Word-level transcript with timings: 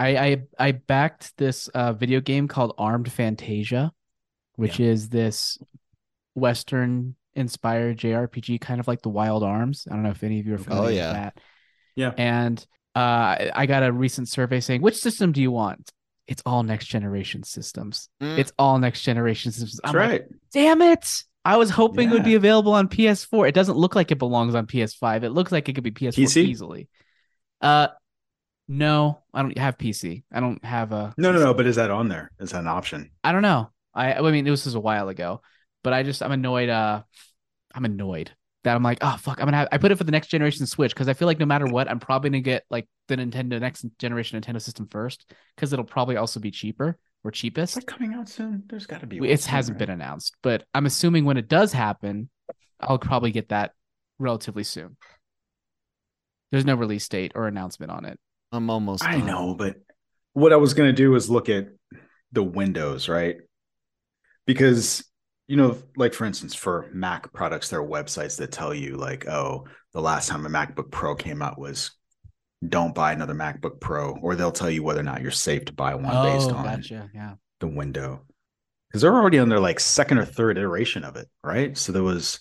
I 0.00 0.16
I, 0.16 0.36
I 0.58 0.72
backed 0.72 1.36
this 1.36 1.68
uh, 1.68 1.92
video 1.92 2.20
game 2.20 2.48
called 2.48 2.74
Armed 2.78 3.10
Fantasia, 3.12 3.92
which 4.56 4.80
is 4.80 5.08
this 5.08 5.58
Western 6.34 7.16
inspired 7.34 7.98
JRPG, 7.98 8.60
kind 8.60 8.80
of 8.80 8.88
like 8.88 9.02
the 9.02 9.08
Wild 9.08 9.42
Arms. 9.42 9.86
I 9.90 9.94
don't 9.94 10.02
know 10.02 10.10
if 10.10 10.22
any 10.22 10.40
of 10.40 10.46
you 10.46 10.54
are 10.54 10.58
familiar 10.58 11.02
Oh, 11.02 11.06
with 11.06 11.14
that. 11.14 11.38
Yeah. 11.96 12.12
And 12.16 12.66
uh, 12.94 13.50
I 13.54 13.66
got 13.66 13.82
a 13.82 13.92
recent 13.92 14.28
survey 14.28 14.60
saying, 14.60 14.82
which 14.82 14.96
system 14.96 15.32
do 15.32 15.40
you 15.40 15.50
want? 15.50 15.90
It's 16.26 16.42
all 16.46 16.62
next 16.62 16.86
generation 16.86 17.42
systems. 17.42 18.08
Mm. 18.22 18.38
It's 18.38 18.52
all 18.58 18.78
next 18.78 19.02
generation 19.02 19.52
systems. 19.52 19.80
That's 19.82 19.94
I'm 19.94 20.00
like, 20.00 20.10
right. 20.10 20.24
damn 20.52 20.80
it. 20.82 21.24
I 21.44 21.56
was 21.56 21.70
hoping 21.70 22.10
it 22.10 22.12
would 22.12 22.24
be 22.24 22.34
available 22.34 22.72
on 22.72 22.88
PS4. 22.88 23.48
It 23.48 23.54
doesn't 23.54 23.76
look 23.76 23.94
like 23.94 24.10
it 24.12 24.18
belongs 24.18 24.54
on 24.54 24.66
PS5. 24.66 25.24
It 25.24 25.30
looks 25.30 25.50
like 25.50 25.68
it 25.68 25.74
could 25.74 25.84
be 25.84 25.90
PS4 25.90 26.12
PC? 26.24 26.44
easily. 26.44 26.88
Uh 27.60 27.88
no, 28.70 29.18
I 29.34 29.42
don't 29.42 29.58
have 29.58 29.76
PC. 29.78 30.22
I 30.32 30.38
don't 30.38 30.64
have 30.64 30.92
a 30.92 31.12
No, 31.18 31.32
no, 31.32 31.40
no. 31.40 31.52
But 31.54 31.66
is 31.66 31.74
that 31.76 31.90
on 31.90 32.08
there? 32.08 32.30
Is 32.38 32.52
that 32.52 32.60
an 32.60 32.68
option? 32.68 33.10
I 33.24 33.32
don't 33.32 33.42
know. 33.42 33.70
I 33.92 34.14
I 34.14 34.30
mean, 34.30 34.44
this 34.44 34.64
was 34.64 34.76
a 34.76 34.80
while 34.80 35.08
ago, 35.08 35.42
but 35.82 35.92
I 35.92 36.04
just 36.04 36.22
I'm 36.22 36.30
annoyed. 36.30 36.68
Uh, 36.68 37.02
I'm 37.74 37.84
annoyed 37.84 38.30
that 38.62 38.76
I'm 38.76 38.82
like, 38.84 38.98
oh 39.00 39.16
fuck, 39.18 39.40
I'm 39.40 39.46
gonna 39.46 39.56
have. 39.56 39.68
I 39.72 39.78
put 39.78 39.90
it 39.90 39.96
for 39.96 40.04
the 40.04 40.12
next 40.12 40.28
generation 40.28 40.66
Switch 40.66 40.94
because 40.94 41.08
I 41.08 41.14
feel 41.14 41.26
like 41.26 41.40
no 41.40 41.46
matter 41.46 41.66
what, 41.66 41.90
I'm 41.90 41.98
probably 41.98 42.30
gonna 42.30 42.42
get 42.42 42.64
like 42.70 42.86
the 43.08 43.16
Nintendo 43.16 43.60
next 43.60 43.84
generation 43.98 44.40
Nintendo 44.40 44.62
system 44.62 44.86
first 44.88 45.32
because 45.56 45.72
it'll 45.72 45.84
probably 45.84 46.16
also 46.16 46.38
be 46.38 46.52
cheaper 46.52 46.96
or 47.24 47.32
Is 47.32 47.38
cheapest. 47.38 47.74
that 47.74 47.86
coming 47.88 48.14
out 48.14 48.28
soon? 48.28 48.62
There's 48.68 48.86
got 48.86 49.00
to 49.00 49.06
be. 49.08 49.18
It 49.28 49.44
hasn't 49.46 49.78
been 49.78 49.90
announced, 49.90 50.36
but 50.42 50.64
I'm 50.72 50.86
assuming 50.86 51.24
when 51.24 51.38
it 51.38 51.48
does 51.48 51.72
happen, 51.72 52.30
I'll 52.80 52.98
probably 52.98 53.32
get 53.32 53.48
that 53.48 53.72
relatively 54.20 54.62
soon. 54.62 54.96
There's 56.52 56.64
no 56.64 56.76
release 56.76 57.08
date 57.08 57.32
or 57.34 57.48
announcement 57.48 57.90
on 57.90 58.04
it. 58.04 58.18
I'm 58.52 58.70
almost. 58.70 59.04
I 59.04 59.18
done. 59.18 59.26
know, 59.26 59.54
but 59.54 59.76
what 60.32 60.52
I 60.52 60.56
was 60.56 60.74
gonna 60.74 60.92
do 60.92 61.14
is 61.14 61.30
look 61.30 61.48
at 61.48 61.68
the 62.32 62.42
windows, 62.42 63.08
right? 63.08 63.36
Because 64.46 65.04
you 65.48 65.56
know, 65.56 65.76
like 65.96 66.14
for 66.14 66.24
instance, 66.24 66.54
for 66.54 66.88
Mac 66.92 67.32
products, 67.32 67.70
there 67.70 67.80
are 67.80 67.86
websites 67.86 68.36
that 68.38 68.52
tell 68.52 68.72
you 68.72 68.96
like, 68.96 69.26
oh, 69.28 69.66
the 69.92 70.00
last 70.00 70.28
time 70.28 70.46
a 70.46 70.48
MacBook 70.48 70.90
Pro 70.90 71.14
came 71.16 71.42
out 71.42 71.58
was 71.58 71.90
don't 72.66 72.94
buy 72.94 73.12
another 73.12 73.34
MacBook 73.34 73.80
Pro, 73.80 74.16
or 74.22 74.36
they'll 74.36 74.52
tell 74.52 74.70
you 74.70 74.82
whether 74.82 75.00
or 75.00 75.04
not 75.04 75.22
you're 75.22 75.30
safe 75.30 75.64
to 75.64 75.72
buy 75.72 75.94
one 75.94 76.04
based 76.04 76.50
oh, 76.50 76.54
on 76.54 76.66
Oh, 76.66 76.76
gotcha. 76.76 77.10
Yeah. 77.14 77.34
the 77.58 77.66
window. 77.66 78.22
Because 78.88 79.02
they're 79.02 79.14
already 79.14 79.38
on 79.38 79.48
their 79.48 79.60
like 79.60 79.80
second 79.80 80.18
or 80.18 80.24
third 80.24 80.58
iteration 80.58 81.04
of 81.04 81.16
it, 81.16 81.28
right? 81.42 81.76
So 81.76 81.92
there 81.92 82.02
was 82.02 82.38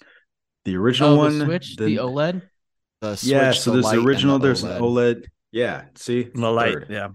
the 0.66 0.75
original 0.75 1.13
Oh, 1.13 1.17
one, 1.17 1.39
the 1.39 1.45
Switch, 1.45 1.75
the, 1.77 1.95
OLED. 1.97 2.41
The 3.01 3.16
Switch, 3.16 3.31
yeah. 3.31 3.51
So 3.51 3.71
there's 3.71 3.85
the 3.85 3.91
and 3.97 4.05
original. 4.05 4.39
there's 4.39 4.63
OLED. 4.63 4.75
an 4.75 4.81
OLED. 4.81 5.23
Yeah. 5.52 5.86
See, 5.95 6.31
The 6.33 6.52
light, 6.52 6.73
Third. 6.73 6.88
yeah. 6.89 7.09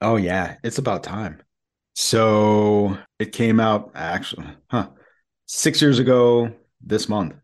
Oh 0.00 0.16
yeah, 0.16 0.56
it's 0.62 0.78
about 0.78 1.02
time. 1.02 1.42
So 1.94 2.98
it 3.18 3.32
came 3.32 3.60
out 3.60 3.92
actually, 3.94 4.46
huh? 4.70 4.90
Six 5.46 5.82
years 5.82 5.98
ago 5.98 6.52
this 6.80 7.08
month. 7.08 7.34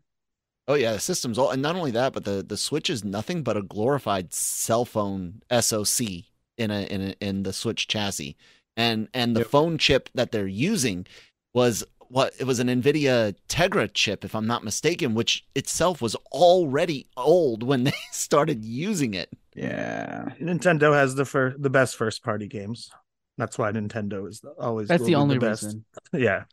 Oh 0.67 0.73
yeah, 0.73 0.93
the 0.93 0.99
system's 0.99 1.37
all, 1.37 1.51
and 1.51 1.61
not 1.61 1.75
only 1.75 1.91
that, 1.91 2.13
but 2.13 2.25
the 2.25 2.43
the 2.43 2.57
Switch 2.57 2.89
is 2.89 3.03
nothing 3.03 3.41
but 3.43 3.55
a 3.57 3.61
glorified 3.61 4.33
cell 4.33 4.83
phone 4.85 5.41
SoC 5.49 6.01
in 6.57 6.71
a 6.71 6.81
in 6.87 7.01
a, 7.01 7.11
in 7.21 7.43
the 7.43 7.53
Switch 7.53 7.87
chassis, 7.87 8.35
and 8.75 9.07
and 9.13 9.35
the 9.35 9.41
Yep. 9.41 9.49
phone 9.49 9.77
chip 9.77 10.09
that 10.15 10.31
they're 10.31 10.47
using 10.47 11.05
was 11.53 11.83
what 12.09 12.33
it 12.39 12.45
was 12.45 12.59
an 12.59 12.67
Nvidia 12.67 13.35
Tegra 13.49 13.89
chip, 13.93 14.23
if 14.25 14.33
I'm 14.35 14.47
not 14.47 14.63
mistaken, 14.63 15.13
which 15.13 15.45
itself 15.55 16.01
was 16.01 16.15
already 16.31 17.07
old 17.17 17.63
when 17.63 17.83
they 17.85 17.93
started 18.11 18.63
using 18.63 19.13
it. 19.13 19.29
Yeah. 19.55 20.29
Nintendo 20.41 20.93
has 20.93 21.15
the 21.15 21.25
fir- 21.25 21.55
the 21.57 21.69
best 21.69 21.95
first 21.95 22.23
party 22.23 22.47
games. 22.47 22.89
That's 23.37 23.57
why 23.57 23.71
Nintendo 23.71 24.27
is 24.27 24.41
always 24.59 24.87
That's 24.87 25.03
the 25.03 25.09
be 25.09 25.15
only 25.15 25.37
best. 25.37 25.63
reason. 25.63 25.85
Yeah, 26.13 26.45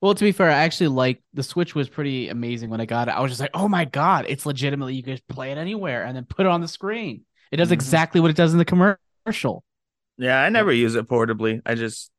Well, 0.00 0.14
to 0.14 0.24
be 0.24 0.32
fair, 0.32 0.50
I 0.50 0.64
actually 0.64 0.88
like 0.88 1.22
the 1.32 1.42
Switch 1.42 1.74
was 1.74 1.88
pretty 1.88 2.28
amazing 2.28 2.70
when 2.70 2.80
I 2.80 2.86
got 2.86 3.08
it. 3.08 3.12
I 3.12 3.20
was 3.20 3.30
just 3.30 3.40
like, 3.40 3.50
oh 3.54 3.68
my 3.68 3.84
god, 3.84 4.26
it's 4.28 4.44
legitimately 4.46 4.94
you 4.94 5.02
can 5.02 5.12
just 5.14 5.28
play 5.28 5.52
it 5.52 5.58
anywhere 5.58 6.04
and 6.04 6.16
then 6.16 6.24
put 6.24 6.46
it 6.46 6.50
on 6.50 6.60
the 6.60 6.68
screen. 6.68 7.24
It 7.52 7.58
does 7.58 7.68
Mhm. 7.68 7.72
exactly 7.72 8.20
what 8.20 8.30
it 8.30 8.36
does 8.36 8.52
in 8.52 8.58
the 8.58 8.64
commercial. 8.64 9.62
yeah. 10.18 10.40
I 10.42 10.48
never 10.48 10.72
use 10.72 10.94
it 10.96 11.08
portably. 11.08 11.60
I 11.66 11.74
just 11.76 12.10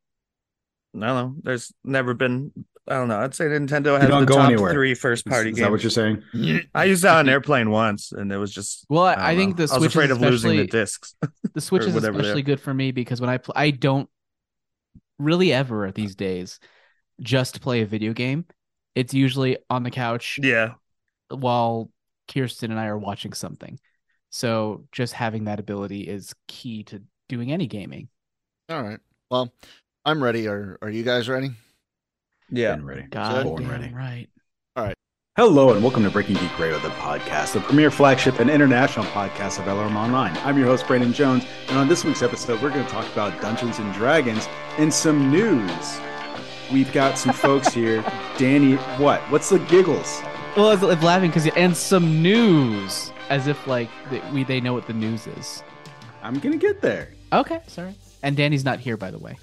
I 0.96 1.00
don't 1.00 1.08
know. 1.16 1.36
There's 1.44 1.74
never 1.84 2.14
been. 2.14 2.54
I 2.88 2.94
don't 2.96 3.08
know. 3.08 3.20
I'd 3.20 3.34
say 3.34 3.46
Nintendo 3.46 4.00
has 4.00 4.08
don't 4.10 4.22
the 4.22 4.26
go 4.28 4.36
top 4.36 4.46
anywhere. 4.52 4.72
three 4.72 4.94
first 4.94 5.26
party 5.26 5.50
is 5.50 5.56
games. 5.56 5.58
Is 5.58 5.64
that 5.64 5.72
what 5.72 5.84
you're 5.84 5.90
saying? 5.90 6.68
I 6.76 6.84
used 6.84 7.04
that 7.04 7.16
on 7.16 7.22
an 7.22 7.30
airplane 7.30 7.72
once, 7.72 8.12
and 8.12 8.32
it 8.32 8.38
was 8.38 8.54
just. 8.54 8.86
Well, 8.90 9.04
I, 9.06 9.16
don't 9.16 9.24
I 9.24 9.36
think 9.36 9.58
know. 9.58 9.66
the 9.66 9.74
I 9.74 9.78
was 9.78 9.84
Switch 9.84 9.96
afraid 9.96 10.06
is 10.12 10.18
of 10.18 10.22
losing 10.22 10.52
the 10.52 10.58
especially- 10.64 10.80
discs. 10.80 11.16
The 11.54 11.62
Switch 11.62 11.84
is 11.84 11.96
especially 11.96 12.42
good 12.44 12.60
for 12.60 12.74
me 12.74 12.92
because 12.92 13.22
when 13.22 13.30
I 13.30 13.38
play, 13.38 13.54
I 13.56 13.72
don't 13.72 14.10
really 15.18 15.54
ever 15.54 15.90
these 15.92 16.16
days 16.16 16.60
just 17.22 17.62
play 17.62 17.82
a 17.82 17.86
video 17.86 18.12
game. 18.14 18.46
It's 18.94 19.14
usually 19.14 19.58
on 19.70 19.84
the 19.84 19.92
couch 19.92 20.38
yeah, 20.44 20.74
while 21.30 21.90
Kirsten 22.32 22.72
and 22.72 22.80
I 22.80 22.88
are 22.88 22.98
watching 22.98 23.34
something. 23.34 23.80
So 24.32 24.86
just 24.92 25.14
having 25.14 25.46
that 25.46 25.60
ability 25.62 26.02
is 26.02 26.34
key 26.48 26.84
to 26.86 27.02
doing 27.30 27.52
any 27.52 27.68
gaming. 27.68 28.10
All 28.70 28.84
right, 28.84 29.00
well, 29.32 29.54
I'm 30.04 30.22
ready. 30.22 30.48
Are 30.48 30.78
are 30.82 30.90
you 30.90 31.04
guys 31.04 31.30
ready? 31.30 31.52
Yeah. 32.50 32.76
Been 32.76 32.86
ready. 32.86 33.04
God 33.04 33.44
Born 33.44 33.64
damn 33.64 33.72
ready. 33.72 33.94
right. 33.94 34.28
All 34.76 34.84
right. 34.84 34.96
Hello 35.36 35.74
and 35.74 35.84
welcome 35.84 36.04
to 36.04 36.10
Breaking 36.10 36.36
Geek 36.36 36.58
Radio, 36.60 36.80
the 36.80 36.90
podcast, 36.90 37.54
the 37.54 37.60
premier 37.60 37.92
flagship 37.92 38.40
and 38.40 38.50
international 38.50 39.06
podcast 39.08 39.60
of 39.60 39.66
LRM 39.66 39.96
Online. 39.96 40.36
I'm 40.44 40.58
your 40.58 40.68
host, 40.68 40.88
Brandon 40.88 41.12
Jones, 41.12 41.44
and 41.68 41.78
on 41.78 41.88
this 41.88 42.06
week's 42.06 42.22
episode, 42.22 42.62
we're 42.62 42.70
going 42.70 42.86
to 42.86 42.92
talk 42.92 43.12
about 43.12 43.40
Dungeons 43.42 43.80
and 43.80 43.94
Dragons 43.94 44.48
and 44.78 44.94
some 44.94 45.30
news. 45.30 46.00
We've 46.72 46.92
got 46.94 47.18
some 47.18 47.34
folks 47.36 47.74
here. 47.74 48.02
Danny, 48.38 48.76
what? 48.98 49.20
What's 49.32 49.50
the 49.50 49.60
giggles? 49.60 50.22
Well, 50.56 50.72
it's, 50.72 50.84
it's 50.84 51.04
laughing 51.04 51.32
because 51.32 51.48
and 51.58 51.76
some 51.76 52.22
news, 52.22 53.12
as 53.30 53.48
if 53.48 53.68
like 53.68 53.90
they, 54.10 54.22
we 54.32 54.46
they 54.46 54.62
know 54.62 54.74
what 54.74 54.88
the 54.88 54.94
news 54.94 55.28
is. 55.28 55.64
I'm 56.24 56.40
going 56.40 56.58
to 56.58 56.58
get 56.58 56.82
there. 56.82 57.12
Okay, 57.34 57.60
sorry. 57.68 57.94
And 58.24 58.38
Danny's 58.38 58.64
not 58.64 58.80
here, 58.80 58.96
by 58.96 59.12
the 59.12 59.20
way. 59.20 59.38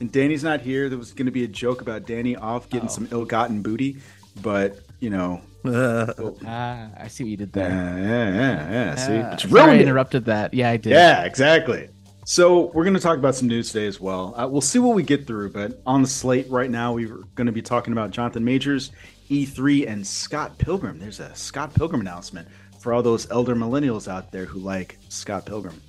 And 0.00 0.10
Danny's 0.12 0.44
not 0.44 0.60
here. 0.60 0.88
There 0.88 0.98
was 0.98 1.12
going 1.12 1.26
to 1.26 1.32
be 1.32 1.44
a 1.44 1.48
joke 1.48 1.80
about 1.80 2.06
Danny 2.06 2.36
off 2.36 2.68
getting 2.70 2.88
Oh. 2.88 2.92
some 2.92 3.08
ill-gotten 3.10 3.62
booty, 3.62 3.98
but 4.42 4.78
you 5.00 5.10
know, 5.10 5.40
Uh, 5.64 6.12
Ah, 6.46 6.88
I 6.98 7.08
see 7.08 7.24
what 7.24 7.30
you 7.30 7.36
did 7.36 7.50
yeah, 7.54 7.68
there. 7.68 7.98
yeah, 7.98 8.34
yeah, 8.34 8.70
yeah. 8.70 8.94
See, 8.94 9.16
Ah, 9.18 9.32
it's 9.32 9.42
sorry 9.42 9.60
I 9.60 9.64
ruined 9.66 9.80
it. 9.80 9.82
interrupted 9.84 10.24
that. 10.26 10.54
Yeah, 10.54 10.70
I 10.70 10.76
did. 10.76 10.90
Yeah, 10.92 11.24
exactly. 11.24 11.88
So 12.24 12.66
we're 12.74 12.84
going 12.84 12.94
to 12.94 13.00
talk 13.00 13.18
about 13.18 13.34
some 13.34 13.48
news 13.48 13.72
today 13.72 13.86
as 13.86 14.00
well. 14.00 14.34
Uh, 14.36 14.46
we'll 14.46 14.60
see 14.60 14.78
what 14.78 14.94
we 14.94 15.02
get 15.02 15.26
through, 15.26 15.50
but 15.50 15.80
on 15.86 16.02
the 16.02 16.08
slate 16.08 16.48
right 16.48 16.70
now, 16.70 16.92
we're 16.92 17.16
going 17.34 17.46
to 17.46 17.52
be 17.52 17.60
talking 17.62 17.92
about 17.92 18.10
Jonathan 18.12 18.44
Majors, 18.44 18.92
E3, 19.30 19.88
and 19.88 20.06
Scott 20.06 20.56
Pilgrim. 20.58 20.98
There's 21.00 21.20
a 21.20 21.34
Scott 21.34 21.74
Pilgrim 21.74 22.00
announcement 22.02 22.46
for 22.80 22.92
all 22.92 23.02
those 23.02 23.28
elder 23.30 23.56
millennials 23.56 24.06
out 24.08 24.30
there 24.30 24.44
who 24.44 24.60
like 24.60 24.98
Scott 25.08 25.44
Pilgrim. 25.44 25.80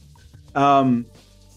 Um, 0.55 1.05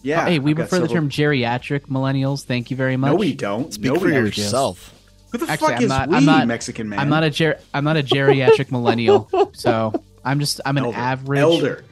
yeah. 0.03 0.21
Oh, 0.23 0.25
hey, 0.29 0.37
we 0.39 0.51
I've 0.51 0.57
got 0.57 0.69
prefer 0.69 0.85
the 0.87 0.93
term 0.93 1.09
geriatric 1.09 1.87
millennials. 1.87 2.43
Thank 2.45 2.69
you 2.69 2.77
very 2.77 2.95
much. 2.97 3.11
No, 3.11 3.15
we 3.15 3.33
don't. 3.33 3.73
Speak 3.73 3.91
no, 3.93 3.99
for 3.99 4.09
yourself. 4.09 4.93
Who 5.31 5.39
the 5.39 5.49
Actually, 5.49 5.67
fuck 5.69 5.77
I'm 5.77 5.83
is 5.83 5.89
not- 5.89 6.09
we, 6.09 6.15
I'm 6.17 6.25
not- 6.25 6.47
Mexican 6.47 6.89
man? 6.89 6.99
I'm 6.99 7.09
not 7.09 7.23
a 7.23 7.31
ger- 7.31 7.59
I'm 7.73 7.83
not 7.83 7.97
a 7.97 8.03
geriatric 8.03 8.69
millennial. 8.71 9.29
So 9.53 9.91
I'm 10.23 10.39
just 10.39 10.61
I'm 10.65 10.77
an 10.77 10.85
elder. 10.85 10.97
average. 10.97 11.39
elder. 11.39 11.83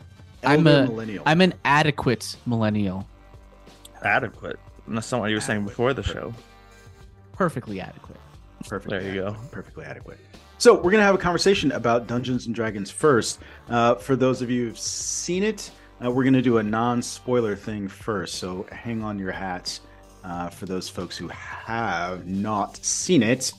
I'm 0.44 0.66
a 0.68 0.86
millennial. 0.88 1.24
I'm 1.26 1.42
an 1.42 1.54
adequate 1.66 2.36
millennial. 2.46 3.08
adequate. 4.04 4.60
And 4.88 4.96
That's 4.98 5.12
not 5.12 5.22
what 5.22 5.30
you 5.30 5.36
were 5.38 5.42
saying 5.42 5.64
before 5.66 5.94
the 5.94 6.04
show. 6.04 6.34
Perfectly 7.34 7.80
adequate. 7.82 8.18
Perfectly 8.68 9.00
There 9.00 9.14
you 9.16 9.22
go. 9.22 9.36
Perfectly 9.52 9.86
adequate. 9.86 10.20
So 10.58 10.76
we're 10.80 10.92
gonna 10.92 11.04
have 11.04 11.16
a 11.16 11.20
conversation 11.20 11.72
about 11.72 12.08
Dungeons 12.08 12.46
and 12.46 12.54
Dragons 12.54 12.92
first. 12.92 13.40
Uh, 13.70 13.96
for 13.96 14.16
those 14.16 14.42
of 14.42 14.50
you 14.52 14.68
who've 14.68 14.78
seen 14.80 15.42
it, 15.44 15.72
uh, 16.04 16.10
we're 16.12 16.24
gonna 16.24 16.42
do 16.42 16.58
a 16.58 16.64
non-spoiler 16.64 17.56
thing 17.56 17.88
first. 17.88 18.36
So 18.36 18.66
hang 18.72 19.04
on 19.04 19.20
your 19.20 19.32
hats. 19.32 19.82
Uh, 20.24 20.50
for 20.50 20.68
those 20.68 20.88
folks 20.88 21.18
who 21.18 21.28
have 21.30 22.28
not 22.28 22.78
seen 22.86 23.24
it, 23.24 23.52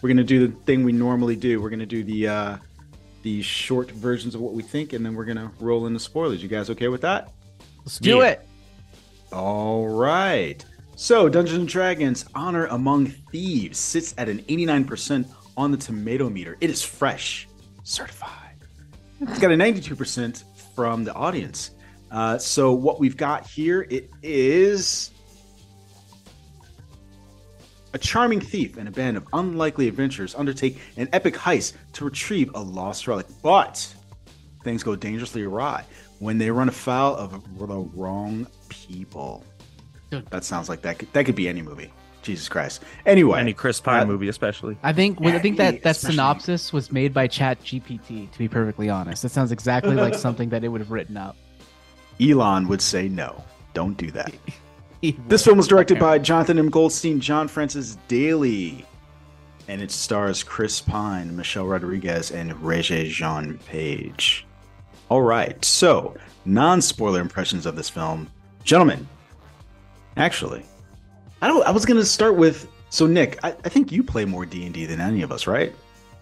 we're 0.00 0.08
gonna 0.08 0.22
do 0.22 0.46
the 0.46 0.54
thing 0.64 0.84
we 0.84 0.92
normally 0.92 1.34
do. 1.36 1.60
We're 1.60 1.70
gonna 1.70 1.86
do 1.86 2.04
the 2.04 2.28
uh, 2.28 2.56
the 3.22 3.42
short 3.42 3.90
versions 3.90 4.34
of 4.34 4.40
what 4.40 4.52
we 4.52 4.62
think, 4.62 4.92
and 4.92 5.04
then 5.04 5.14
we're 5.14 5.24
gonna 5.24 5.50
roll 5.60 5.86
into 5.86 5.98
spoilers. 5.98 6.42
You 6.42 6.48
guys 6.48 6.70
okay 6.70 6.88
with 6.88 7.00
that? 7.00 7.32
Let's 7.84 7.98
do 7.98 8.18
Yeah. 8.18 8.24
it. 8.28 8.48
All 9.32 9.88
right. 9.88 10.64
So, 10.96 11.28
Dungeons 11.28 11.58
and 11.58 11.68
Dragons 11.68 12.24
Honor 12.36 12.66
Among 12.66 13.06
Thieves 13.06 13.78
sits 13.78 14.14
at 14.16 14.28
an 14.28 14.38
89% 14.48 15.26
on 15.56 15.72
the 15.72 15.76
tomato 15.76 16.30
meter. 16.30 16.56
It 16.60 16.70
is 16.70 16.82
fresh, 16.82 17.48
certified. 17.82 18.54
It's 19.20 19.40
got 19.40 19.50
a 19.50 19.56
92% 19.56 20.44
from 20.76 21.02
the 21.02 21.12
audience. 21.14 21.72
Uh, 22.10 22.38
so, 22.38 22.72
what 22.72 23.00
we've 23.00 23.16
got 23.16 23.46
here 23.46 23.86
it 23.90 24.10
is 24.22 25.10
a 27.92 27.98
charming 27.98 28.40
thief 28.40 28.76
and 28.76 28.88
a 28.88 28.90
band 28.90 29.16
of 29.16 29.26
unlikely 29.32 29.88
adventurers 29.88 30.34
undertake 30.34 30.78
an 30.96 31.08
epic 31.12 31.34
heist 31.34 31.74
to 31.92 32.04
retrieve 32.04 32.50
a 32.54 32.60
lost 32.60 33.06
relic. 33.06 33.26
But 33.42 33.92
things 34.64 34.82
go 34.82 34.96
dangerously 34.96 35.42
awry 35.42 35.84
when 36.18 36.38
they 36.38 36.50
run 36.50 36.68
afoul 36.68 37.14
of 37.16 37.32
the 37.58 37.66
wrong 37.94 38.46
people. 38.68 39.44
That 40.30 40.44
sounds 40.44 40.68
like 40.68 40.82
that 40.82 40.98
could, 41.00 41.12
that 41.12 41.26
could 41.26 41.34
be 41.34 41.48
any 41.48 41.62
movie. 41.62 41.92
Jesus 42.22 42.48
Christ. 42.48 42.82
Anyway, 43.04 43.38
Any 43.38 43.52
Chris 43.52 43.80
Pine 43.80 44.02
Uh, 44.02 44.06
movie, 44.06 44.28
especially. 44.28 44.78
I 44.82 44.92
think 44.94 45.20
well, 45.20 45.34
I 45.34 45.38
think 45.40 45.58
that 45.58 45.82
that 45.82 45.96
especially- 45.96 46.14
synopsis 46.14 46.72
was 46.72 46.90
made 46.90 47.12
by 47.12 47.26
Chat 47.26 47.60
GPT. 47.62 48.30
To 48.30 48.38
be 48.38 48.48
perfectly 48.48 48.88
honest, 48.88 49.24
it 49.24 49.28
sounds 49.30 49.52
exactly 49.52 49.94
like 49.94 50.14
something 50.26 50.48
that 50.48 50.64
it 50.64 50.68
would 50.68 50.80
have 50.80 50.90
written 50.90 51.16
up. 51.16 51.36
Elon 52.20 52.68
would 52.68 52.80
say 52.82 53.08
no. 53.08 53.42
Don't 53.72 53.96
do 53.96 54.10
that. 54.12 54.32
This 55.28 55.44
film 55.44 55.58
was 55.58 55.68
directed 55.68 55.98
by. 55.98 56.18
Jonathan 56.18 56.58
M. 56.58 56.70
Goldstein, 56.70 57.20
John 57.20 57.46
Francis 57.46 57.98
Daly, 58.08 58.86
and 59.68 59.82
it 59.82 59.90
stars 59.90 60.42
Chris 60.42 60.80
Pine, 60.80 61.36
Michelle 61.36 61.66
Rodriguez, 61.66 62.30
and 62.30 62.52
Regé 62.52 63.06
Jean 63.10 63.58
Page. 63.66 64.46
All 65.10 65.20
right, 65.20 65.62
so 65.62 66.16
non-spoiler 66.46 67.20
impressions 67.20 67.66
of 67.66 67.76
this 67.76 67.90
film, 67.90 68.30
gentlemen. 68.62 69.06
Actually, 70.16 70.64
I 71.42 71.48
don't. 71.48 71.66
I 71.66 71.70
was 71.70 71.84
gonna 71.84 72.02
start 72.02 72.36
with. 72.36 72.66
So 72.88 73.06
Nick, 73.06 73.38
I, 73.44 73.48
I 73.62 73.68
think 73.68 73.92
you 73.92 74.02
play 74.02 74.24
more 74.24 74.46
D 74.46 74.64
and 74.64 74.72
D 74.72 74.86
than 74.86 75.02
any 75.02 75.20
of 75.20 75.30
us, 75.30 75.46
right? 75.46 75.74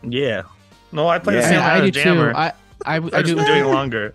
Yeah. 0.03 0.43
No, 0.91 1.07
I 1.07 1.21
play 1.21 1.35
Yeah. 1.35 1.41
the 1.43 1.47
I, 1.47 1.51
same 1.51 1.59
mean, 1.61 1.71
I 1.71 1.81
do 1.83 1.87
of 1.87 1.93
jammer. 1.95 2.33
too. 2.33 2.39
I 2.39 2.47
I, 2.47 2.53
I 2.85 2.97
I've 3.13 3.27
do. 3.27 3.37
been 3.37 3.47
doing 3.47 3.65
longer. 3.67 4.13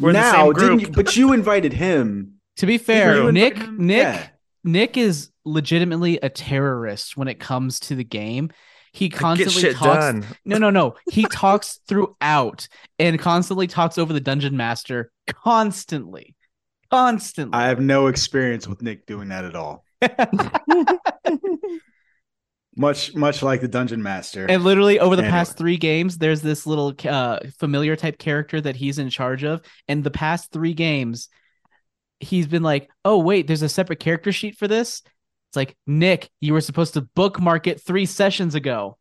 We're 0.00 0.10
in 0.10 0.14
the 0.14 0.20
now, 0.20 0.32
same 0.32 0.52
didn't 0.54 0.80
you? 0.80 0.88
But 0.88 1.16
you 1.16 1.32
invited 1.32 1.72
him. 1.72 2.34
To 2.56 2.66
be 2.66 2.78
fair, 2.78 3.30
Nick 3.32 3.56
him? 3.56 3.86
Nick 3.86 4.02
Yeah. 4.02 4.28
Nick 4.64 4.96
is 4.96 5.30
legitimately 5.44 6.18
a 6.22 6.28
terrorist 6.28 7.16
when 7.16 7.28
it 7.28 7.38
comes 7.38 7.80
to 7.80 7.94
the 7.94 8.04
game. 8.04 8.50
He 8.92 9.08
Get 9.08 9.18
constantly 9.18 9.60
shit 9.62 9.76
talks. 9.76 10.04
done. 10.04 10.26
No, 10.44 10.58
no, 10.58 10.70
no. 10.70 10.94
He 11.10 11.22
talks 11.24 11.78
throughout 11.88 12.68
and 12.98 13.18
constantly 13.18 13.66
talks 13.66 13.98
over 13.98 14.12
the 14.12 14.20
dungeon 14.20 14.56
master. 14.56 15.10
Constantly, 15.28 16.34
constantly. 16.90 17.56
I 17.58 17.68
have 17.68 17.80
no 17.80 18.08
experience 18.08 18.66
with 18.66 18.82
Nick 18.82 19.06
doing 19.06 19.28
that 19.28 19.44
at 19.44 19.54
all. 19.54 19.84
Much, 22.78 23.14
much 23.14 23.42
like 23.42 23.60
the 23.60 23.68
dungeon 23.68 24.02
master. 24.02 24.46
And 24.48 24.62
literally 24.64 25.00
over 25.00 25.16
the 25.16 25.22
Anyway. 25.22 25.32
past 25.32 25.58
three 25.58 25.76
games, 25.76 26.16
there's 26.18 26.40
this 26.42 26.64
little 26.66 26.94
uh, 27.04 27.40
familiar 27.58 27.96
type 27.96 28.18
character 28.18 28.60
that 28.60 28.76
he's 28.76 28.98
in 28.98 29.10
charge 29.10 29.42
of. 29.44 29.60
And 29.88 30.04
the 30.04 30.10
past 30.12 30.52
three 30.52 30.74
games, 30.74 31.28
he's 32.20 32.46
been 32.46 32.62
like, 32.62 32.88
"Oh 33.04 33.18
wait, 33.18 33.46
there's 33.48 33.62
a 33.62 33.68
separate 33.68 33.98
character 34.00 34.30
sheet 34.32 34.56
for 34.56 34.68
this." 34.68 35.02
It's 35.50 35.56
like 35.56 35.76
Nick, 35.86 36.30
you 36.40 36.52
were 36.52 36.60
supposed 36.60 36.94
to 36.94 37.00
bookmark 37.00 37.66
it 37.66 37.80
three 37.82 38.06
sessions 38.06 38.54
ago. 38.54 38.96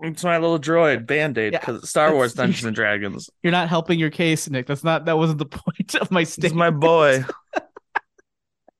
It's 0.00 0.24
my 0.24 0.36
little 0.38 0.58
droid 0.58 1.06
band 1.06 1.38
aid 1.38 1.52
because 1.52 1.78
it's 1.78 1.88
Star 1.90 2.12
Wars 2.12 2.34
Dungeons 2.34 2.64
and 2.64 2.74
Dragons. 2.74 3.30
You're 3.42 3.52
not 3.52 3.68
helping 3.68 3.98
your 3.98 4.10
case, 4.10 4.50
Nick. 4.50 4.66
That's 4.66 4.84
not. 4.84 5.04
That 5.06 5.16
wasn't 5.16 5.38
the 5.38 5.46
point 5.46 5.94
of 5.94 6.10
my 6.10 6.22
It's 6.22 6.32
statement. 6.32 6.56
my 6.56 6.70
boy. 6.70 7.24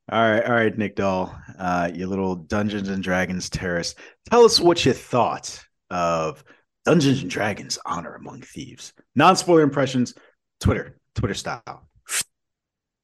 all 0.09 0.21
right, 0.21 0.43
all 0.43 0.53
right, 0.53 0.77
Nick 0.77 0.95
Doll, 0.95 1.37
uh, 1.59 1.91
you 1.93 2.07
little 2.07 2.35
Dungeons 2.35 2.89
and 2.89 3.03
Dragons 3.03 3.49
terrorist. 3.49 3.97
Tell 4.29 4.45
us 4.45 4.59
what 4.59 4.85
you 4.85 4.93
thought 4.93 5.63
of 5.89 6.43
Dungeons 6.85 7.21
and 7.21 7.29
Dragons: 7.29 7.77
Honor 7.85 8.15
Among 8.15 8.41
Thieves. 8.41 8.93
Non-spoiler 9.15 9.61
impressions, 9.61 10.13
Twitter, 10.61 10.97
Twitter 11.15 11.33
style. 11.33 11.89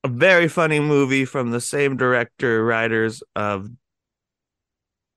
a 0.04 0.08
very 0.08 0.48
funny 0.48 0.80
movie 0.80 1.26
from 1.26 1.52
the 1.52 1.62
same 1.62 1.98
director, 1.98 2.64
writers 2.64 3.22
of 3.36 3.70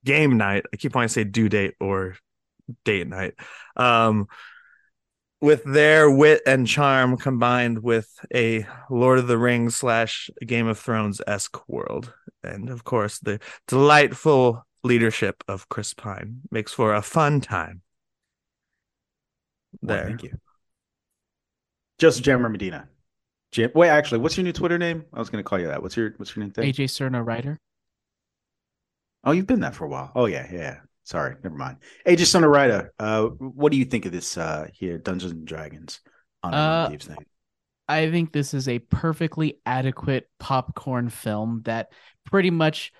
Game 0.05 0.37
Night. 0.37 0.65
I 0.73 0.77
keep 0.77 0.95
wanting 0.95 1.09
to 1.09 1.15
say 1.15 1.25
Due 1.25 1.49
Date 1.49 1.75
or 1.81 2.17
Date 2.85 3.07
Night. 3.07 3.35
Um, 3.77 4.27
with 5.41 5.65
their 5.65 6.11
wit 6.11 6.43
and 6.47 6.67
charm 6.67 7.17
combined 7.17 7.83
with 7.83 8.19
a 8.35 8.67
Lord 8.91 9.19
of 9.19 9.27
the 9.27 9.39
Rings 9.39 9.77
slash 9.77 10.31
Game 10.45 10.67
of 10.67 10.79
Thrones 10.79 11.21
esque 11.27 11.69
world, 11.69 12.13
and 12.43 12.71
of 12.71 12.85
course 12.85 13.19
the 13.19 13.41
delightful 13.69 14.67
leadership 14.83 15.43
of 15.49 15.69
Chris 15.69 15.95
Pine 15.95 16.41
makes 16.51 16.73
for 16.73 16.95
a 16.95 17.03
fun 17.03 17.41
time. 17.41 17.83
Well, 19.83 19.97
There, 19.97 20.07
thank 20.07 20.23
you. 20.23 20.33
Joseph 21.99 22.25
Jammer 22.25 22.49
Medina. 22.49 22.89
Jim, 23.53 23.71
wait, 23.75 23.89
actually, 23.89 24.19
what's 24.21 24.37
your 24.37 24.45
new 24.45 24.53
Twitter 24.53 24.79
name? 24.79 25.05
I 25.13 25.19
was 25.19 25.31
going 25.31 25.43
to 25.43 25.49
call 25.49 25.59
you 25.59 25.69
that. 25.69 25.83
What's 25.83 25.97
your 25.97 26.13
What's 26.17 26.35
your 26.35 26.45
name? 26.45 26.53
Thing? 26.53 26.73
AJ 26.73 26.87
Cerno 26.87 27.25
writer. 27.25 27.59
Oh, 29.25 29.33
you've 29.33 29.47
been 29.47 29.61
that 29.61 29.75
for 29.75 29.85
a 29.85 29.89
while. 29.89 30.13
Oh 30.15 30.27
yeah, 30.27 30.47
yeah. 30.53 30.77
Sorry, 31.07 31.37
never 31.43 31.57
mind. 31.57 31.77
Hey, 32.05 32.17
just 32.17 32.35
on 32.35 32.43
a 32.43 32.49
writer. 32.49 32.93
Uh, 32.99 33.27
what 33.27 33.71
do 33.71 33.79
you 33.79 33.85
think 33.85 34.07
of 34.07 34.13
this 34.13 34.37
uh 34.37 34.67
here, 34.75 34.99
Dungeons 34.99 35.33
and 35.33 35.47
Dragons 35.47 36.01
Among 36.43 36.55
Uh, 36.55 36.89
Thieves 36.89 37.07
thing? 37.07 37.25
I 37.89 38.11
think 38.11 38.33
this 38.33 38.53
is 38.53 38.67
a 38.69 38.81
perfectly 38.81 39.61
adequate 39.65 40.29
popcorn 40.41 41.09
film 41.09 41.63
that 41.65 41.93
pretty 42.25 42.51
much 42.51 42.93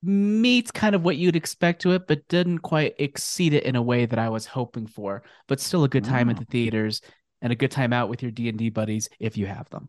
meets 0.00 0.70
kind 0.70 0.94
of 0.94 1.02
what 1.04 1.16
you'd 1.16 1.34
expect 1.34 1.82
to 1.82 1.90
it, 1.90 2.06
but 2.06 2.28
didn't 2.28 2.60
quite 2.60 2.94
exceed 3.00 3.52
it 3.52 3.64
in 3.64 3.74
a 3.74 3.82
way 3.82 4.06
that 4.06 4.18
I 4.20 4.28
was 4.28 4.46
hoping 4.46 4.86
for. 4.86 5.24
But 5.48 5.58
still 5.58 5.82
a 5.82 5.88
good 5.88 6.04
time 6.04 6.30
at 6.30 6.36
Mm. 6.36 6.38
the 6.38 6.44
theaters 6.44 7.00
and 7.42 7.52
a 7.52 7.56
good 7.56 7.72
time 7.72 7.92
out 7.92 8.08
with 8.08 8.22
your 8.22 8.30
D 8.30 8.48
and 8.48 8.56
D 8.56 8.70
buddies 8.70 9.08
if 9.18 9.36
you 9.36 9.46
have 9.46 9.68
them. 9.70 9.88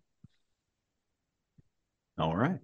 All 2.19 2.35
right. 2.35 2.59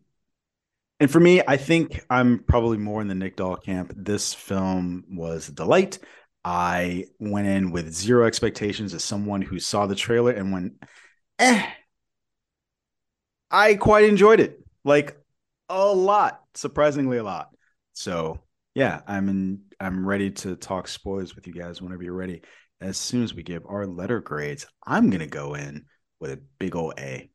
And 1.00 1.12
for 1.12 1.20
me, 1.20 1.42
I 1.46 1.58
think 1.58 2.04
I'm 2.10 2.40
probably 2.40 2.78
more 2.78 3.02
in 3.02 3.08
the 3.08 3.16
Nick 3.16 3.36
Doll 3.36 3.58
camp. 3.58 3.94
This 3.96 4.34
film 4.34 5.04
was 5.10 5.50
a 5.50 5.54
delight. 5.54 6.00
I 6.44 7.06
went 7.20 7.48
in 7.48 7.72
with 7.72 7.94
zero 7.94 8.26
expectations 8.26 8.94
as 8.94 9.04
someone 9.04 9.42
who 9.42 9.60
saw 9.60 9.88
the 9.88 9.96
trailer 9.96 10.32
and 10.32 10.54
went, 10.54 10.74
eh. 11.40 11.66
I 13.52 13.76
quite 13.76 14.06
enjoyed 14.06 14.40
it. 14.40 14.60
Like 14.84 15.18
a 15.70 15.86
lot, 15.88 16.42
surprisingly 16.54 17.18
a 17.18 17.24
lot. 17.24 17.50
So 17.94 18.40
yeah, 18.76 19.02
I'm 19.08 19.30
in 19.30 19.62
I'm 19.80 20.06
ready 20.06 20.32
to 20.32 20.56
talk 20.56 20.88
spoilers 20.88 21.36
with 21.36 21.48
you 21.48 21.54
guys 21.54 21.82
whenever 21.82 22.04
you're 22.04 22.14
ready. 22.14 22.42
As 22.82 22.98
soon 22.98 23.24
as 23.24 23.34
we 23.34 23.44
give 23.44 23.66
our 23.68 23.88
letter 23.88 24.20
grades, 24.20 24.68
I'm 24.86 25.10
gonna 25.10 25.28
go 25.28 25.56
in 25.56 25.86
with 26.20 26.32
a 26.32 26.42
big 26.60 26.76
old 26.76 26.94
A. 27.00 27.30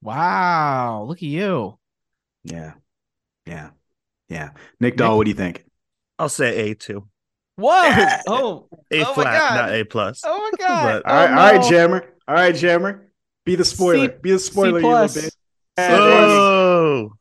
Wow, 0.00 1.04
look 1.06 1.18
at 1.18 1.22
you. 1.22 1.78
Yeah. 2.44 2.72
Yeah. 3.46 3.70
Yeah. 4.28 4.50
Nick 4.80 4.96
Doll, 4.96 5.16
what 5.18 5.24
do 5.24 5.30
you 5.30 5.36
think? 5.36 5.64
I'll 6.18 6.28
say 6.28 6.70
A 6.70 6.74
two, 6.74 7.08
Whoa! 7.56 7.82
Yeah. 7.84 8.22
Oh, 8.28 8.68
A 8.90 9.04
Oh 9.04 9.14
flat, 9.14 9.54
not 9.54 9.72
A 9.74 9.84
plus. 9.84 10.22
oh 10.24 10.38
my 10.38 10.50
god! 10.66 11.02
But- 11.04 11.10
All 11.10 11.16
right, 11.16 11.30
Oh, 11.30 11.32
all 11.56 11.58
right. 11.58 11.70
Jammer. 11.70 12.14
All 12.28 12.34
right, 12.34 12.54
Jammer. 12.54 13.08
Be 13.44 13.56
the 13.56 13.64
spoiler. 13.64 14.06
C- 14.08 14.18
Be 14.22 14.30
the 14.32 14.38
spoiler, 14.38 14.78
you 14.78 14.84
plus. 14.86 15.16
little 15.16 15.30
bitch. 15.30 15.34
Yeah. 15.78 15.96
Oh, 16.00 17.12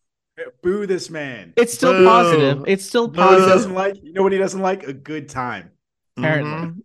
Boo 0.63 0.85
this 0.85 1.09
man. 1.09 1.53
It's 1.57 1.73
still 1.73 1.93
Boo. 1.93 2.05
positive. 2.05 2.63
It's 2.67 2.85
still 2.85 3.07
You 3.07 3.13
know 3.13 3.23
he 3.23 3.29
positive. 3.29 3.49
doesn't 3.49 3.73
like? 3.73 3.95
You 4.03 4.13
know 4.13 4.23
what 4.23 4.31
he 4.31 4.37
doesn't 4.37 4.61
like? 4.61 4.83
A 4.83 4.93
good 4.93 5.29
time. 5.29 5.71
Apparently. 6.17 6.51
Mhm. 6.51 6.75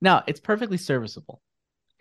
No, 0.00 0.22
it's 0.26 0.40
perfectly 0.40 0.76
serviceable. 0.78 1.40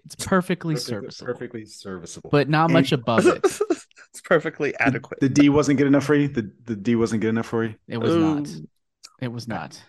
It's 0.05 0.15
perfectly, 0.15 0.75
Perfectly- 0.75 0.95
serviceable, 0.95 1.33
Perfectly 1.33 1.65
serviceable. 1.65 2.29
but 2.31 2.49
not 2.49 2.65
And- 2.65 2.73
much 2.73 2.91
above 2.91 3.25
it. 3.27 3.39
it's 3.69 4.21
perfectly 4.23 4.75
adequate. 4.79 5.19
the 5.19 5.29
D 5.29 5.49
wasn't 5.49 5.77
good 5.77 5.87
enough 5.87 6.05
for 6.05 6.15
you. 6.15 6.27
The 6.27 6.51
the 6.65 6.75
D 6.75 6.95
wasn't 6.95 7.21
good 7.21 7.29
enough 7.29 7.45
for 7.47 7.63
you. 7.65 7.75
It 7.87 7.97
was 7.97 8.11
Ooh. 8.11 8.35
not. 8.35 8.49
It 9.21 9.31
was 9.31 9.47
not. 9.47 9.81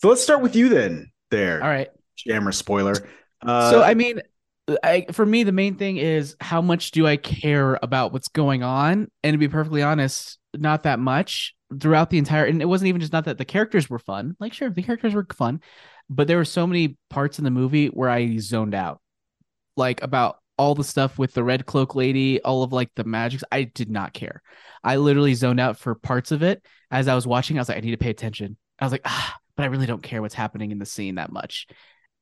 So 0.00 0.08
let's 0.08 0.22
start 0.22 0.42
with 0.42 0.56
you 0.56 0.68
then. 0.68 1.10
There, 1.30 1.62
All 1.62 1.68
right. 1.70 1.88
Jammer. 2.16 2.52
Spoiler. 2.52 2.94
Uh, 3.40 3.70
so 3.70 3.82
I 3.82 3.94
mean, 3.94 4.20
I 4.82 5.06
for 5.12 5.24
me 5.24 5.44
the 5.44 5.52
main 5.52 5.76
thing 5.76 5.96
is 5.96 6.36
how 6.40 6.60
much 6.60 6.90
do 6.90 7.06
I 7.06 7.16
care 7.16 7.78
about 7.82 8.12
what's 8.12 8.28
going 8.28 8.62
on? 8.62 9.08
And 9.24 9.32
to 9.34 9.38
be 9.38 9.48
perfectly 9.48 9.82
honest, 9.82 10.38
not 10.54 10.82
that 10.82 10.98
much 10.98 11.54
throughout 11.80 12.10
the 12.10 12.18
entire. 12.18 12.44
And 12.44 12.60
it 12.60 12.66
wasn't 12.66 12.88
even 12.88 13.00
just 13.00 13.12
not 13.14 13.24
that 13.24 13.38
the 13.38 13.44
characters 13.46 13.88
were 13.88 13.98
fun. 13.98 14.36
Like 14.40 14.52
sure, 14.52 14.68
the 14.68 14.82
characters 14.82 15.14
were 15.14 15.26
fun, 15.34 15.60
but 16.10 16.28
there 16.28 16.36
were 16.36 16.44
so 16.44 16.66
many 16.66 16.98
parts 17.08 17.38
in 17.38 17.44
the 17.44 17.50
movie 17.50 17.86
where 17.86 18.10
I 18.10 18.36
zoned 18.36 18.74
out, 18.74 19.00
like 19.82 20.00
about 20.00 20.36
all 20.56 20.76
the 20.76 20.84
stuff 20.84 21.18
with 21.18 21.34
the 21.34 21.42
red 21.42 21.66
cloak 21.66 21.96
lady, 21.96 22.40
all 22.42 22.62
of 22.62 22.72
like 22.72 22.90
the 22.94 23.02
magics. 23.02 23.42
I 23.50 23.64
did 23.64 23.90
not 23.90 24.12
care. 24.12 24.40
I 24.84 24.96
literally 24.96 25.34
zoned 25.34 25.58
out 25.58 25.76
for 25.76 25.96
parts 25.96 26.30
of 26.30 26.44
it 26.44 26.64
as 26.90 27.08
I 27.08 27.16
was 27.16 27.26
watching. 27.26 27.58
I 27.58 27.60
was 27.60 27.68
like, 27.68 27.78
I 27.78 27.80
need 27.80 27.90
to 27.90 27.96
pay 27.96 28.10
attention. 28.10 28.56
I 28.78 28.84
was 28.84 28.92
like, 28.92 29.02
ah, 29.04 29.36
but 29.56 29.64
I 29.64 29.66
really 29.66 29.86
don't 29.86 30.02
care 30.02 30.22
what's 30.22 30.36
happening 30.36 30.70
in 30.70 30.78
the 30.78 30.86
scene 30.86 31.16
that 31.16 31.32
much. 31.32 31.66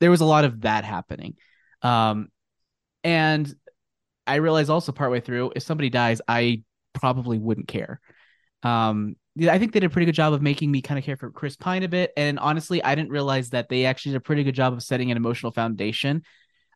There 0.01 0.11
was 0.11 0.23
a 0.23 0.25
lot 0.25 0.47
of 0.47 0.63
that 0.63 0.85
happening. 0.85 1.37
Um, 1.83 2.29
and 3.05 3.53
I 4.27 4.37
realized 4.37 4.71
also 4.71 4.93
partway 4.93 5.21
through, 5.21 5.53
if 5.55 5.63
somebody 5.63 5.91
dies, 5.91 6.23
I 6.27 6.63
probably 6.95 7.39
wouldn't 7.39 7.69
care. 7.69 8.01
Um, 8.63 9.17
I 9.39 9.59
think 9.59 9.73
they 9.73 9.81
did 9.81 9.91
a 9.91 9.91
pretty 9.91 10.07
good 10.07 10.15
job 10.15 10.33
of 10.33 10.41
making 10.41 10.71
me 10.71 10.81
kind 10.81 10.99
of 10.99 11.05
care 11.05 11.17
for 11.19 11.31
Chris 11.31 11.57
Pine 11.57 11.83
a 11.83 11.89
bit. 11.89 12.11
And 12.17 12.39
honestly, 12.39 12.83
I 12.83 12.95
didn't 12.95 13.11
realize 13.11 13.51
that 13.51 13.69
they 13.69 13.85
actually 13.85 14.13
did 14.13 14.19
a 14.19 14.29
pretty 14.29 14.45
good 14.45 14.55
job 14.55 14.73
of 14.73 14.83
setting 14.83 15.11
an 15.11 15.19
emotional 15.19 15.53
foundation 15.53 16.23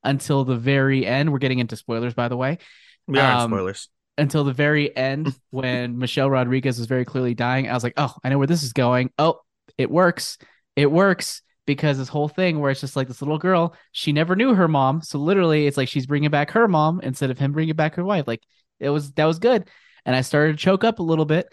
until 0.04 0.44
the 0.44 0.56
very 0.56 1.06
end. 1.06 1.32
We're 1.32 1.38
getting 1.38 1.58
into 1.58 1.76
spoilers, 1.76 2.14
by 2.14 2.28
the 2.28 2.36
way. 2.36 2.58
We 3.06 3.18
are 3.18 3.42
Um, 3.44 3.50
spoilers. 3.50 3.88
Until 4.16 4.44
the 4.44 4.52
very 4.52 4.94
end, 4.96 5.34
when 5.50 5.98
Michelle 5.98 6.30
Rodriguez 6.30 6.78
was 6.78 6.86
very 6.86 7.04
clearly 7.04 7.34
dying, 7.34 7.68
I 7.68 7.74
was 7.74 7.82
like, 7.82 7.94
oh, 7.96 8.14
I 8.22 8.28
know 8.28 8.38
where 8.38 8.46
this 8.46 8.62
is 8.62 8.72
going. 8.72 9.10
Oh, 9.18 9.40
it 9.76 9.90
works. 9.90 10.38
It 10.76 10.90
works 10.90 11.42
because 11.66 11.98
this 11.98 12.08
whole 12.08 12.28
thing 12.28 12.60
where 12.60 12.70
it's 12.70 12.80
just 12.80 12.96
like 12.96 13.08
this 13.08 13.22
little 13.22 13.38
girl, 13.38 13.74
she 13.92 14.12
never 14.12 14.36
knew 14.36 14.54
her 14.54 14.68
mom. 14.68 15.02
So 15.02 15.18
literally, 15.18 15.66
it's 15.66 15.76
like 15.76 15.88
she's 15.88 16.06
bringing 16.06 16.30
back 16.30 16.50
her 16.52 16.68
mom 16.68 17.00
instead 17.02 17.30
of 17.30 17.38
him 17.38 17.52
bringing 17.52 17.74
back 17.74 17.94
her 17.94 18.04
wife. 18.04 18.26
Like 18.26 18.42
it 18.80 18.90
was, 18.90 19.12
that 19.12 19.24
was 19.24 19.38
good. 19.38 19.68
And 20.04 20.14
I 20.14 20.20
started 20.20 20.52
to 20.58 20.62
choke 20.62 20.84
up 20.84 20.98
a 20.98 21.02
little 21.02 21.24
bit. 21.24 21.46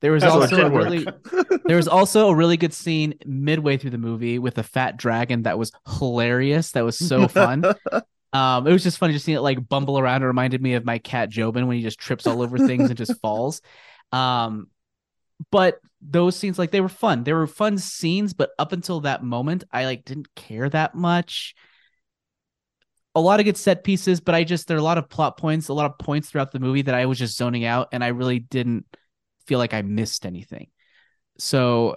There 0.00 0.12
was 0.12 0.22
That's 0.22 0.34
also 0.34 0.66
a 0.66 0.70
really 0.70 1.06
there 1.64 1.76
was 1.76 1.88
also 1.88 2.28
a 2.28 2.34
really 2.34 2.56
good 2.56 2.72
scene 2.72 3.14
midway 3.26 3.76
through 3.76 3.90
the 3.90 3.98
movie 3.98 4.38
with 4.38 4.56
a 4.58 4.62
fat 4.62 4.96
dragon 4.96 5.42
that 5.42 5.58
was 5.58 5.72
hilarious. 5.98 6.72
That 6.72 6.84
was 6.84 6.96
so 6.96 7.26
fun. 7.26 7.64
um, 8.32 8.66
it 8.66 8.72
was 8.72 8.84
just 8.84 8.98
funny 8.98 9.12
just 9.12 9.24
seeing 9.24 9.38
it 9.38 9.42
like 9.42 9.68
bumble 9.68 9.98
around. 9.98 10.22
It 10.22 10.26
reminded 10.26 10.62
me 10.62 10.74
of 10.74 10.84
my 10.84 10.98
cat 10.98 11.30
Jobin 11.30 11.66
when 11.66 11.76
he 11.76 11.82
just 11.82 11.98
trips 11.98 12.26
all 12.26 12.42
over 12.42 12.58
things 12.58 12.88
and 12.88 12.96
just 12.96 13.20
falls. 13.20 13.60
Um, 14.12 14.68
but 15.50 15.80
those 16.00 16.36
scenes 16.36 16.60
like 16.60 16.70
they 16.70 16.80
were 16.80 16.88
fun. 16.88 17.24
They 17.24 17.32
were 17.32 17.48
fun 17.48 17.76
scenes, 17.78 18.34
but 18.34 18.50
up 18.56 18.72
until 18.72 19.00
that 19.00 19.24
moment, 19.24 19.64
I 19.72 19.84
like 19.86 20.04
didn't 20.04 20.32
care 20.36 20.68
that 20.68 20.94
much. 20.94 21.56
A 23.16 23.20
lot 23.20 23.40
of 23.40 23.46
good 23.46 23.56
set 23.56 23.82
pieces, 23.82 24.20
but 24.20 24.36
I 24.36 24.44
just 24.44 24.68
there 24.68 24.76
are 24.76 24.80
a 24.80 24.84
lot 24.84 24.98
of 24.98 25.08
plot 25.08 25.38
points, 25.38 25.66
a 25.66 25.74
lot 25.74 25.90
of 25.90 25.98
points 25.98 26.30
throughout 26.30 26.52
the 26.52 26.60
movie 26.60 26.82
that 26.82 26.94
I 26.94 27.06
was 27.06 27.18
just 27.18 27.36
zoning 27.36 27.64
out, 27.64 27.88
and 27.90 28.04
I 28.04 28.08
really 28.08 28.38
didn't 28.38 28.86
feel 29.48 29.58
like 29.58 29.74
I 29.74 29.82
missed 29.82 30.26
anything. 30.26 30.68
So 31.38 31.96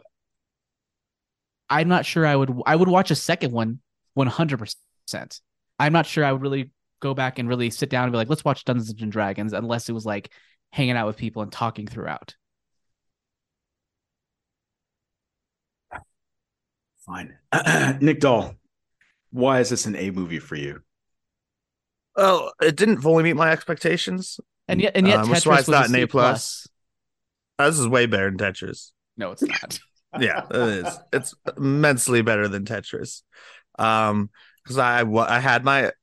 I'm 1.70 1.88
not 1.88 2.06
sure 2.06 2.26
I 2.26 2.36
would 2.36 2.52
I 2.66 2.76
would 2.76 2.88
watch 2.88 3.12
a 3.12 3.16
second 3.16 3.52
one 3.52 3.80
100%. 4.14 5.42
I'm 5.80 5.94
not 5.94 6.06
sure 6.06 6.26
I 6.26 6.32
would 6.32 6.42
really 6.42 6.72
go 7.00 7.14
back 7.14 7.40
and 7.40 7.50
really 7.50 7.70
sit 7.70 7.90
down 7.90 8.04
and 8.04 8.12
be 8.12 8.18
like 8.18 8.30
let's 8.30 8.46
watch 8.46 8.66
Dungeons 8.66 8.94
and 9.02 9.12
Dragons 9.12 9.54
unless 9.54 9.90
it 9.90 9.94
was 9.94 10.06
like 10.06 10.32
hanging 10.72 10.96
out 10.96 11.08
with 11.08 11.18
people 11.18 11.42
and 11.42 11.52
talking 11.52 11.88
throughout. 11.88 12.36
Fine. 17.06 17.38
Nick 18.02 18.20
Doll, 18.20 18.56
why 19.32 19.60
is 19.60 19.70
this 19.70 19.86
an 19.86 19.96
A 19.96 20.12
movie 20.12 20.40
for 20.40 20.56
you? 20.56 20.82
Oh, 22.16 22.52
it 22.62 22.76
didn't 22.76 23.02
fully 23.02 23.24
meet 23.24 23.36
my 23.36 23.52
expectations. 23.52 24.40
And 24.68 24.82
yet 24.82 24.96
and 24.96 25.08
yet 25.08 25.20
Um, 25.20 25.30
Tetris 25.30 25.46
why 25.46 25.52
was 25.54 25.60
it's 25.62 25.70
not 25.70 25.84
a 25.84 25.86
an 25.86 25.92
C 25.94 26.02
A 26.02 26.08
plus. 26.08 26.68
Uh, 26.68 26.71
This 27.70 27.80
is 27.80 27.88
way 27.88 28.06
better 28.06 28.30
than 28.30 28.38
Tetris. 28.38 28.92
No, 29.18 29.32
it's 29.32 29.42
not. 29.44 29.80
Yeah, 30.20 30.46
it 30.50 30.56
is. 30.86 31.00
It's 31.14 31.34
immensely 31.56 32.22
better 32.22 32.50
than 32.50 32.66
Tetris. 32.66 33.22
Um, 33.80 34.30
because 34.62 34.78
I 34.78 35.04
I 35.04 35.40
had 35.40 35.64
my 35.64 35.94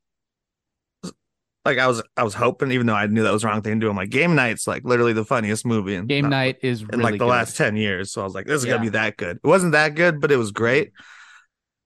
like 1.65 1.77
I 1.79 1.87
was 1.87 2.03
I 2.17 2.23
was 2.23 2.33
hoping, 2.33 2.73
even 2.73 2.87
though 2.87 2.95
I 2.95 3.07
knew 3.07 3.23
that 3.25 3.33
was 3.33 3.43
the 3.43 3.49
wrong 3.49 3.61
thing 3.61 3.75
to 3.79 3.85
do. 3.85 3.91
I'm 3.91 3.97
like, 3.97 4.09
Game 4.09 4.35
Night's 4.35 4.67
like 4.67 4.83
literally 4.85 5.12
the 5.12 5.25
funniest 5.27 5.67
movie 5.67 5.95
in 5.95 6.07
Game 6.07 6.25
not- 6.25 6.31
night 6.31 6.57
is 6.62 6.81
in 6.81 6.87
really 6.88 7.03
like 7.03 7.12
the 7.15 7.19
good. 7.19 7.27
last 7.27 7.57
10 7.59 7.77
years. 7.77 8.11
So 8.11 8.23
I 8.23 8.25
was 8.25 8.35
like, 8.35 8.47
this 8.47 8.61
is 8.62 8.65
Yeah. 8.67 8.73
gonna 8.75 8.85
be 8.85 8.88
that 8.91 9.17
good. 9.19 9.37
It 9.45 9.47
wasn't 9.47 9.73
that 9.73 9.95
good, 9.95 10.21
but 10.21 10.33
it 10.33 10.37
was 10.37 10.53
great. 10.53 10.93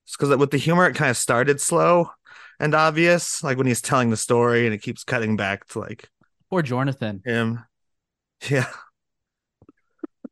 It's 0.05 0.15
because 0.17 0.35
with 0.37 0.51
the 0.51 0.57
humor, 0.57 0.87
it 0.87 0.95
kind 0.95 1.11
of 1.11 1.17
started 1.17 1.59
slow 1.59 2.09
and 2.59 2.73
obvious, 2.73 3.43
like 3.43 3.57
when 3.57 3.67
he's 3.67 3.81
telling 3.81 4.09
the 4.11 4.17
story 4.17 4.65
and 4.65 4.73
it 4.73 4.81
keeps 4.81 5.03
cutting 5.03 5.35
back 5.35 5.67
to 5.69 5.79
like 5.79 6.07
Poor 6.49 6.61
Jonathan. 6.61 7.21
him. 7.25 7.59
Yeah. 8.49 8.67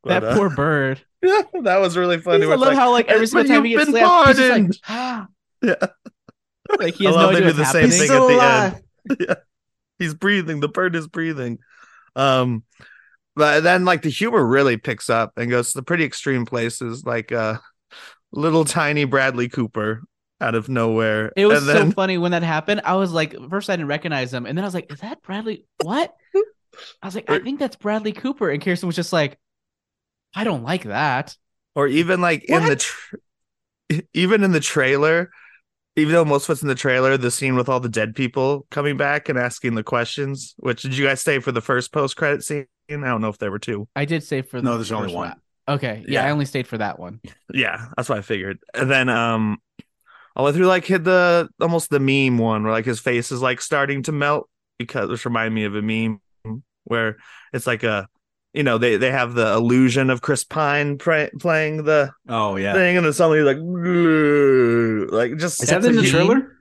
That 0.06 0.22
But, 0.22 0.24
uh, 0.24 0.36
poor 0.36 0.50
bird. 0.56 1.02
yeah, 1.22 1.42
that 1.62 1.78
was 1.80 1.98
really 1.98 2.20
funny. 2.20 2.46
I 2.46 2.50
love 2.50 2.60
like, 2.62 2.78
how 2.78 2.92
like 2.92 3.08
every 3.08 3.28
single 3.28 3.48
time 3.48 3.64
he 3.66 3.72
you've 3.72 3.80
gets 3.80 3.92
been 3.92 4.02
slapped, 4.02 4.38
he's 4.38 4.50
like, 4.50 4.72
ah. 4.88 5.28
yeah. 5.62 5.76
like 6.80 6.96
he 6.96 7.06
has 7.06 7.16
no 7.16 7.30
idea 7.30 7.46
what's 7.46 7.58
the 7.58 7.66
same 7.66 7.90
happening. 7.90 7.98
thing 8.00 8.08
Still 8.08 8.24
at 8.24 8.28
the 8.28 8.36
alive. 8.36 8.74
end. 9.10 9.18
yeah. 9.28 9.36
He's 10.00 10.14
breathing. 10.14 10.60
The 10.62 10.70
bird 10.70 10.96
is 10.96 11.08
breathing. 11.08 11.60
Um, 12.16 12.64
but 13.36 13.62
then 13.62 13.86
like 13.86 14.02
the 14.02 14.10
humor 14.10 14.44
really 14.46 14.78
picks 14.78 15.10
up 15.10 15.34
and 15.38 15.50
goes 15.50 15.74
to 15.74 15.82
pretty 15.84 16.04
extreme 16.04 16.46
places, 16.46 17.06
like 17.06 17.32
uh, 17.32 17.58
little 18.32 18.66
tiny 18.66 19.06
Bradley 19.06 19.48
Cooper 19.48 20.02
out 20.42 20.56
of 20.56 20.68
nowhere. 20.70 21.32
It 21.38 21.46
was 21.46 21.60
and 21.60 21.70
then, 21.70 21.92
so 21.92 21.96
funny 21.96 22.18
when 22.18 22.32
that 22.32 22.42
happened. 22.44 22.82
I 22.84 22.96
was 22.96 23.12
like, 23.12 23.36
first 23.50 23.70
I 23.70 23.76
didn't 23.76 23.88
recognize 23.90 24.34
him, 24.34 24.46
and 24.48 24.58
then 24.58 24.66
I 24.66 24.68
was 24.68 24.74
like, 24.74 24.92
"Is 24.92 25.00
that 25.02 25.22
Bradley? 25.22 25.66
What?" 25.84 26.14
I 27.02 27.06
was 27.06 27.16
like, 27.16 27.30
"I 27.30 27.40
think 27.40 27.60
that's 27.60 27.76
Bradley 27.76 28.12
Cooper," 28.12 28.50
and 28.50 28.62
Kirsten 28.62 28.88
was 28.88 28.96
just 28.96 29.14
like, 29.14 29.38
"I 30.34 30.44
don't 30.44 30.64
like 30.64 30.84
that." 30.84 31.36
or 31.74 31.88
even 31.88 32.20
like 32.20 32.44
in 32.46 32.64
the 32.64 32.70
What? 32.72 32.80
tr- 32.80 33.16
even 34.14 34.44
in 34.44 34.52
the 34.52 34.60
trailer 34.60 35.30
even 35.98 36.14
though 36.14 36.24
most 36.26 36.48
of 36.50 36.54
it's 36.54 36.62
in 36.62 36.68
the 36.70 36.76
trailer 36.76 37.18
the 37.18 37.32
scene 37.32 37.56
with 37.56 37.68
all 37.70 37.80
the 37.80 37.90
dead 37.90 38.16
people 38.16 38.66
coming 38.72 38.98
back 38.98 39.30
and 39.30 39.38
asking 39.40 39.76
the 39.76 39.84
questions 39.84 40.54
which 40.58 40.82
did 40.82 40.98
you 40.98 41.06
guys 41.06 41.22
stay 41.22 41.40
for 41.40 41.52
the 41.52 41.62
first 41.62 41.92
post-credit 41.94 42.44
scene 42.44 42.66
i 42.90 42.96
don't 42.96 43.22
know 43.22 43.30
if 43.30 43.38
there 43.38 43.52
were 43.52 43.60
two 43.60 43.88
I 43.96 44.06
did 44.06 44.24
stay 44.24 44.42
for 44.42 44.60
the 44.62 44.66
No, 44.66 44.76
there's 44.76 44.92
only 44.92 45.08
first 45.08 45.16
one. 45.16 45.36
Okay, 45.68 46.04
yeah, 46.08 46.22
Yeah. 46.24 46.28
I 46.28 46.32
only 46.32 46.46
stayed 46.46 46.68
for 46.68 46.78
that 46.78 47.00
one. 47.00 47.22
yeah 47.54 47.88
that's 47.96 48.10
what 48.10 48.18
i 48.18 48.22
figured 48.22 48.60
and 48.74 48.90
then 48.92 49.08
um 49.10 49.58
all 50.36 50.46
the 50.46 50.52
way 50.52 50.58
through 50.58 50.68
like 50.68 50.86
hit 50.86 51.04
the 51.06 51.50
almost 51.62 51.90
the 51.90 52.00
meme 52.00 52.38
one 52.38 52.64
where 52.64 52.72
like 52.74 52.86
his 52.86 53.00
face 53.00 53.32
is 53.32 53.42
like 53.42 53.62
starting 53.62 54.04
to 54.04 54.12
melt 54.12 54.50
because 54.78 55.10
which 55.10 55.26
reminded 55.26 55.54
me 55.54 55.64
of 55.66 55.76
a 55.76 55.82
meme 55.82 56.22
where 56.86 57.18
it's 57.54 57.68
like 57.68 57.84
a 57.84 58.08
you 58.54 58.64
know 58.64 58.78
they 58.78 58.98
they 58.98 59.12
have 59.12 59.34
the 59.34 59.54
illusion 59.54 60.10
of 60.10 60.22
chris 60.22 60.44
pine 60.44 60.98
pra- 60.98 61.30
playing 61.40 61.84
the 61.84 62.12
Oh 62.28 62.56
yeah. 62.58 62.74
thing, 62.74 62.98
and 62.98 63.06
then 63.06 63.14
suddenly 63.14 63.40
he's 63.40 63.46
like, 63.46 63.58
like 65.32 65.40
just 65.40 65.62
Is 65.64 65.70
that 65.70 65.84
in 65.86 65.96
the 65.96 66.04
trailer? 66.10 66.58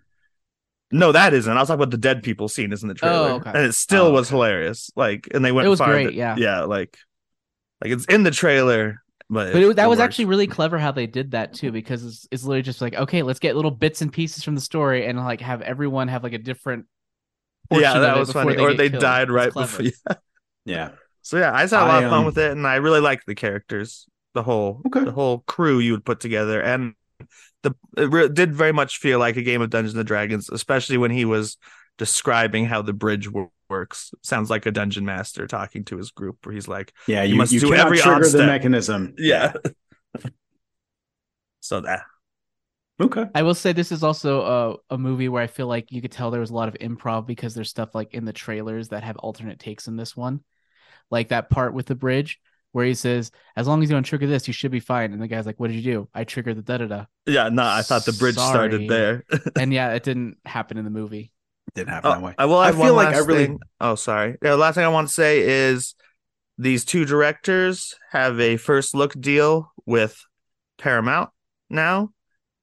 no, 0.92 1.12
that 1.12 1.32
isn't. 1.34 1.52
I 1.56 1.60
was 1.60 1.68
talking 1.68 1.80
about 1.82 1.90
the 1.90 1.96
dead 1.98 2.22
people 2.22 2.48
scene 2.48 2.72
is 2.72 2.82
in 2.82 2.88
the 2.88 2.94
oh, 2.94 2.96
trailer, 2.96 3.16
Oh, 3.30 3.34
okay. 3.36 3.50
and 3.54 3.58
it 3.66 3.74
still 3.74 4.06
Oh, 4.06 4.12
was 4.12 4.26
okay. 4.28 4.36
hilarious. 4.36 4.90
Like, 4.96 5.28
and 5.32 5.44
they 5.44 5.52
went. 5.52 5.66
It 5.66 5.70
was 5.70 5.78
far 5.78 5.88
great, 5.92 6.06
that- 6.06 6.14
yeah. 6.14 6.36
yeah, 6.36 6.60
like, 6.62 6.96
like 7.82 7.92
it's 7.92 8.04
in 8.06 8.22
the 8.24 8.30
trailer, 8.32 9.02
but 9.28 9.52
But 9.52 9.62
it, 9.62 9.76
that 9.76 9.88
was 9.88 9.98
works. 9.98 10.04
actually 10.06 10.24
really 10.26 10.46
clever 10.48 10.78
how 10.78 10.90
they 10.92 11.06
did 11.06 11.30
that 11.32 11.54
too, 11.54 11.70
because 11.70 12.04
it's, 12.04 12.26
it's 12.32 12.42
literally 12.44 12.62
just 12.62 12.80
like, 12.80 12.94
okay, 12.94 13.22
let's 13.22 13.38
get 13.38 13.54
little 13.56 13.70
bits 13.70 14.02
and 14.02 14.12
pieces 14.12 14.42
from 14.42 14.54
the 14.56 14.60
story 14.60 15.06
and 15.06 15.18
like 15.18 15.40
have 15.40 15.62
everyone 15.62 16.08
have 16.08 16.22
like 16.24 16.32
a 16.32 16.38
different. 16.38 16.86
portion 17.68 17.82
yeah, 17.84 17.94
of 17.94 18.02
that 18.02 18.16
it 18.16 18.20
was 18.20 18.28
before 18.30 18.44
funny. 18.44 18.58
or 18.58 18.74
they 18.74 18.90
killed. 18.90 19.00
died 19.02 19.30
right 19.30 19.52
before. 19.52 19.86
Yeah. 20.06 20.14
Yeah. 20.64 20.90
So 21.22 21.38
yeah, 21.38 21.52
I 21.54 21.62
just 21.62 21.74
had 21.74 21.82
a 21.82 21.86
lot 21.86 22.02
I, 22.02 22.04
of 22.04 22.10
fun 22.10 22.20
um, 22.20 22.24
with 22.24 22.38
it, 22.38 22.52
and 22.52 22.66
I 22.66 22.76
really 22.76 23.00
liked 23.00 23.26
the 23.26 23.34
characters, 23.34 24.06
the 24.34 24.42
whole 24.42 24.86
Okay. 24.86 25.04
the 25.04 25.12
whole 25.12 25.40
crew 25.40 25.78
you 25.78 25.92
would 25.92 26.04
put 26.04 26.20
together, 26.20 26.60
and 26.62 26.94
the 27.62 27.74
it 27.96 28.10
re- 28.10 28.28
did 28.28 28.54
very 28.54 28.72
much 28.72 28.98
feel 28.98 29.18
like 29.18 29.36
a 29.36 29.42
game 29.42 29.62
of 29.62 29.70
Dungeons 29.70 29.96
and 29.96 30.06
Dragons, 30.06 30.48
especially 30.50 30.98
when 30.98 31.10
he 31.10 31.24
was 31.24 31.58
describing 31.98 32.66
how 32.66 32.82
the 32.82 32.92
bridge 32.92 33.30
wo- 33.30 33.52
works. 33.68 34.12
Sounds 34.22 34.50
like 34.50 34.66
a 34.66 34.70
dungeon 34.70 35.04
master 35.04 35.46
talking 35.46 35.84
to 35.86 35.96
his 35.98 36.10
group, 36.10 36.44
where 36.46 36.54
he's 36.54 36.68
like, 36.68 36.92
Yeah. 37.06 37.22
You 37.22 37.34
You, 37.34 37.36
must 37.36 37.52
you 37.52 37.60
do 37.60 37.74
every 37.74 37.98
trigger 37.98 38.28
the 38.28 38.46
mechanism. 38.46 39.14
"Yeah." 39.18 39.52
so 41.60 41.80
that 41.80 42.02
Okay. 43.00 43.26
I 43.34 43.42
will 43.42 43.54
say 43.54 43.72
this 43.72 43.92
is 43.92 44.02
also 44.02 44.76
a, 44.90 44.94
a 44.94 44.98
movie 44.98 45.28
where 45.28 45.42
I 45.42 45.46
feel 45.46 45.68
like 45.68 45.92
you 45.92 46.02
could 46.02 46.10
tell 46.12 46.30
there 46.30 46.40
was 46.40 46.50
a 46.50 46.54
lot 46.54 46.68
of 46.68 46.74
improv 46.74 47.26
because 47.26 47.54
there's 47.54 47.70
stuff 47.70 47.94
like 47.94 48.12
in 48.12 48.24
the 48.24 48.32
trailers 48.32 48.88
that 48.88 49.04
have 49.04 49.16
alternate 49.18 49.58
takes 49.60 49.86
in 49.86 49.96
this 49.96 50.16
one. 50.16 50.42
Like 51.10 51.28
that 51.28 51.50
part 51.50 51.74
with 51.74 51.86
the 51.86 51.94
bridge 51.94 52.38
where 52.72 52.86
he 52.86 52.94
says, 52.94 53.30
As 53.56 53.66
long 53.66 53.82
as 53.82 53.88
you 53.90 53.96
don't 53.96 54.04
trigger 54.04 54.26
this, 54.26 54.46
you 54.46 54.52
should 54.54 54.70
be 54.70 54.80
fine. 54.80 55.12
And 55.12 55.20
the 55.20 55.26
guy's 55.28 55.46
like, 55.46 55.58
What 55.58 55.68
did 55.68 55.76
you 55.76 55.82
do? 55.92 56.08
I 56.14 56.24
triggered 56.24 56.56
the 56.56 56.62
da 56.62 56.78
da 56.78 56.86
da. 56.86 57.04
yeah, 57.26 57.48
no, 57.48 57.64
I 57.64 57.82
thought 57.82 58.04
the 58.04 58.12
bridge 58.12 58.36
Sorry. 58.36 58.50
started 58.50 58.88
there. 58.88 59.24
And 59.58 59.72
yeah, 59.72 59.92
it 59.94 60.02
didn't 60.02 60.38
happen 60.44 60.76
in 60.78 60.84
the 60.84 60.90
movie. 60.90 61.32
Didn't 61.74 61.90
happen 61.90 62.10
that 62.10 62.18
Oh, 62.18 62.20
way. 62.26 62.34
I 62.38 62.46
will 62.46 62.56
I 62.58 62.68
add 62.68 62.74
feel 62.76 62.94
like 62.94 63.14
I 63.14 63.18
really- 63.18 63.46
thing. 63.46 63.60
Oh, 63.80 63.94
sorry. 63.94 64.36
Yeah, 64.42 64.50
the 64.50 64.56
last 64.56 64.74
thing 64.76 64.84
I 64.84 64.88
want 64.88 65.08
to 65.08 65.14
say 65.14 65.40
is 65.40 65.94
these 66.58 66.84
two 66.84 67.04
directors 67.04 67.94
have 68.12 68.38
a 68.40 68.56
first 68.56 68.94
look 68.94 69.18
deal 69.20 69.72
with 69.86 70.20
Paramount 70.78 71.30
now. 71.70 72.10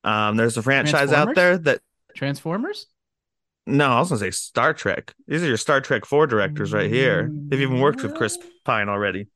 Um, 0.03 0.37
there's 0.37 0.55
a 0.57 0.61
franchise 0.61 1.11
out 1.11 1.35
there 1.35 1.57
that 1.57 1.81
Transformers? 2.15 2.87
No, 3.67 3.89
I 3.91 3.99
was 3.99 4.09
gonna 4.09 4.19
say 4.19 4.31
Star 4.31 4.73
Trek. 4.73 5.13
These 5.27 5.43
are 5.43 5.47
your 5.47 5.57
Star 5.57 5.81
Trek 5.81 6.05
four 6.05 6.25
directors 6.27 6.73
right 6.73 6.89
here. 6.89 7.29
They've 7.31 7.61
even 7.61 7.79
worked 7.79 8.01
with 8.01 8.15
Chris 8.15 8.37
Pine 8.65 8.89
already. 8.89 9.27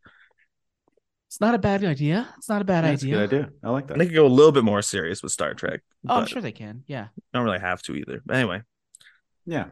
It's 1.28 1.40
not 1.40 1.56
a 1.56 1.60
bad 1.60 1.84
idea. 1.86 2.28
It's 2.38 2.50
not 2.50 2.62
a 2.62 2.66
bad 2.66 2.84
That's 2.84 3.04
a 3.04 3.06
idea. 3.06 3.16
good 3.28 3.34
idea. 3.34 3.50
I 3.64 3.70
like 3.70 3.88
that. 3.88 3.98
They 3.98 4.06
could 4.06 4.16
go 4.16 4.26
a 4.26 4.28
little 4.28 4.52
bit 4.52 4.66
more 4.66 4.82
serious 4.82 5.24
with 5.24 5.32
Star 5.32 5.54
Trek. 5.54 5.82
Oh, 6.10 6.16
I'm 6.20 6.26
sure 6.26 6.42
they 6.42 6.52
can. 6.52 6.84
Yeah. 6.88 7.08
don't 7.34 7.46
really 7.46 7.60
have 7.60 7.82
to 7.84 7.96
either. 7.96 8.22
But 8.26 8.36
anyway, 8.36 8.62
Yeah. 9.46 9.68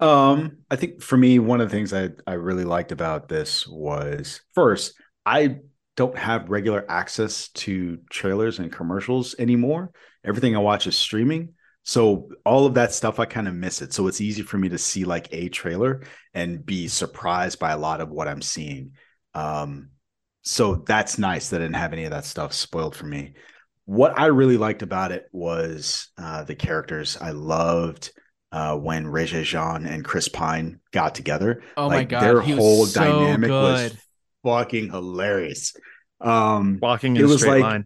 Um, 0.00 0.58
I 0.70 0.76
think 0.76 1.02
for 1.02 1.16
me, 1.16 1.38
one 1.38 1.60
of 1.60 1.68
the 1.68 1.74
things 1.74 1.92
I, 1.92 2.10
I 2.26 2.34
really 2.34 2.64
liked 2.64 2.92
about 2.92 3.28
this 3.28 3.66
was 3.66 4.42
first, 4.54 4.94
I 5.26 5.56
don't 5.96 6.16
have 6.16 6.50
regular 6.50 6.84
access 6.88 7.48
to 7.48 7.98
trailers 8.10 8.58
and 8.60 8.70
commercials 8.70 9.34
anymore. 9.38 9.90
Everything 10.24 10.54
I 10.54 10.60
watch 10.60 10.86
is 10.86 10.96
streaming. 10.96 11.54
So 11.88 12.28
all 12.44 12.66
of 12.66 12.74
that 12.74 12.92
stuff, 12.92 13.18
I 13.18 13.24
kind 13.24 13.48
of 13.48 13.54
miss 13.54 13.80
it. 13.80 13.94
So 13.94 14.08
it's 14.08 14.20
easy 14.20 14.42
for 14.42 14.58
me 14.58 14.68
to 14.68 14.76
see 14.76 15.06
like 15.06 15.26
a 15.32 15.48
trailer 15.48 16.02
and 16.34 16.64
be 16.66 16.86
surprised 16.86 17.58
by 17.58 17.70
a 17.72 17.78
lot 17.78 18.02
of 18.02 18.10
what 18.10 18.28
I'm 18.28 18.42
seeing. 18.42 18.90
Um, 19.32 19.88
so 20.42 20.74
that's 20.86 21.16
nice 21.16 21.48
that 21.48 21.62
I 21.62 21.64
didn't 21.64 21.76
have 21.76 21.94
any 21.94 22.04
of 22.04 22.10
that 22.10 22.26
stuff 22.26 22.52
spoiled 22.52 22.94
for 22.94 23.06
me. 23.06 23.32
What 23.86 24.18
I 24.18 24.26
really 24.26 24.58
liked 24.58 24.82
about 24.82 25.12
it 25.12 25.30
was 25.32 26.08
uh, 26.18 26.44
the 26.44 26.54
characters. 26.54 27.16
I 27.18 27.30
loved 27.30 28.10
uh, 28.52 28.76
when 28.76 29.06
Regé 29.06 29.42
Jean 29.44 29.86
and 29.86 30.04
Chris 30.04 30.28
Pine 30.28 30.80
got 30.92 31.14
together. 31.14 31.62
Oh 31.74 31.88
my 31.88 32.04
god, 32.04 32.20
their 32.20 32.42
he 32.42 32.52
was 32.52 32.62
whole 32.62 32.84
so 32.84 33.00
dynamic 33.00 33.48
was 33.50 33.96
fucking 34.44 34.90
hilarious. 34.90 35.74
Um, 36.20 36.80
Walking 36.82 37.16
It 37.16 37.20
in 37.20 37.24
a 37.24 37.28
was 37.28 37.40
straight 37.40 37.62
like- 37.62 37.62
line. 37.62 37.84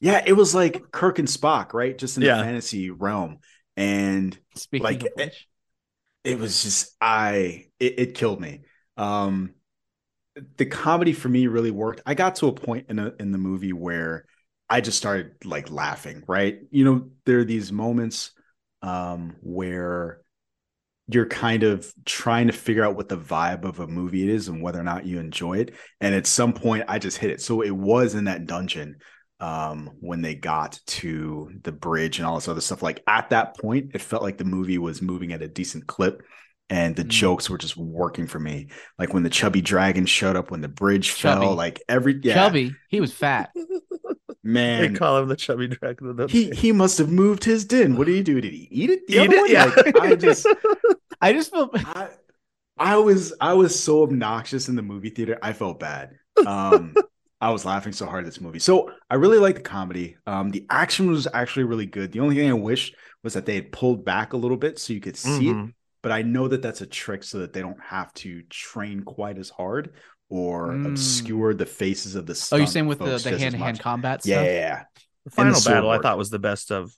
Yeah, 0.00 0.22
it 0.26 0.34
was 0.34 0.54
like 0.54 0.90
Kirk 0.92 1.18
and 1.18 1.28
Spock, 1.28 1.72
right? 1.72 1.96
Just 1.96 2.16
in 2.16 2.22
Yeah. 2.22 2.36
the 2.38 2.44
fantasy 2.44 2.90
realm, 2.90 3.38
and 3.76 4.38
Speaking 4.56 4.84
like, 4.84 5.02
of 5.02 5.08
which, 5.14 5.48
it 6.24 6.38
was 6.38 6.62
just 6.62 6.94
I 7.00 7.66
it, 7.78 7.98
it 7.98 8.14
killed 8.14 8.40
me. 8.40 8.62
Um 8.96 9.54
the 10.58 10.66
comedy 10.66 11.12
for 11.12 11.28
me 11.28 11.46
really 11.46 11.70
worked. 11.70 12.02
I 12.06 12.14
got 12.14 12.36
to 12.36 12.48
a 12.48 12.52
point 12.52 12.86
in 12.90 12.98
a, 12.98 13.12
in 13.18 13.32
the 13.32 13.38
movie 13.38 13.72
where 13.72 14.26
I 14.68 14.80
just 14.80 14.98
started 14.98 15.32
like 15.44 15.70
laughing, 15.70 16.24
right? 16.26 16.58
You 16.70 16.84
know, 16.84 17.10
there 17.24 17.38
are 17.40 17.44
these 17.44 17.72
moments 17.72 18.32
um 18.82 19.36
where 19.40 20.20
you're 21.08 21.26
kind 21.26 21.62
of 21.62 21.92
trying 22.04 22.48
to 22.48 22.52
figure 22.52 22.84
out 22.84 22.96
what 22.96 23.08
the 23.08 23.16
vibe 23.18 23.64
of 23.64 23.80
a 23.80 23.86
movie 23.86 24.24
it 24.24 24.28
is 24.28 24.48
and 24.48 24.60
whether 24.62 24.80
or 24.80 24.84
not 24.84 25.06
you 25.06 25.20
enjoy 25.20 25.58
it. 25.58 25.74
And 26.00 26.14
at 26.14 26.26
some 26.26 26.52
point 26.52 26.84
I 26.88 26.98
just 26.98 27.18
hit 27.18 27.30
it. 27.30 27.40
So 27.40 27.62
it 27.62 27.70
was 27.70 28.14
in 28.14 28.24
that 28.24 28.46
dungeon 28.46 28.96
um 29.40 29.90
when 30.00 30.22
they 30.22 30.34
got 30.34 30.80
to 30.86 31.50
the 31.62 31.72
bridge 31.72 32.18
and 32.18 32.26
all 32.26 32.36
this 32.36 32.48
other 32.48 32.60
stuff 32.60 32.82
like 32.82 33.02
at 33.06 33.30
that 33.30 33.56
point 33.58 33.90
it 33.94 34.00
felt 34.00 34.22
like 34.22 34.38
the 34.38 34.44
movie 34.44 34.78
was 34.78 35.02
moving 35.02 35.32
at 35.32 35.42
a 35.42 35.48
decent 35.48 35.86
clip 35.86 36.22
and 36.70 36.96
the 36.96 37.04
Mm. 37.04 37.08
jokes 37.08 37.50
were 37.50 37.58
just 37.58 37.76
working 37.76 38.26
for 38.26 38.40
me 38.40 38.68
like 38.98 39.12
when 39.14 39.22
the 39.22 39.30
chubby 39.30 39.60
dragon 39.60 40.06
showed 40.06 40.36
up 40.36 40.50
when 40.50 40.62
the 40.62 40.68
bridge 40.68 41.14
Chubby. 41.14 41.46
fell 41.46 41.54
like 41.54 41.82
every 41.88 42.18
yeah 42.22 42.34
Chubby, 42.34 42.74
he 42.88 43.00
was 43.00 43.12
fat. 43.12 43.50
Man, 44.42 44.92
they 44.92 44.98
call 44.98 45.18
him 45.18 45.28
the 45.28 45.36
chubby 45.36 45.66
dragon. 45.68 46.16
don't 46.16 46.30
he 46.30 46.50
they? 46.50 46.56
he 46.56 46.72
must 46.72 46.98
have 46.98 47.10
moved 47.10 47.44
his 47.44 47.64
din 47.64 47.96
what 47.96 48.06
did 48.06 48.14
he 48.14 48.22
do 48.22 48.40
did 48.40 48.52
he 48.52 48.68
eat 48.70 48.90
it 48.90 49.06
the 49.06 49.14
Eat 49.14 49.18
other 49.18 49.32
it? 49.32 49.40
one? 49.40 49.50
Yeah. 49.50 49.64
Like, 49.76 49.96
i 50.00 50.14
just 50.14 50.46
I 51.20 51.32
just 51.32 51.50
felt. 51.50 51.70
I, 51.84 52.08
I 52.78 52.96
was 52.98 53.34
I 53.40 53.54
was 53.54 53.78
so 53.82 54.02
obnoxious 54.02 54.68
in 54.68 54.76
the 54.76 54.82
movie 54.82 55.10
theater. 55.10 55.38
I 55.42 55.52
felt 55.54 55.80
bad. 55.80 56.18
Um, 56.44 56.94
I 57.40 57.50
was 57.50 57.64
laughing 57.64 57.92
so 57.92 58.06
hard 58.06 58.24
at 58.24 58.26
this 58.26 58.40
movie. 58.40 58.58
So 58.58 58.90
I 59.10 59.16
really 59.16 59.38
like 59.38 59.56
the 59.56 59.60
comedy. 59.60 60.16
Um, 60.26 60.50
the 60.50 60.64
action 60.70 61.10
was 61.10 61.28
actually 61.34 61.64
really 61.64 61.86
good. 61.86 62.12
The 62.12 62.20
only 62.20 62.34
thing 62.36 62.48
I 62.48 62.54
wish 62.54 62.92
was 63.22 63.34
that 63.34 63.44
they 63.44 63.54
had 63.56 63.72
pulled 63.72 64.04
back 64.04 64.32
a 64.32 64.36
little 64.36 64.56
bit 64.56 64.78
so 64.78 64.92
you 64.94 65.00
could 65.00 65.16
see 65.16 65.50
it. 65.50 65.56
Mhm. 65.56 65.72
But 66.02 66.12
I 66.12 66.22
know 66.22 66.48
that 66.48 66.62
that's 66.62 66.80
a 66.80 66.86
trick 66.86 67.24
so 67.24 67.38
that 67.40 67.52
they 67.52 67.60
don't 67.60 67.80
have 67.82 68.12
to 68.14 68.42
train 68.48 69.02
quite 69.02 69.36
as 69.38 69.50
hard 69.50 69.92
or 70.28 70.68
Mm. 70.72 70.86
obscure 70.86 71.52
the 71.52 71.66
faces 71.66 72.14
of 72.14 72.26
the. 72.26 72.48
Oh, 72.52 72.56
you're 72.56 72.66
saying 72.66 72.86
with 72.86 73.00
the, 73.00 73.18
the 73.18 73.38
hand 73.38 73.52
to 73.52 73.58
hand 73.58 73.80
combat 73.80 74.20
Yeah, 74.24 74.36
stuff? 74.36 74.46
yeah, 74.46 74.52
yeah. 74.52 74.82
The 75.24 75.30
final 75.30 75.54
sword 75.54 75.74
battle 75.74 75.90
I 75.90 75.98
thought 75.98 76.16
was 76.18 76.30
the 76.30 76.38
best 76.38 76.70
of 76.72 76.92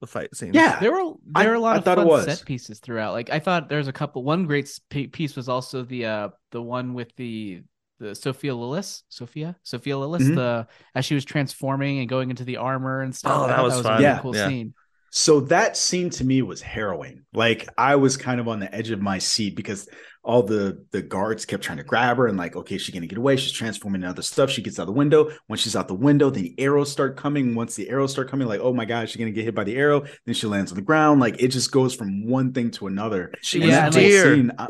the 0.00 0.06
fight 0.06 0.34
scenes. 0.34 0.54
Yeah. 0.54 0.78
There 0.80 0.90
were 0.92 1.14
I- 1.34 1.42
there 1.42 1.50
were 1.50 1.56
a 1.56 1.60
lot 1.60 1.74
I 1.76 1.78
of 1.78 1.84
thought 1.84 1.98
it 1.98 2.02
fun 2.02 2.08
was. 2.08 2.24
set 2.24 2.44
pieces 2.46 2.78
throughout. 2.80 3.12
Like 3.12 3.30
I 3.30 3.38
thought 3.38 3.68
there 3.68 3.78
was 3.78 3.88
a 3.88 3.92
couple. 3.92 4.24
One 4.24 4.46
great 4.46 4.70
piece 4.90 5.36
was 5.36 5.48
also 5.48 5.82
the 5.84 6.06
uh 6.06 6.28
the 6.50 6.62
one 6.62 6.94
with 6.94 7.14
the 7.16 7.62
the 8.00 8.14
Sophia 8.14 8.52
Lillis, 8.52 9.02
Sophia, 9.08 9.56
Sophia 9.62 9.94
Lillis, 9.94 10.20
Mhm. 10.20 10.34
the 10.36 10.66
as 10.94 11.04
she 11.04 11.14
was 11.14 11.24
transforming 11.24 11.98
and 12.00 12.08
going 12.08 12.30
into 12.30 12.44
the 12.44 12.56
armor 12.58 13.00
and 13.00 13.14
stuff. 13.14 13.32
Oh, 13.36 13.44
I 13.44 13.48
that 13.48 13.62
was 13.62 13.78
a 13.78 13.82
fun. 13.82 13.92
really 13.92 14.04
Yeah. 14.04 14.18
cool 14.20 14.36
Yeah. 14.36 14.48
scene. 14.48 14.74
So 15.10 15.40
that 15.40 15.76
scene 15.76 16.10
to 16.10 16.24
me 16.24 16.42
was 16.42 16.60
harrowing. 16.60 17.22
Like 17.32 17.68
I 17.78 17.96
was 17.96 18.16
kind 18.16 18.40
of 18.40 18.46
on 18.48 18.60
the 18.60 18.72
edge 18.74 18.90
of 18.90 19.00
my 19.00 19.18
seat 19.18 19.56
because 19.56 19.88
all 20.22 20.42
the 20.42 20.84
the 20.92 21.00
guards 21.00 21.46
kept 21.46 21.62
trying 21.64 21.78
to 21.78 21.84
grab 21.84 22.18
her 22.18 22.26
and 22.26 22.36
like, 22.36 22.54
okay, 22.54 22.76
she's 22.76 22.94
gonna 22.94 23.06
get 23.06 23.16
away. 23.16 23.36
She's 23.36 23.52
transforming 23.52 24.02
into 24.02 24.10
other 24.10 24.20
stuff. 24.22 24.50
She 24.50 24.60
gets 24.60 24.78
out 24.78 24.84
the 24.84 24.92
window. 24.92 25.30
When 25.46 25.56
she's 25.58 25.74
out 25.74 25.88
the 25.88 25.94
window, 25.94 26.28
then 26.28 26.42
the 26.42 26.54
arrows 26.58 26.92
start 26.92 27.16
coming. 27.16 27.54
Once 27.54 27.74
the 27.74 27.88
arrows 27.88 28.12
start 28.12 28.28
coming, 28.30 28.46
like, 28.46 28.60
oh 28.60 28.74
my 28.74 28.84
god, 28.84 29.08
she's 29.08 29.16
gonna 29.16 29.30
get 29.30 29.44
hit 29.44 29.54
by 29.54 29.64
the 29.64 29.76
arrow. 29.76 30.04
Then 30.26 30.34
she 30.34 30.46
lands 30.46 30.70
on 30.70 30.76
the 30.76 30.82
ground. 30.82 31.20
Like 31.20 31.42
it 31.42 31.48
just 31.48 31.72
goes 31.72 31.94
from 31.94 32.26
one 32.26 32.52
thing 32.52 32.70
to 32.72 32.86
another. 32.86 33.32
She 33.40 33.58
And 33.62 33.66
was 33.68 33.74
that 33.76 33.96
a 33.96 33.98
deer. 33.98 34.34
scene, 34.36 34.52
I- 34.58 34.66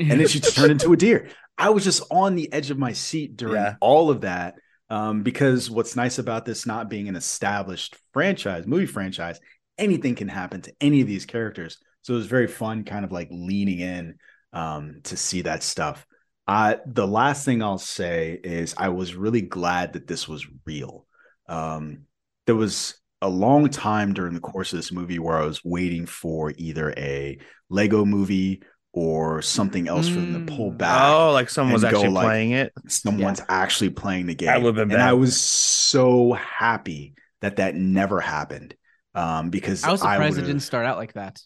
and 0.00 0.20
then 0.20 0.26
she 0.26 0.40
turned 0.40 0.72
into 0.72 0.92
a 0.92 0.96
deer. 0.96 1.28
I 1.58 1.70
was 1.70 1.84
just 1.84 2.02
on 2.10 2.34
the 2.34 2.52
edge 2.52 2.70
of 2.70 2.78
my 2.78 2.92
seat 2.92 3.36
during 3.36 3.54
Yeah. 3.56 3.74
all 3.80 4.10
of 4.10 4.22
that. 4.22 4.56
Um, 4.88 5.22
because 5.22 5.68
what's 5.68 5.96
nice 5.96 6.18
about 6.18 6.44
this 6.44 6.64
not 6.64 6.88
being 6.88 7.08
an 7.08 7.16
established 7.16 7.96
franchise, 8.12 8.66
movie 8.66 8.86
franchise, 8.86 9.40
anything 9.78 10.14
can 10.14 10.28
happen 10.28 10.60
to 10.62 10.72
any 10.80 11.00
of 11.00 11.08
these 11.08 11.26
characters. 11.26 11.78
So 12.02 12.14
it 12.14 12.18
was 12.18 12.26
very 12.26 12.46
fun, 12.46 12.84
kind 12.84 13.04
of 13.04 13.10
like 13.10 13.28
leaning 13.32 13.80
in 13.80 14.14
um, 14.52 15.00
to 15.04 15.16
see 15.16 15.42
that 15.42 15.64
stuff. 15.64 16.06
Uh, 16.46 16.76
the 16.86 17.06
last 17.06 17.44
thing 17.44 17.62
I'll 17.62 17.78
say 17.78 18.38
is 18.44 18.74
I 18.78 18.90
was 18.90 19.16
really 19.16 19.40
glad 19.40 19.94
that 19.94 20.06
this 20.06 20.28
was 20.28 20.46
real. 20.64 21.04
Um, 21.48 22.02
there 22.46 22.54
was 22.54 22.94
a 23.20 23.28
long 23.28 23.68
time 23.68 24.14
during 24.14 24.34
the 24.34 24.40
course 24.40 24.72
of 24.72 24.78
this 24.78 24.92
movie 24.92 25.18
where 25.18 25.36
I 25.36 25.44
was 25.46 25.64
waiting 25.64 26.06
for 26.06 26.52
either 26.56 26.94
a 26.96 27.38
Lego 27.68 28.04
movie 28.04 28.62
or 28.96 29.42
something 29.42 29.88
else 29.88 30.08
for 30.08 30.14
them 30.14 30.46
to 30.46 30.56
pull 30.56 30.72
Mm. 30.72 30.78
back. 30.78 31.02
Oh, 31.12 31.32
like 31.32 31.50
someone 31.50 31.74
was 31.74 31.84
actually 31.84 32.08
like- 32.08 32.24
playing 32.24 32.52
it. 32.52 32.72
Someone's 32.88 33.42
actually 33.46 33.90
playing 33.90 34.24
the 34.24 34.34
game. 34.34 34.46
That 34.46 34.62
would've 34.62 34.74
been 34.74 34.90
and. 34.90 35.02
I 35.02 35.12
was 35.12 35.38
so 35.38 36.32
happy 36.32 37.14
that 37.42 37.56
that 37.56 37.74
never 37.74 38.20
happened. 38.20 38.74
Um, 39.14 39.50
because 39.50 39.84
I 39.84 39.92
was 39.92 40.00
surprised 40.00 40.38
it 40.38 40.42
didn't 40.42 40.60
start 40.60 40.86
out 40.86 40.96
like 40.96 41.12
that. 41.12 41.40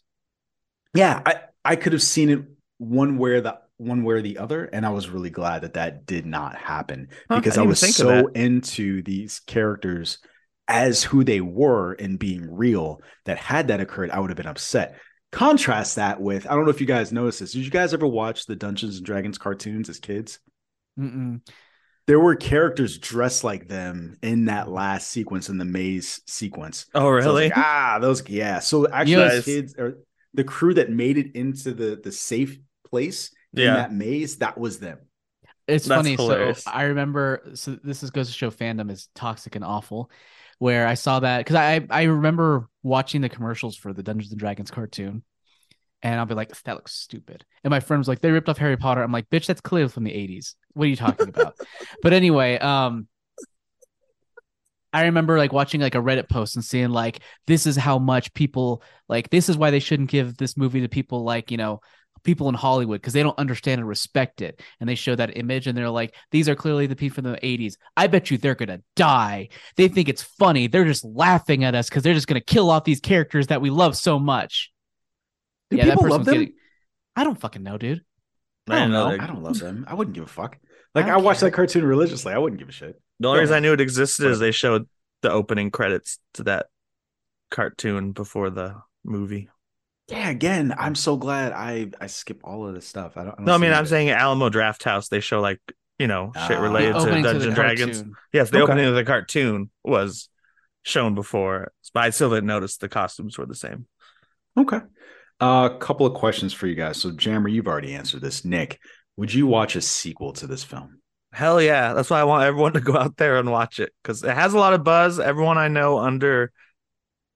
yeah, 0.95 1.21
I, 1.27 1.41
I 1.65 1.77
could 1.77 1.93
have 1.93 2.03
seen 2.03 2.31
it 2.31 2.45
one 2.79 3.19
way 3.19 3.31
or 3.33 3.41
the 3.41 3.59
one 3.79 4.05
way 4.05 4.15
or 4.17 4.23
the 4.23 4.39
other, 4.39 4.65
and 4.67 4.87
I 4.87 4.91
was 4.91 5.09
really 5.09 5.31
glad 5.31 5.63
that 5.63 5.75
that 5.75 6.05
did 6.07 6.27
not 6.27 6.57
happen 6.57 7.09
Huh, 7.29 7.37
because 7.37 7.59
I 7.59 7.63
I, 7.63 7.67
was 7.67 7.81
so 7.81 8.27
into 8.29 9.03
these 9.03 9.41
characters 9.41 10.19
as 10.69 11.03
who 11.03 11.25
they 11.25 11.41
were 11.41 11.95
and 11.95 12.17
being 12.19 12.47
real 12.49 13.01
that 13.25 13.39
had 13.39 13.69
that 13.69 13.81
occurred, 13.81 14.11
I 14.11 14.21
would 14.21 14.31
have 14.31 14.37
been 14.37 14.47
upset. 14.47 14.97
Contrast 15.33 15.97
that 15.97 16.21
with 16.21 16.47
I 16.51 16.55
don't 16.55 16.64
know 16.64 16.71
if 16.71 16.81
you 16.81 16.87
guys 16.87 17.12
noticed 17.12 17.40
this. 17.40 17.53
Did 17.53 17.64
you 17.64 17.71
guys 17.71 17.95
ever 17.95 18.07
watch 18.07 18.47
the 18.47 18.57
Dungeons 18.57 18.97
and 18.97 19.07
Dragons 19.07 19.38
cartoons 19.38 19.88
as 19.88 20.01
kids? 20.01 20.40
Mm-mm. 20.99 21.40
There 22.07 22.19
were 22.19 22.35
characters 22.35 22.99
dressed 22.99 23.45
like 23.45 23.69
them 23.69 24.16
in 24.23 24.47
that 24.47 24.69
last 24.69 25.09
sequence 25.09 25.49
in 25.49 25.59
the 25.59 25.64
maze 25.64 26.21
sequence. 26.27 26.87
Oh, 26.95 27.03
So 27.03 27.07
really? 27.07 27.45
like, 27.45 27.57
ah, 27.57 27.99
those 28.01 28.29
yeah. 28.29 28.59
So 28.59 28.88
actually, 28.88 29.12
You 29.12 29.23
as 29.23 29.45
kids 29.45 29.75
or 29.79 29.99
the 30.35 30.45
crew 30.45 30.75
that 30.75 30.90
made 30.90 31.19
it 31.19 31.37
into 31.37 31.73
the 31.73 32.01
the 32.03 32.11
safe 32.11 32.59
place 32.88 33.31
in 33.55 33.62
yeah. 33.62 33.75
that 33.77 33.93
maze, 33.93 34.38
that 34.38 34.59
was 34.59 34.81
them. 34.81 34.99
It's 35.69 35.87
That's 35.87 35.99
funny. 35.99 36.16
hilarious. 36.16 36.64
So 36.64 36.71
I 36.73 36.85
remember. 36.85 37.53
So 37.55 37.79
this 37.85 38.03
is 38.03 38.11
goes 38.11 38.27
to 38.27 38.33
show 38.33 38.51
fandom 38.51 38.90
is 38.90 39.09
toxic 39.14 39.55
and 39.55 39.64
awful. 39.64 40.11
Where 40.61 40.87
I 40.87 40.94
saw 40.94 41.20
that 41.20 41.38
because 41.38 41.57
I 41.57 41.85
I 41.90 42.03
remember 42.05 42.68
watching 42.83 43.23
the 43.23 43.29
commercials 43.29 43.77
for 43.77 43.92
the 43.92 44.03
Dungeons 44.03 44.31
and 44.31 44.38
Dragons 44.38 44.70
cartoon, 44.70 45.25
and 46.03 46.20
I'll 46.20 46.27
be 46.27 46.35
like, 46.35 46.55
that 46.62 46.77
looks 46.77 46.94
stupid. 46.94 47.44
And 47.64 47.70
my 47.70 47.81
friend 47.81 47.99
was 47.99 48.09
like, 48.09 48.20
they 48.20 48.31
ripped 48.31 48.49
off 48.49 48.59
Harry 48.59 48.77
Potter. 48.77 49.03
I'm 49.03 49.11
like, 49.11 49.29
bitch, 49.31 49.46
that's 49.46 49.61
clearly 49.61 49.88
from 49.88 50.05
the 50.05 50.12
80s. 50.12 50.55
What 50.75 50.85
are 50.85 50.88
you 50.88 50.96
talking 50.96 51.29
about? 51.29 51.57
but 52.03 52.12
anyway, 52.12 52.59
um, 52.59 53.09
I 54.92 55.05
remember 55.05 55.38
like 55.38 55.53
watching 55.53 55.81
like 55.81 55.94
a 55.94 55.99
Reddit 55.99 56.29
post 56.29 56.57
and 56.57 56.64
seeing 56.64 56.90
like 56.90 57.20
this 57.46 57.66
is 57.66 57.77
how 57.77 57.99
much 57.99 58.35
people 58.35 58.83
like 59.09 59.31
this 59.31 59.49
is 59.49 59.57
why 59.57 59.70
they 59.70 59.79
shouldn't 59.79 60.11
give 60.11 60.37
this 60.37 60.57
movie 60.57 60.81
to 60.81 60.88
people 60.88 61.23
like 61.23 61.51
you 61.51 61.57
know 61.57 61.81
people 62.22 62.48
in 62.48 62.54
Hollywood 62.54 63.00
because 63.00 63.12
they 63.12 63.22
don't 63.22 63.38
understand 63.38 63.80
and 63.80 63.88
respect 63.88 64.42
it. 64.42 64.61
And 64.78 64.88
they 64.88 64.94
show 64.94 65.14
that 65.14 65.37
image 65.37 65.66
and 65.66 65.76
they're 65.76 65.90
like, 65.90 66.14
these 66.30 66.48
are 66.48 66.54
clearly 66.54 66.87
the 66.87 66.96
people 66.96 67.16
from 67.16 67.24
the 67.24 67.38
80s. 67.38 67.74
I 67.96 68.06
bet 68.06 68.30
you 68.30 68.38
they're 68.38 68.54
gonna 68.54 68.80
die. 68.96 69.48
They 69.76 69.88
think 69.88 70.09
it's 70.09 70.22
funny. 70.22 70.66
They're 70.66 70.85
just 70.85 71.04
laughing 71.04 71.64
at 71.64 71.74
us 71.74 71.88
because 71.88 72.02
they're 72.02 72.14
just 72.14 72.26
gonna 72.26 72.40
kill 72.40 72.70
off 72.70 72.85
these 72.85 73.00
characters 73.00 73.48
that 73.48 73.61
we 73.61 73.70
love 73.70 73.96
so 73.96 74.18
much. 74.18 74.72
Do 75.70 75.76
yeah, 75.76 75.85
people 75.85 76.09
love 76.09 76.24
them? 76.24 76.35
getting. 76.35 76.54
I 77.16 77.24
don't 77.24 77.40
fucking 77.40 77.62
know, 77.62 77.78
dude. 77.78 78.02
I 78.68 78.74
I 78.74 78.78
don't 78.80 78.88
didn't 78.88 78.92
know 78.92 79.16
know. 79.16 79.22
I 79.22 79.26
don't 79.26 79.42
love 79.42 79.59
them. 79.59 79.85
I 79.88 79.94
wouldn't 79.94 80.14
give 80.14 80.24
a 80.24 80.28
fuck. 80.28 80.59
Like 80.94 81.06
I 81.06 81.11
I, 81.11 81.16
watched 81.18 81.40
care. 81.40 81.50
that 81.50 81.56
cartoon 81.56 81.85
religiously. 81.85 82.33
I 82.33 82.38
wouldn't 82.38 82.59
give 82.59 82.68
a 82.68 82.72
shit. 82.72 83.00
The 83.20 83.28
only 83.28 83.40
reason 83.40 83.56
I 83.56 83.61
knew 83.61 83.72
it 83.72 83.80
existed 83.80 84.26
is 84.26 84.38
they 84.38 84.50
showed 84.50 84.88
the 85.22 85.30
opening 85.30 85.70
credits 85.70 86.18
to 86.35 86.44
that 86.44 86.66
cartoon 87.50 88.12
before 88.12 88.50
the 88.50 88.76
movie. 89.04 89.48
Yeah, 90.11 90.29
again, 90.29 90.75
I'm 90.77 90.94
so 90.94 91.16
glad 91.16 91.53
I 91.53 91.90
I 92.01 92.07
skip 92.09 92.40
all 92.44 92.66
of 92.66 92.75
this 92.75 92.87
stuff. 92.87 93.16
I 93.16 93.25
don't. 93.25 93.33
I 93.33 93.37
don't 93.37 93.46
No, 93.46 93.55
I 93.55 93.59
mean 93.59 93.73
I'm 93.73 93.85
it. 93.85 93.88
saying 93.88 94.11
Alamo 94.11 94.49
Draft 94.49 94.83
House 94.83 95.09
they 95.09 95.20
show 95.20 95.40
like 95.40 95.61
you 95.99 96.07
know 96.07 96.33
shit 96.49 96.59
Ah. 96.59 96.62
related 96.62 96.94
The 96.96 96.99
to 97.05 97.11
Dungeons 97.11 97.44
and 97.44 97.55
Dragons. 97.55 97.96
cartoon. 97.99 98.14
Yes, 98.33 98.51
the 98.51 98.59
Okay. 98.59 98.73
opening 98.73 98.87
of 98.87 98.94
the 98.94 99.05
cartoon 99.05 99.70
was 99.85 100.29
shown 100.83 101.14
before, 101.14 101.73
but 101.94 102.05
I 102.05 102.11
still 102.11 102.31
didn't 102.31 102.46
notice 102.46 102.77
the 102.77 102.88
costumes 102.88 103.38
were 103.38 103.46
the 103.46 103.55
same. 103.55 103.87
Okay. 104.59 104.81
A 105.40 105.44
uh, 105.44 105.68
couple 105.79 106.07
of 106.07 106.14
questions 106.14 106.53
for 106.53 106.66
you 106.66 106.75
guys. 106.75 107.01
So, 107.01 107.12
Jammer, 107.12 107.49
you've 107.49 107.68
already 107.68 107.94
answered 107.94 108.20
this. 108.20 108.44
Nick, 108.44 108.79
would 109.16 109.33
you 109.33 109.46
watch 109.46 109.77
a 109.77 109.81
sequel 109.81 110.33
to 110.35 110.46
this 110.46 110.64
film? 110.64 111.01
Hell 111.33 111.62
yeah, 111.62 111.92
that's 111.94 112.11
why 112.11 112.20
I 112.20 112.25
want 112.25 112.44
everyone 112.44 112.73
to 112.79 112.81
go 112.81 112.96
out 112.96 113.16
there 113.16 113.38
and 113.38 113.51
watch 113.51 113.79
it 113.79 113.92
because 114.03 114.23
it 114.25 114.35
has 114.35 114.55
a 114.55 114.59
lot 114.59 114.75
of 114.75 114.83
buzz. 114.85 115.20
Everyone 115.20 115.57
I 115.57 115.68
know 115.68 115.99
under 115.99 116.51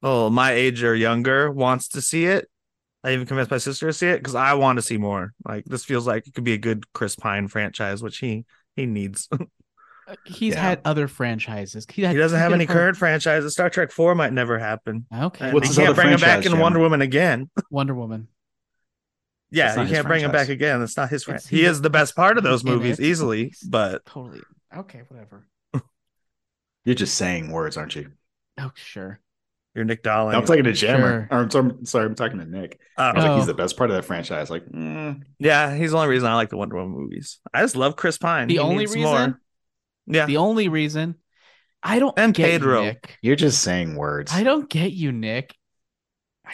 oh, 0.03 0.29
my 0.29 0.53
age 0.53 0.83
or 0.83 0.95
younger 0.95 1.51
wants 1.51 1.89
to 1.91 2.03
see 2.03 2.27
it. 2.27 2.49
I 3.05 3.13
even 3.13 3.27
convinced 3.27 3.51
my 3.51 3.59
sister 3.59 3.87
to 3.87 3.93
see 3.93 4.09
it 4.09 4.17
because 4.19 4.35
I 4.35 4.55
want 4.55 4.79
to 4.79 4.83
see 4.83 4.97
more. 4.97 5.35
Like 5.47 5.65
this 5.67 5.85
feels 5.85 6.07
like 6.07 6.27
it 6.27 6.35
could 6.35 6.43
be 6.45 6.55
a 6.55 6.59
good 6.59 6.91
Chris 6.95 7.15
Pine 7.17 7.49
franchise, 7.49 8.03
which 8.03 8.19
he 8.19 8.45
he 8.77 8.87
needs. 8.87 9.29
Uh, 10.07 10.17
he's 10.27 10.53
Yeah. 10.53 10.61
had 10.61 10.81
other 10.85 11.09
franchises. 11.09 11.87
He, 11.91 12.03
had, 12.03 12.13
he 12.13 12.19
doesn't 12.19 12.39
he 12.39 12.43
have 12.43 12.53
any 12.53 12.67
had- 12.67 12.75
current 12.75 12.97
franchises. 12.99 13.55
Star 13.55 13.71
Trek 13.71 13.91
Four 13.91 14.15
might 14.15 14.35
never 14.35 14.59
happen. 14.59 15.07
Okay, 15.11 15.47
And 15.47 15.55
What's 15.55 15.65
you 15.65 15.69
his 15.71 15.77
can't 15.79 15.89
other 15.89 15.95
bring 16.03 16.13
him 16.13 16.21
back 16.21 16.45
in 16.45 16.51
Jim? 16.53 16.61
Wonder 16.61 16.79
Woman 16.81 17.01
again. 17.01 17.49
Wonder 17.71 17.95
Woman. 17.95 18.29
Yeah, 19.51 19.81
you 19.83 19.89
can't 19.89 20.07
bring 20.07 20.23
him 20.23 20.31
back 20.31 20.51
again. 20.51 20.81
That's 20.81 20.99
not 20.99 21.09
his 21.09 21.23
It's- 21.23 21.25
franchise. 21.25 21.49
He 21.49 21.61
he's- 21.61 21.77
is 21.77 21.81
the 21.81 21.89
best 21.89 22.15
part 22.15 22.37
of 22.37 22.45
those 22.45 22.65
movies 22.65 22.99
it. 22.99 23.07
easily, 23.07 23.55
but 23.67 24.05
Totally. 24.05 24.43
Okay, 24.77 25.05
whatever. 25.09 25.47
You're 26.85 26.95
just 26.97 27.15
saying 27.15 27.51
words, 27.51 27.79
aren't 27.79 27.97
you? 27.97 28.13
Oh, 28.59 28.73
sure. 28.75 29.21
You're 29.75 29.85
Nick 29.85 30.03
Dolling. 30.03 30.35
I'm 30.37 30.45
talking 30.45 30.65
to 30.65 30.73
Jammer. 30.73 31.27
Sure. 31.31 31.39
I'm, 31.41 31.51
sorry, 31.51 31.71
I'm 31.71 31.85
sorry, 31.85 32.07
I'm 32.07 32.15
talking 32.15 32.39
to 32.39 32.45
Nick. 32.47 32.79
Oh, 32.97 33.03
I 33.03 33.13
was 33.13 33.23
like, 33.23 33.31
Oh. 33.33 33.37
he's 33.39 33.47
the 33.47 33.55
best 33.55 33.77
part 33.77 33.91
of 33.91 33.97
that 33.97 34.05
franchise. 34.05 34.51
Like, 34.51 34.67
mm, 34.67 35.23
yeah, 35.39 35.75
he's 35.75 35.91
the 35.91 35.97
only 35.97 36.09
reason 36.09 36.29
I 36.29 36.35
like 36.35 36.51
the 36.51 36.57
Wonder 36.57 36.77
Woman 36.77 36.93
movies. 36.99 37.41
I 37.53 37.61
just 37.63 37.77
love 37.77 37.97
Chris 37.97 38.19
Pine. 38.19 38.49
The 38.49 38.55
He 38.55 38.59
only 38.61 38.87
reason. 38.87 39.01
more. 39.03 39.41
Yeah, 40.07 40.27
The 40.27 40.37
only 40.37 40.69
reason. 40.69 41.17
I 41.83 41.99
don't 41.99 42.19
And 42.19 42.33
get 42.35 42.51
Pedro. 42.51 42.81
You, 42.81 42.87
Nick. 42.87 43.19
you're 43.21 43.37
just 43.37 43.63
saying 43.63 43.97
words. 43.97 44.33
I 44.33 44.43
don't 44.43 44.69
get 44.71 44.93
you, 44.93 45.13
Nick. 45.13 45.55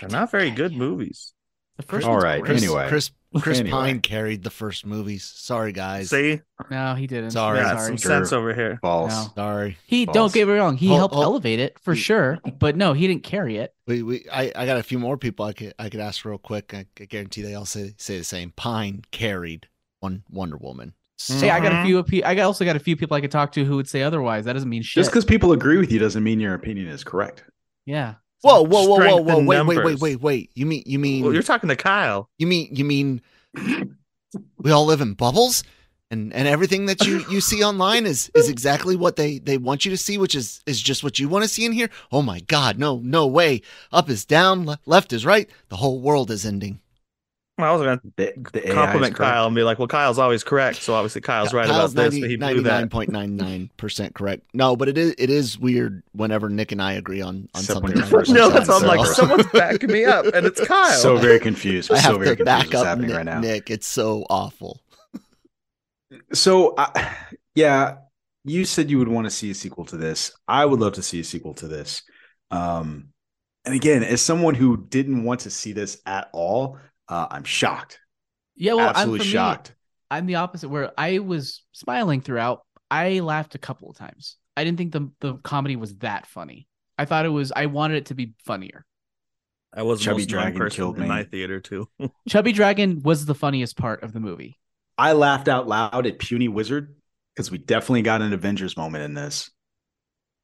They're 0.01 0.09
don't 0.09 0.31
very 0.31 0.51
good 0.51 0.73
you. 0.73 0.79
movies. 0.79 1.33
The 1.77 1.83
first 1.85 2.07
All 2.07 2.13
one's 2.13 2.25
right. 2.25 2.43
Chris, 2.45 2.63
Anyway. 2.63 2.89
Chris 2.89 3.11
Chris 3.39 3.61
Anyway. 3.61 3.71
Pine 3.71 4.01
carried 4.01 4.43
the 4.43 4.51
first 4.51 4.85
movies. 4.85 5.23
Sorry, 5.37 5.73
guys. 5.73 6.11
See, 6.11 6.41
No, 6.71 6.95
he 6.97 7.07
didn't. 7.07 7.31
Sorry. 7.31 7.59
yeah, 7.59 7.77
sorry. 7.77 7.87
some 7.87 7.99
sense 7.99 8.33
over 8.33 8.53
here. 8.53 8.79
False. 8.83 9.13
No. 9.13 9.33
Sorry. 9.37 9.79
He 9.87 10.05
False. 10.05 10.15
don't 10.15 10.33
get 10.33 10.49
me 10.49 10.55
wrong. 10.55 10.77
He 10.77 10.89
Hold- 10.89 10.99
helped 10.99 11.15
hold- 11.15 11.25
elevate 11.27 11.61
it 11.61 11.79
for 11.79 11.95
sure, 11.95 12.39
but 12.59 12.77
no, 12.77 12.93
he 12.93 13.07
didn't 13.07 13.23
carry 13.23 13.59
it. 13.59 13.73
We, 13.87 14.03
we 14.03 14.27
I, 14.33 14.51
I 14.57 14.67
got 14.67 14.79
a 14.79 14.83
few 14.83 14.99
more 14.99 15.17
people 15.17 15.45
I 15.47 15.53
could 15.53 15.75
I 15.79 15.89
could 15.91 16.01
ask 16.01 16.25
real 16.25 16.39
quick. 16.39 16.75
I, 16.75 16.87
I 17.01 17.05
guarantee 17.05 17.43
they 17.43 17.55
all 17.55 17.67
say 17.67 17.95
say 17.99 18.19
the 18.19 18.25
same. 18.25 18.53
Pine 18.57 19.03
carried 19.13 19.69
one 20.01 20.25
Wonder 20.29 20.57
Woman. 20.57 20.95
So, 21.17 21.35
Hey, 21.35 21.51
I 21.51 21.61
got 21.61 21.71
a 21.73 21.75
Mhm. 21.77 21.85
few. 21.87 22.03
pe- 22.03 22.23
I 22.23 22.37
also 22.41 22.65
got 22.65 22.77
a 22.77 22.81
few 22.81 22.97
people 22.97 23.15
I 23.17 23.21
could 23.21 23.31
talk 23.31 23.53
to 23.53 23.65
who 23.65 23.77
would 23.77 23.87
say 23.89 24.03
otherwise. 24.03 24.47
That 24.47 24.55
doesn't 24.55 24.69
mean 24.71 24.83
shit. 24.83 25.03
Just 25.03 25.11
because 25.11 25.25
people 25.27 25.53
agree 25.53 25.77
with 25.77 25.93
you 25.93 25.99
doesn't 25.99 26.25
mean 26.25 26.41
your 26.41 26.55
opinion 26.55 26.89
is 26.89 27.05
correct. 27.05 27.45
yeah. 27.85 28.15
Whoa, 28.43 28.63
whoa, 28.63 28.87
whoa, 28.87 28.99
whoa, 28.99 29.23
whoa! 29.23 29.45
Wait, 29.45 29.67
wait, 29.67 29.85
wait, 29.85 30.01
wait, 30.01 30.21
wait! 30.21 30.51
You 30.55 30.67
mean 30.67 30.83
you 30.87 30.99
mean 30.99 31.25
Well, 31.25 31.33
you're 31.33 31.43
talking 31.43 31.69
to 31.69 31.77
Kyle. 31.77 32.29
you 32.39 32.47
mean 32.47 32.69
you 32.75 32.85
mean 32.85 33.23
we 34.59 34.71
all 34.71 34.87
live 34.87 35.01
in 35.01 35.15
bubbles? 35.15 35.63
And, 36.13 36.33
and 36.33 36.49
everything 36.49 36.87
that 36.87 37.07
you, 37.07 37.25
you 37.31 37.41
see 37.41 37.63
online 37.63 38.05
is, 38.05 38.33
is 38.35 38.49
exactly 38.55 38.97
what 38.97 39.15
they, 39.15 39.39
they 39.39 39.59
want 39.59 39.85
you 39.85 39.93
to 39.93 39.97
see, 39.97 40.19
which 40.19 40.35
is, 40.35 40.61
is 40.67 40.83
just 40.83 41.05
what 41.05 41.21
you 41.21 41.29
want 41.29 41.45
to 41.45 41.49
see 41.49 41.65
in 41.65 41.71
here. 41.71 41.89
Oh 42.11 42.21
my 42.21 42.41
God, 42.41 42.79
no, 42.81 42.99
no 42.99 43.29
way. 43.29 43.63
Up 43.93 44.11
is 44.11 44.25
down, 44.25 44.67
le- 44.67 44.81
left 44.87 45.13
is 45.13 45.25
right. 45.25 45.49
The 45.69 45.77
whole 45.77 46.01
world 46.01 46.33
is 46.33 46.45
ending. 46.45 46.81
Well, 47.61 47.71
I 47.71 47.77
was 47.77 47.83
going 47.83 48.13
The, 48.17 48.33
the 48.53 48.61
to 48.63 48.73
compliment. 48.75 49.15
Kyle 49.17 49.47
and 49.47 49.55
be 49.55 49.63
like, 49.63 49.79
"Well, 49.79 49.89
Kyle's 49.89 50.19
always 50.19 50.45
correct, 50.45 50.83
so 50.83 50.95
obviously 50.95 51.21
Kyle's 51.21 51.53
right 51.53 51.69
Kyle's 51.69 51.93
about 51.93 51.95
this." 51.95 52.15
90 52.15 52.21
But 52.21 52.31
he 52.31 52.37
blew 52.37 52.63
that. 52.63 52.91
99.99% 52.91 54.15
correct. 54.15 54.43
No, 54.55 54.77
but 54.77 54.89
it 54.89 54.99
is 54.99 55.15
it 55.19 55.31
is 55.31 55.59
weird 55.59 56.03
whenever 56.13 56.49
Nick 56.49 56.73
and 56.73 56.83
I 56.83 56.95
agree 56.95 57.21
on, 57.21 57.49
on 57.55 57.65
Except 57.65 57.75
something. 57.75 57.95
you're 57.97 58.07
100%, 58.07 58.09
first 58.09 58.33
no, 58.33 58.51
that's 58.51 58.69
why 58.69 58.77
I'm 58.77 58.83
like, 58.85 59.07
someone's 59.07 59.47
backing 59.47 59.91
me 59.91 60.05
up, 60.05 60.27
and 60.35 60.47
it's 60.47 60.61
Kyle. 60.67 60.91
So 60.91 61.17
very 61.19 61.41
confused. 61.41 61.91
I 61.93 61.99
so 61.99 62.13
have 62.13 62.19
very 62.19 62.37
to 62.37 62.37
confused 62.37 62.71
back 62.71 62.75
up 62.75 62.87
happening 62.87 63.11
Nick, 63.11 63.17
right 63.17 63.27
now. 63.27 63.41
Nick. 63.41 63.71
It's 63.71 63.87
so 63.87 64.25
awful. 64.31 64.81
So, 66.33 66.75
I, 66.77 67.17
yeah, 67.55 67.99
you 68.45 68.65
said 68.65 68.91
you 68.91 68.99
would 68.99 69.09
want 69.09 69.27
to 69.27 69.31
see 69.31 69.51
a 69.51 69.55
sequel 69.55 69.85
to 69.87 69.97
this. 69.97 70.33
I 70.49 70.65
would 70.65 70.81
love 70.81 70.95
to 70.95 71.03
see 71.03 71.21
a 71.21 71.25
sequel 71.25 71.55
to 71.55 71.69
this. 71.69 72.03
Um, 72.51 73.09
and 73.65 73.75
again, 73.75 74.03
as 74.03 74.23
someone 74.23 74.55
who 74.55 74.77
didn't 74.89 75.25
want 75.25 75.41
to 75.41 75.51
see 75.51 75.73
this 75.73 75.99
at 76.07 76.29
all, 76.33 76.79
uh, 77.11 77.27
I'm 77.31 77.45
shocked. 77.45 78.01
Yeah. 78.57 78.75
Well, 78.75 78.89
I'm, 78.89 78.97
Absolutely 78.97 79.27
me, 79.27 79.33
shocked. 79.33 79.75
I'm 80.11 80.27
the 80.27 80.37
opposite. 80.37 80.69
Where 80.69 80.93
I 80.97 81.19
was 81.19 81.63
smiling 81.73 82.21
throughout. 82.23 82.63
I 82.91 83.21
laughed 83.21 83.55
a 83.55 83.59
couple 83.59 83.91
of 83.91 83.97
times. 83.97 84.37
I 84.57 84.65
didn't 84.65 84.79
think 84.79 84.93
the 84.93 85.11
the 85.21 85.35
comedy 85.39 85.77
was 85.77 85.95
that 85.97 86.27
funny. 86.27 86.67
I 86.97 87.05
thought 87.05 87.27
it 87.27 87.31
was. 87.31 87.53
I 87.55 87.67
wanted 87.67 87.99
it 87.99 88.07
to 88.07 88.15
be 88.15 88.35
funnier. 88.45 88.85
I 89.73 89.83
was 89.83 90.01
Chubby 90.01 90.23
most 90.23 90.29
Dragon 90.29 90.59
person 90.59 90.77
killed 90.77 90.97
in 90.97 91.03
me. 91.03 91.09
my 91.09 91.25
theater 91.25 91.61
too. 91.61 91.89
Chubby 92.29 92.53
Dragon 92.53 93.03
was 93.03 93.27
the 93.27 93.35
funniest 93.35 93.77
part 93.77 94.03
of 94.03 94.13
the 94.13 94.21
movie. 94.21 94.59
I 94.99 95.13
laughed 95.13 95.49
out 95.49 95.69
loud 95.69 96.07
at 96.07 96.19
Puny 96.19 96.49
Wizard 96.49 96.95
because 97.35 97.51
we 97.51 97.59
definitely 97.59 98.03
got 98.03 98.21
an 98.21 98.33
Avengers 98.33 98.77
moment 98.77 99.05
in 99.05 99.15
this. 99.15 99.51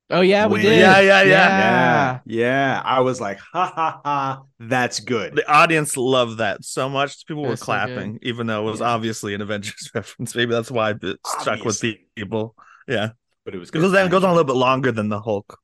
Oh 0.09 0.21
yeah, 0.21 0.47
we 0.47 0.63
did. 0.63 0.79
Yeah, 0.79 1.01
yeah, 1.01 1.23
yeah. 1.23 1.59
Yeah, 1.59 2.21
yeah. 2.27 2.83
I 2.85 3.01
was 3.01 3.21
like, 3.21 3.39
ha 3.41 3.73
ha 3.75 4.01
ha, 4.05 4.43
that's 4.61 5.01
good. 5.01 5.35
the 5.35 5.51
audience 5.51 5.97
loved 5.97 6.39
that 6.39 6.65
so 6.65 6.89
much. 6.89 7.27
People 7.27 7.43
It 7.43 7.47
were 7.47 7.51
was 7.53 7.61
so 7.61 7.65
clapping, 7.65 8.19
even 8.23 8.47
though 8.47 8.67
it 8.67 8.71
was 8.71 8.81
Yeah. 8.81 8.87
obviously 8.91 9.35
an 9.35 9.41
Avengers 9.41 9.91
reference. 9.95 10.35
Maybe 10.37 10.53
that's 10.53 10.71
why 10.71 10.91
it 10.91 11.03
stuck 11.27 11.65
with 11.65 11.77
Obviously. 11.77 12.07
people. 12.15 12.55
Yeah, 12.87 13.11
But 13.45 13.55
it 13.57 13.59
was 13.59 13.69
it 13.71 13.73
good. 13.73 13.83
goes, 13.83 13.93
it 13.95 14.11
goes 14.11 14.23
on 14.23 14.31
a 14.31 14.33
little 14.35 14.45
bit 14.47 14.55
longer 14.57 14.93
than 14.93 15.09
the 15.09 15.21
Hulk 15.21 15.59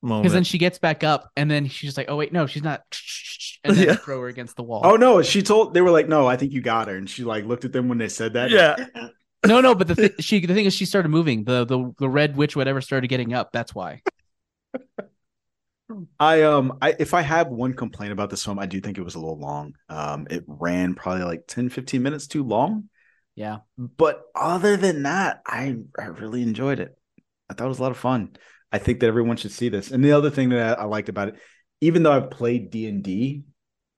moment. 0.00 0.22
Because 0.22 0.32
then 0.34 0.44
she 0.44 0.58
gets 0.58 0.78
back 0.78 1.02
up, 1.02 1.30
and 1.36 1.50
then 1.50 1.66
she's 1.66 1.96
like, 1.96 2.06
"Oh 2.08 2.14
wait, 2.14 2.32
no, 2.32 2.46
she's 2.46 2.62
not," 2.62 2.82
and 3.64 3.76
then 3.76 3.84
Yeah. 3.84 3.94
throw 3.96 4.20
her 4.20 4.28
against 4.28 4.54
the 4.54 4.62
wall. 4.62 4.82
Oh 4.84 4.94
no, 4.94 5.22
she 5.22 5.42
told 5.42 5.74
they 5.74 5.80
were 5.80 5.90
like, 5.90 6.06
no, 6.08 6.28
I 6.28 6.36
think 6.36 6.52
you 6.52 6.60
got 6.60 6.86
her, 6.86 6.96
and 6.96 7.10
she 7.10 7.24
like 7.24 7.44
looked 7.46 7.64
at 7.64 7.72
them 7.72 7.88
when 7.88 7.98
they 7.98 8.08
said 8.08 8.34
that. 8.34 8.50
Yeah. 8.50 8.76
no, 9.46 9.60
no, 9.60 9.74
but 9.74 9.88
the 9.88 9.94
th- 9.94 10.14
she 10.20 10.44
the 10.44 10.54
thing 10.54 10.66
is, 10.66 10.74
she 10.74 10.84
started 10.84 11.08
moving. 11.08 11.44
The 11.44 11.64
the 11.64 11.92
the 11.98 12.08
red 12.08 12.36
witch, 12.36 12.56
whatever, 12.56 12.80
started 12.80 13.08
getting 13.08 13.32
up. 13.32 13.52
That's 13.52 13.74
why. 13.74 14.02
I 16.20 16.42
um 16.42 16.78
I 16.82 16.94
if 16.98 17.14
I 17.14 17.22
have 17.22 17.48
one 17.48 17.74
complaint 17.74 18.12
about 18.12 18.30
this 18.30 18.44
film, 18.44 18.58
I 18.58 18.66
do 18.66 18.80
think 18.80 18.98
it 18.98 19.02
was 19.02 19.14
a 19.14 19.20
little 19.20 19.38
long. 19.38 19.74
Um 19.88 20.26
it 20.28 20.44
ran 20.46 20.94
probably 20.94 21.24
like 21.24 21.46
10 21.46 21.70
15 21.70 22.02
minutes 22.02 22.26
too 22.26 22.44
long. 22.44 22.90
Yeah. 23.34 23.58
But 23.78 24.22
other 24.34 24.76
than 24.76 25.04
that, 25.04 25.40
I 25.46 25.76
I 25.98 26.06
really 26.06 26.42
enjoyed 26.42 26.80
it. 26.80 26.94
I 27.48 27.54
thought 27.54 27.66
it 27.66 27.68
was 27.68 27.78
a 27.78 27.82
lot 27.82 27.92
of 27.92 27.98
fun. 27.98 28.36
I 28.70 28.78
think 28.78 29.00
that 29.00 29.06
everyone 29.06 29.38
should 29.38 29.52
see 29.52 29.70
this. 29.70 29.90
And 29.90 30.04
the 30.04 30.12
other 30.12 30.28
thing 30.28 30.50
that 30.50 30.78
I, 30.78 30.82
I 30.82 30.84
liked 30.84 31.08
about 31.08 31.28
it, 31.28 31.36
even 31.80 32.02
though 32.02 32.12
I've 32.12 32.30
played 32.30 32.70
D&D 32.70 33.44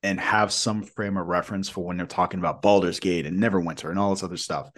and 0.05 0.21
have 0.21 0.53
some 0.53 0.85
frame 0.85 1.17
of 1.17 1.27
reference 1.27 1.69
for 1.69 1.85
when 1.85 1.97
they're 1.97 2.07
talking 2.07 2.39
about 2.39 2.63
Baldur's 2.63 3.01
Gate 3.01 3.27
and 3.27 3.41
Neverwinter 3.41 3.91
and 3.91 3.99
all 3.99 4.11
this 4.11 4.23
other 4.23 4.37
stuff, 4.37 4.71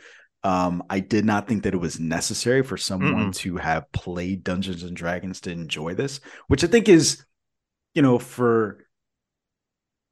um, 0.44 0.82
I 0.90 1.00
did 1.00 1.24
not 1.24 1.46
think 1.46 1.62
that 1.62 1.74
it 1.74 1.78
was 1.78 2.00
necessary 2.00 2.62
for 2.62 2.76
someone 2.76 3.30
to 3.32 3.56
have 3.56 3.90
played 3.92 4.42
Dungeons 4.42 4.82
and 4.82 4.96
Dragons 4.96 5.40
to 5.42 5.52
enjoy 5.52 5.94
this, 5.94 6.20
which 6.48 6.64
I 6.64 6.66
think 6.66 6.88
is, 6.88 7.24
you 7.94 8.02
know, 8.02 8.18
for 8.18 8.84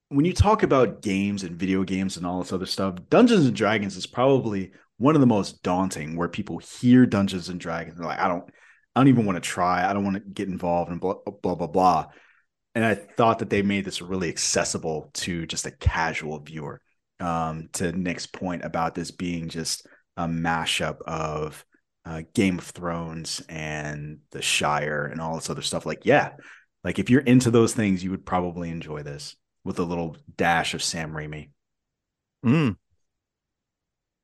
when 0.08 0.24
you 0.24 0.32
talk 0.32 0.62
about 0.62 1.02
games 1.02 1.42
and 1.42 1.56
video 1.56 1.82
games 1.82 2.16
and 2.16 2.24
all 2.24 2.40
this 2.40 2.52
other 2.52 2.66
stuff, 2.66 2.96
Dungeons 3.08 3.46
and 3.46 3.56
Dragons 3.56 3.96
is 3.96 4.06
probably 4.06 4.72
one 4.98 5.14
of 5.14 5.20
the 5.20 5.26
most 5.26 5.62
daunting 5.62 6.16
where 6.16 6.28
people 6.28 6.58
hear 6.58 7.06
Dungeons 7.06 7.48
and 7.48 7.58
Dragons. 7.58 7.96
They're 7.96 8.06
like, 8.06 8.20
I 8.20 8.28
don't, 8.28 8.44
I 8.94 9.00
don't 9.00 9.08
even 9.08 9.24
want 9.24 9.36
to 9.36 9.48
try. 9.48 9.88
I 9.88 9.92
don't 9.92 10.04
want 10.04 10.16
to 10.16 10.20
get 10.20 10.48
involved 10.48 10.90
and 10.90 11.00
blah, 11.00 11.14
blah, 11.42 11.54
blah, 11.54 11.66
blah. 11.66 12.06
And 12.74 12.84
I 12.84 12.94
thought 12.94 13.40
that 13.40 13.50
they 13.50 13.62
made 13.62 13.84
this 13.84 14.00
really 14.00 14.28
accessible 14.28 15.10
to 15.14 15.46
just 15.46 15.66
a 15.66 15.72
casual 15.72 16.38
viewer. 16.38 16.80
Um, 17.18 17.68
to 17.74 17.92
Nick's 17.92 18.26
point 18.26 18.64
about 18.64 18.94
this 18.94 19.10
being 19.10 19.50
just 19.50 19.86
a 20.24 20.28
mashup 20.28 21.00
of 21.02 21.64
uh, 22.04 22.22
Game 22.34 22.58
of 22.58 22.64
Thrones 22.64 23.42
and 23.48 24.18
The 24.30 24.42
Shire 24.42 25.06
and 25.06 25.20
all 25.20 25.34
this 25.34 25.50
other 25.50 25.62
stuff. 25.62 25.86
Like, 25.86 26.04
yeah, 26.04 26.32
like 26.84 26.98
if 26.98 27.10
you're 27.10 27.20
into 27.20 27.50
those 27.50 27.74
things, 27.74 28.04
you 28.04 28.10
would 28.10 28.26
probably 28.26 28.70
enjoy 28.70 29.02
this 29.02 29.36
with 29.64 29.78
a 29.78 29.84
little 29.84 30.16
dash 30.36 30.74
of 30.74 30.82
Sam 30.82 31.12
Raimi. 31.12 31.50
Mm. 32.44 32.76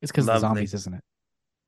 It's 0.02 0.12
because 0.12 0.26
the 0.26 0.32
Lovely. 0.32 0.48
zombies, 0.48 0.74
isn't 0.74 0.94
it? 0.94 1.02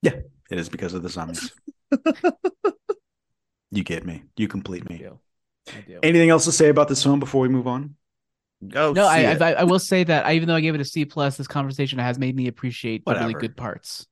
Yeah, 0.02 0.20
it 0.50 0.58
is 0.58 0.68
because 0.68 0.94
of 0.94 1.02
the 1.02 1.08
zombies. 1.08 1.52
you 3.70 3.82
get 3.82 4.04
me. 4.04 4.24
You 4.36 4.48
complete 4.48 4.84
I 4.88 4.92
me. 4.92 4.98
do. 4.98 5.18
I 5.68 5.80
do. 5.86 5.98
Anything 6.02 6.30
else 6.30 6.44
to 6.44 6.52
say 6.52 6.68
about 6.68 6.88
this 6.88 7.02
film 7.02 7.20
before 7.20 7.42
we 7.42 7.48
move 7.48 7.66
on? 7.66 7.96
Go 8.66 8.92
no, 8.92 9.06
I. 9.06 9.36
I 9.36 9.52
I 9.52 9.64
will 9.64 9.78
say 9.78 10.04
that 10.04 10.26
I, 10.26 10.34
even 10.34 10.48
though 10.48 10.56
I 10.56 10.60
gave 10.60 10.74
it 10.74 10.80
a 10.80 10.84
C 10.84 11.04
plus, 11.04 11.36
this 11.36 11.46
conversation 11.46 11.98
has 11.98 12.18
made 12.18 12.34
me 12.34 12.48
appreciate 12.48 13.04
the 13.04 13.14
really 13.14 13.34
good 13.34 13.56
parts. 13.56 14.06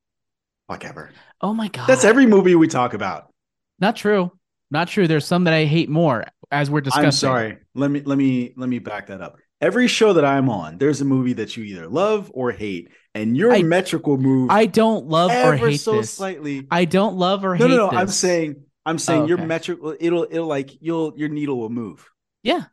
Whatever. 0.66 1.10
Oh 1.40 1.52
my 1.54 1.68
god, 1.68 1.86
That's 1.86 2.04
every 2.04 2.26
movie 2.26 2.54
we 2.54 2.66
talk 2.68 2.94
about. 2.94 3.30
not 3.78 3.96
true. 3.96 4.32
Not 4.70 4.88
true. 4.88 5.06
There's 5.06 5.24
some 5.24 5.44
that 5.44 5.54
I 5.54 5.64
hate 5.64 5.88
more 5.88 6.24
as 6.50 6.70
we're 6.70 6.80
discussing. 6.80 7.06
I'm 7.06 7.12
sorry. 7.12 7.58
Let 7.74 7.90
me 7.90 8.02
let 8.04 8.18
me 8.18 8.52
let 8.56 8.68
me 8.68 8.78
back 8.80 9.06
that 9.08 9.20
up. 9.20 9.36
Every 9.60 9.86
show 9.86 10.12
that 10.14 10.24
I'm 10.24 10.50
on, 10.50 10.76
there's 10.78 11.00
a 11.00 11.04
movie 11.04 11.34
that 11.34 11.56
you 11.56 11.62
either 11.64 11.86
love 11.88 12.30
or 12.34 12.50
hate, 12.50 12.88
and 13.14 13.36
your 13.36 13.52
I- 13.52 13.62
metric 13.62 14.06
will 14.08 14.18
move 14.18 14.50
I 14.50 14.66
don't 14.66 15.06
love 15.06 15.30
or 15.30 15.34
ever 15.54 15.68
hate 15.68 15.80
so 15.80 15.98
this. 15.98 16.12
slightly. 16.12 16.66
I 16.70 16.84
don't 16.84 17.16
love 17.16 17.44
or 17.44 17.56
no, 17.56 17.68
hate 17.68 17.76
no, 17.76 17.90
no. 17.90 17.96
I'm 17.96 18.08
saying, 18.08 18.56
I'm 18.84 18.98
saying 18.98 19.22
Oh, 19.22 19.26
your 19.28 19.38
okay. 19.38 19.46
metric, 19.46 19.80
will 19.80 19.96
it'll, 20.00 20.26
it'll 20.28 20.46
like 20.48 20.76
you'll, 20.82 21.14
your 21.16 21.28
needle 21.28 21.58
will 21.58 21.70
move. 21.70 22.10
Yeah, 22.42 22.64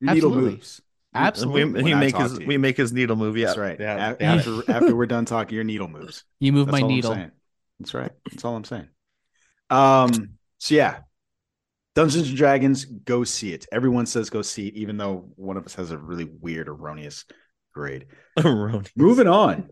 Your 0.00 0.14
needle 0.14 0.30
Absolutely. 0.30 0.50
moves. 0.52 0.80
absolutely. 1.14 1.82
we, 1.82 1.90
he 1.90 1.94
make 1.96 2.16
his 2.16 2.38
we 2.38 2.56
make 2.58 2.76
his 2.76 2.92
needle 2.92 3.16
move. 3.16 3.36
Yeah, 3.36 3.46
That's 3.46 3.58
right. 3.58 3.80
Yeah, 3.80 4.14
After 4.20 4.70
after 4.70 4.94
we're 4.96 5.06
done 5.06 5.24
talking, 5.24 5.56
your 5.56 5.64
needle 5.64 5.88
moves. 5.88 6.24
you 6.38 6.52
move 6.52 6.66
That's 6.68 6.78
my 6.78 6.82
all 6.82 6.88
needle. 6.88 7.26
That's 7.80 7.94
right. 7.94 8.12
That's 8.30 8.44
all 8.44 8.54
I'm 8.54 8.64
saying. 8.64 8.88
Um. 9.70 10.34
So 10.58 10.74
yeah, 10.74 10.98
Dungeons 11.94 12.28
and 12.28 12.36
Dragons, 12.36 12.84
go 12.84 13.24
see 13.24 13.52
it. 13.52 13.66
Everyone 13.72 14.06
says 14.06 14.30
go 14.30 14.42
see 14.42 14.68
it, 14.68 14.74
even 14.74 14.96
though 14.96 15.30
one 15.36 15.56
of 15.56 15.64
us 15.66 15.74
has 15.74 15.90
a 15.90 15.98
really 15.98 16.24
weird, 16.24 16.68
erroneous 16.68 17.24
grade. 17.74 18.06
Erroneous. 18.38 18.92
Moving 18.94 19.26
on. 19.26 19.70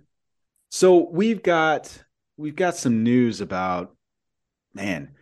So 0.71 1.09
we've 1.11 1.43
got 1.43 2.03
we've 2.37 2.57
got 2.57 2.77
some 2.77 3.03
news 3.03 3.41
about 3.41 3.95
man. 4.75 5.15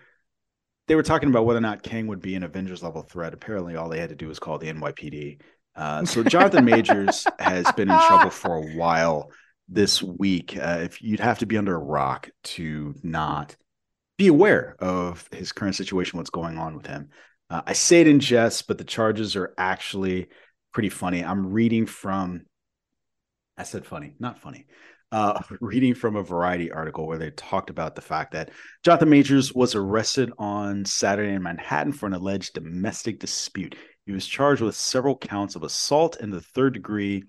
They 0.89 0.95
were 0.95 1.03
talking 1.03 1.29
about 1.29 1.45
whether 1.45 1.59
or 1.59 1.63
not 1.63 1.83
Kang 1.83 2.07
would 2.07 2.23
be 2.23 2.37
an 2.37 2.45
Avengers 2.45 2.83
level 2.83 3.03
threat. 3.03 3.35
Apparently, 3.35 3.77
all 3.77 3.89
they 3.89 4.01
had 4.01 4.11
to 4.11 4.15
do 4.15 4.29
was 4.29 4.39
call 4.39 4.59
the 4.59 4.73
NYPD. 4.73 5.41
Uh, 5.75 6.05
so 6.05 6.23
Jonathan 6.23 6.65
Majors 6.65 7.27
has 7.39 7.71
been 7.73 7.91
in 7.91 7.99
trouble 7.99 8.31
for 8.31 8.57
a 8.57 8.77
while 8.77 9.31
this 9.69 10.03
week. 10.03 10.57
Uh, 10.57 10.81
if 10.83 11.03
you'd 11.03 11.21
have 11.21 11.41
to 11.41 11.47
be 11.47 11.57
under 11.57 11.75
a 11.75 11.79
rock 11.79 12.31
to 12.45 12.95
not 13.03 13.57
be 14.19 14.29
aware 14.29 14.77
of 14.79 15.29
his 15.33 15.53
current 15.53 15.75
situation, 15.75 16.19
what's 16.19 16.31
going 16.31 16.59
on 16.59 16.77
with 16.77 16.87
him. 16.87 17.11
Uh, 17.51 17.63
I 17.67 17.73
say 17.75 18.01
it 18.01 18.09
in 18.09 18.21
jest, 18.21 18.67
but 18.67 18.79
the 18.79 18.85
charges 18.85 19.37
are 19.37 19.55
actually 19.59 20.29
pretty 20.73 20.89
funny. 20.89 21.25
I'm 21.25 21.53
reading 21.53 21.87
from, 21.87 22.43
I 23.57 23.65
said 23.65 23.87
funny, 23.87 24.15
not 24.19 24.41
funny. 24.41 24.67
Uh, 25.13 25.41
reading 25.61 25.95
from 25.95 26.17
a 26.17 26.23
Variety 26.23 26.73
article 26.73 27.07
where 27.07 27.19
they 27.19 27.31
talked 27.31 27.71
about 27.71 27.95
the 27.95 28.03
fact 28.03 28.33
that 28.33 28.51
Jonathan 28.85 29.11
Majors 29.11 29.55
was 29.55 29.75
arrested 29.75 30.33
on 30.39 30.85
Saturday 30.85 31.33
in 31.33 31.43
Manhattan 31.43 31.93
for 31.93 32.07
an 32.07 32.15
alleged 32.15 32.55
domestic 32.55 33.21
dispute. 33.21 33.77
He 34.07 34.13
was 34.13 34.27
charged 34.27 34.63
with 34.63 34.75
several 34.75 35.17
counts 35.17 35.57
of 35.57 35.63
assault 35.63 36.21
in 36.21 36.31
the 36.31 36.41
third 36.41 36.75
degree, 36.75 37.25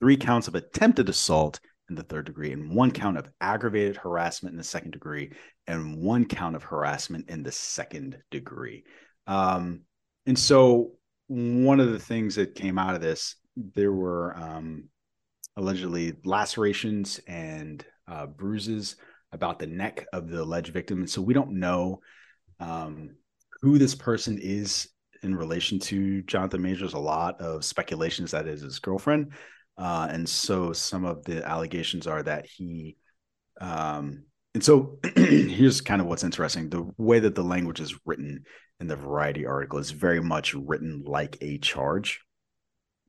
three 0.00 0.16
counts 0.16 0.48
of 0.48 0.54
attempted 0.54 1.08
assault 1.08 1.60
in 1.92 1.96
the 1.96 2.02
third 2.02 2.24
degree, 2.24 2.52
and 2.52 2.74
one 2.74 2.90
count 2.90 3.18
of 3.18 3.30
aggravated 3.40 3.96
harassment 3.96 4.52
in 4.52 4.58
the 4.58 4.64
second 4.64 4.92
degree, 4.92 5.30
and 5.66 5.96
one 5.98 6.24
count 6.24 6.56
of 6.56 6.62
harassment 6.62 7.28
in 7.28 7.42
the 7.42 7.52
second 7.52 8.16
degree. 8.30 8.84
Um, 9.26 9.82
and 10.26 10.38
so, 10.38 10.92
one 11.28 11.80
of 11.80 11.92
the 11.92 11.98
things 11.98 12.34
that 12.36 12.54
came 12.54 12.78
out 12.78 12.94
of 12.94 13.00
this, 13.00 13.36
there 13.56 13.92
were 13.92 14.36
um, 14.36 14.88
allegedly 15.56 16.14
lacerations 16.24 17.20
and 17.26 17.84
uh, 18.08 18.26
bruises 18.26 18.96
about 19.32 19.58
the 19.58 19.66
neck 19.66 20.06
of 20.12 20.28
the 20.28 20.42
alleged 20.42 20.72
victim. 20.72 21.00
And 21.00 21.10
so, 21.10 21.20
we 21.20 21.34
don't 21.34 21.60
know 21.60 22.00
um, 22.58 23.16
who 23.60 23.78
this 23.78 23.94
person 23.94 24.38
is 24.40 24.88
in 25.22 25.34
relation 25.34 25.78
to 25.78 26.22
Jonathan 26.22 26.62
Majors. 26.62 26.94
A 26.94 26.98
lot 26.98 27.38
of 27.40 27.66
speculations 27.66 28.30
that 28.30 28.48
is 28.48 28.62
his 28.62 28.78
girlfriend. 28.78 29.32
Uh, 29.78 30.08
and 30.10 30.28
so 30.28 30.72
some 30.72 31.04
of 31.04 31.24
the 31.24 31.46
allegations 31.46 32.06
are 32.06 32.22
that 32.22 32.46
he, 32.46 32.96
um, 33.60 34.24
and 34.54 34.62
so 34.62 34.98
here's 35.16 35.80
kind 35.80 36.00
of 36.00 36.06
what's 36.06 36.24
interesting 36.24 36.68
the 36.68 36.90
way 36.98 37.18
that 37.18 37.34
the 37.34 37.42
language 37.42 37.80
is 37.80 37.98
written 38.04 38.44
in 38.80 38.86
the 38.86 38.96
Variety 38.96 39.46
article 39.46 39.78
is 39.78 39.90
very 39.90 40.20
much 40.20 40.54
written 40.54 41.02
like 41.06 41.38
a 41.40 41.58
charge. 41.58 42.20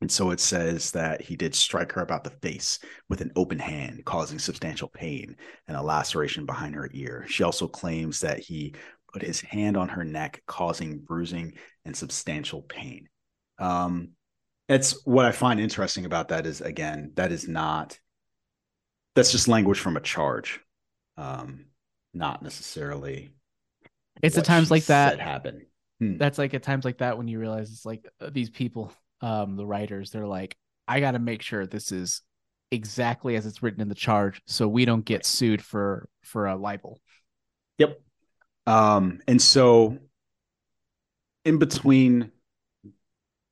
And 0.02 0.12
so 0.12 0.32
it 0.32 0.39
says 0.39 0.91
that 0.91 1.21
he 1.21 1.36
did 1.36 1.56
strike 1.56 1.93
her 1.93 2.02
about 2.02 2.26
the 2.26 2.30
face 2.41 2.80
with 3.10 3.21
an 3.21 3.32
open 3.36 3.58
hand, 3.58 4.04
causing 4.04 4.38
substantial 4.38 4.89
pain 4.89 5.38
and 5.67 5.78
a 5.78 5.82
laceration 5.82 6.45
behind 6.45 6.76
her 6.76 6.89
ear. 6.93 7.26
She 7.30 7.43
also 7.43 7.67
claims 7.67 8.19
that 8.19 8.39
he 8.39 8.76
put 9.13 9.21
his 9.21 9.39
hand 9.39 9.78
on 9.78 9.88
her 9.89 10.04
neck, 10.04 10.41
causing 10.45 10.99
bruising 10.99 11.54
and 11.86 11.95
substantial 11.95 12.63
pain. 12.63 13.08
Um, 13.60 14.10
it's 14.69 15.06
what 15.06 15.26
I 15.26 15.32
find 15.32 15.60
interesting 15.60 16.06
about 16.06 16.30
that 16.30 16.45
is 16.45 16.62
again, 16.62 17.12
that 17.15 17.32
is 17.32 17.47
not 17.47 17.99
that's 19.15 19.32
just 19.32 19.47
language 19.47 19.80
from 19.80 19.97
a 19.97 20.02
charge. 20.02 20.60
Um, 21.17 21.65
not 22.13 22.41
necessarily 22.41 23.34
It's 24.21 24.38
at 24.38 24.45
times 24.45 24.71
like 24.71 24.86
that. 24.86 25.12
said 25.13 25.19
happened. 25.19 25.63
Hmm. 25.99 26.17
That's 26.17 26.38
like 26.38 26.54
at 26.54 26.63
times 26.63 26.86
like 26.86 26.97
that 26.99 27.17
when 27.17 27.28
you 27.28 27.39
realize 27.39 27.71
it's 27.71 27.86
like 27.86 28.08
uh, 28.19 28.30
these 28.32 28.49
people, 28.49 28.91
um, 29.21 29.56
the 29.56 29.65
writers, 29.65 30.12
they're 30.12 30.28
like, 30.28 30.56
I 30.88 30.99
got 30.99 31.12
to 31.12 31.19
make 31.19 31.41
sure 31.41 31.65
this 31.65 31.91
is 31.91 32.21
exactly 32.71 33.36
as 33.36 33.45
it's 33.45 33.62
written 33.62 33.82
in 33.82 33.89
the 33.89 33.95
charge, 33.95 34.41
so 34.47 34.67
we 34.67 34.86
don't 34.86 35.06
get 35.06 35.26
sued 35.26 35.62
for 35.62 36.10
for 36.23 36.47
a 36.47 36.56
libel. 36.56 36.99
Yep. 37.78 38.02
Um, 38.65 39.21
and 39.28 39.41
so 39.41 39.97
in 41.45 41.58
between 41.60 42.32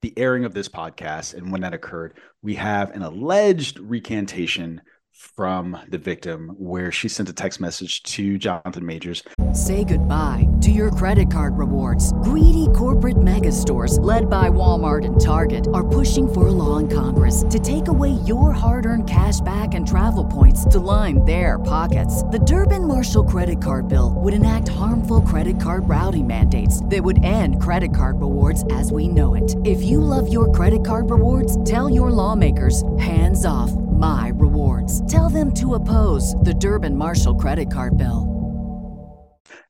the 0.01 0.13
airing 0.17 0.45
of 0.45 0.53
this 0.53 0.67
podcast 0.67 1.33
and 1.33 1.51
when 1.51 1.61
that 1.61 1.73
occurred, 1.73 2.13
we 2.41 2.55
have 2.55 2.91
an 2.91 3.01
alleged 3.01 3.79
recantation 3.79 4.81
from 5.11 5.77
the 5.89 5.97
victim 5.97 6.55
where 6.57 6.91
she 6.91 7.07
sent 7.07 7.29
a 7.29 7.33
text 7.33 7.59
message 7.59 8.01
to 8.03 8.37
Jonathan 8.37 8.85
Majors. 8.85 9.23
Say 9.53 9.83
goodbye 9.83 10.47
to 10.61 10.71
your 10.71 10.91
credit 10.91 11.31
card 11.31 11.57
rewards. 11.57 12.13
Greedy 12.23 12.67
corporate 12.75 13.21
mega 13.21 13.51
stores, 13.51 13.99
led 13.99 14.29
by 14.29 14.49
Walmart 14.49 15.05
and 15.05 15.19
Target, 15.19 15.67
are 15.73 15.87
pushing 15.87 16.31
for 16.31 16.47
a 16.47 16.51
law 16.51 16.77
in 16.77 16.87
Congress 16.87 17.43
to 17.49 17.59
take 17.59 17.87
away 17.87 18.11
your 18.25 18.51
hard 18.51 18.85
earned 18.85 19.09
cash 19.09 19.39
back 19.41 19.73
and 19.73 19.87
travel 19.87 20.25
points 20.25 20.65
to 20.65 20.79
line 20.79 21.23
their 21.25 21.59
pockets. 21.59 22.23
The 22.23 22.39
Durbin 22.39 22.87
Marshall 22.87 23.25
credit 23.25 23.61
card 23.61 23.87
bill 23.87 24.13
would 24.17 24.33
enact 24.33 24.69
harmful 24.69 25.21
credit 25.21 25.59
card 25.59 25.87
routing 25.87 26.27
mandates 26.27 26.83
that 26.85 27.03
would 27.03 27.23
end 27.23 27.61
credit 27.61 27.95
card 27.95 28.21
rewards 28.21 28.63
as 28.71 28.91
we 28.91 29.07
know 29.07 29.35
it. 29.35 29.55
If 29.65 29.83
you 29.83 29.99
love 29.99 30.31
your 30.31 30.51
credit 30.51 30.85
card 30.85 31.09
rewards, 31.09 31.63
tell 31.69 31.89
your 31.89 32.11
lawmakers 32.11 32.83
hands 32.97 33.45
off 33.45 33.71
my 34.01 34.31
rewards. 34.35 34.99
Tell 35.11 35.29
them 35.29 35.53
to 35.53 35.75
oppose 35.75 36.33
the 36.35 36.55
Durbin 36.55 36.97
Marshall 36.97 37.35
credit 37.35 37.71
card 37.71 37.97
bill. 37.97 38.41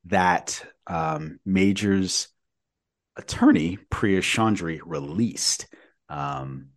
that 0.05 0.65
um, 0.87 1.39
Major's 1.45 2.29
attorney, 3.17 3.77
Priya 3.89 4.21
Chaudhry, 4.21 4.79
released. 4.85 5.67
Um, 6.09 6.69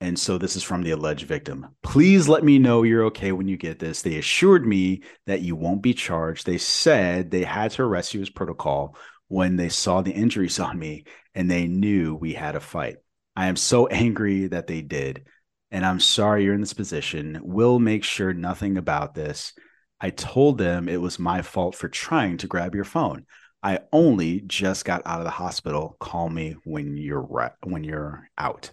and 0.00 0.18
so 0.18 0.36
this 0.36 0.56
is 0.56 0.62
from 0.62 0.82
the 0.82 0.90
alleged 0.90 1.26
victim. 1.26 1.74
Please 1.82 2.28
let 2.28 2.44
me 2.44 2.58
know 2.58 2.82
you're 2.82 3.06
okay 3.06 3.32
when 3.32 3.48
you 3.48 3.56
get 3.56 3.78
this. 3.78 4.02
They 4.02 4.18
assured 4.18 4.66
me 4.66 5.02
that 5.26 5.40
you 5.40 5.56
won't 5.56 5.82
be 5.82 5.94
charged. 5.94 6.44
They 6.44 6.58
said 6.58 7.30
they 7.30 7.44
had 7.44 7.70
to 7.72 7.82
arrest 7.82 8.14
you 8.14 8.20
as 8.20 8.30
protocol 8.30 8.96
when 9.28 9.56
they 9.56 9.68
saw 9.70 10.02
the 10.02 10.12
injuries 10.12 10.60
on 10.68 10.78
me 10.78 11.04
and 11.34 11.50
they 11.50 11.66
knew 11.66 12.14
we 12.14 12.34
had 12.34 12.56
a 12.56 12.60
fight. 12.60 12.96
I 13.34 13.46
am 13.46 13.56
so 13.56 13.86
angry 14.04 14.48
that 14.48 14.66
they 14.66 14.82
did. 14.82 15.26
And 15.74 15.84
I'm 15.84 15.98
sorry 15.98 16.44
you're 16.44 16.54
in 16.54 16.60
this 16.60 16.72
position. 16.72 17.40
We'll 17.42 17.80
make 17.80 18.04
sure 18.04 18.32
nothing 18.32 18.78
about 18.78 19.16
this. 19.16 19.52
I 20.00 20.10
told 20.10 20.56
them 20.56 20.88
it 20.88 21.00
was 21.00 21.18
my 21.18 21.42
fault 21.42 21.74
for 21.74 21.88
trying 21.88 22.36
to 22.38 22.46
grab 22.46 22.76
your 22.76 22.84
phone. 22.84 23.26
I 23.60 23.80
only 23.92 24.42
just 24.42 24.84
got 24.84 25.02
out 25.04 25.18
of 25.18 25.24
the 25.24 25.30
hospital. 25.30 25.96
Call 25.98 26.28
me 26.28 26.54
when 26.62 26.96
you're 26.96 27.26
re- 27.28 27.56
when 27.64 27.82
you're 27.82 28.30
out. 28.38 28.70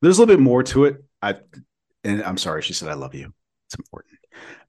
There's 0.00 0.18
a 0.18 0.22
little 0.22 0.36
bit 0.36 0.40
more 0.40 0.62
to 0.62 0.84
it. 0.84 1.02
I 1.20 1.34
and 2.04 2.22
I'm 2.22 2.38
sorry. 2.38 2.62
She 2.62 2.74
said 2.74 2.90
I 2.90 2.94
love 2.94 3.16
you. 3.16 3.34
It's 3.66 3.74
important. 3.74 4.14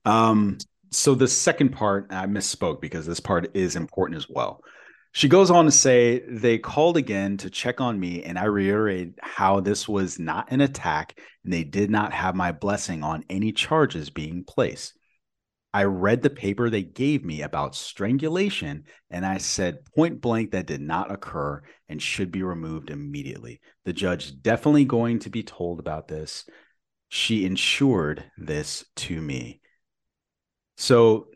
Um, 0.04 0.58
so 0.90 1.14
the 1.14 1.28
second 1.28 1.68
part, 1.68 2.08
I 2.10 2.26
misspoke 2.26 2.80
because 2.80 3.06
this 3.06 3.20
part 3.20 3.54
is 3.54 3.76
important 3.76 4.16
as 4.16 4.28
well. 4.28 4.64
She 5.12 5.28
goes 5.28 5.50
on 5.50 5.64
to 5.64 5.70
say 5.70 6.20
they 6.28 6.58
called 6.58 6.96
again 6.96 7.38
to 7.38 7.50
check 7.50 7.80
on 7.80 7.98
me, 7.98 8.22
and 8.22 8.38
I 8.38 8.44
reiterated 8.44 9.18
how 9.22 9.60
this 9.60 9.88
was 9.88 10.18
not 10.18 10.52
an 10.52 10.60
attack 10.60 11.18
and 11.44 11.52
they 11.52 11.64
did 11.64 11.90
not 11.90 12.12
have 12.12 12.34
my 12.34 12.52
blessing 12.52 13.02
on 13.02 13.24
any 13.30 13.52
charges 13.52 14.10
being 14.10 14.44
placed. 14.44 14.92
I 15.72 15.84
read 15.84 16.22
the 16.22 16.30
paper 16.30 16.70
they 16.70 16.82
gave 16.82 17.24
me 17.24 17.42
about 17.42 17.74
strangulation 17.74 18.84
and 19.10 19.24
I 19.24 19.38
said 19.38 19.84
point 19.94 20.20
blank 20.20 20.52
that 20.52 20.66
did 20.66 20.80
not 20.80 21.10
occur 21.12 21.62
and 21.88 22.02
should 22.02 22.32
be 22.32 22.42
removed 22.42 22.90
immediately. 22.90 23.60
The 23.84 23.92
judge 23.92 24.42
definitely 24.42 24.86
going 24.86 25.20
to 25.20 25.30
be 25.30 25.42
told 25.42 25.78
about 25.78 26.08
this. 26.08 26.46
She 27.08 27.44
ensured 27.44 28.24
this 28.36 28.84
to 28.96 29.20
me. 29.20 29.60
So 30.76 31.28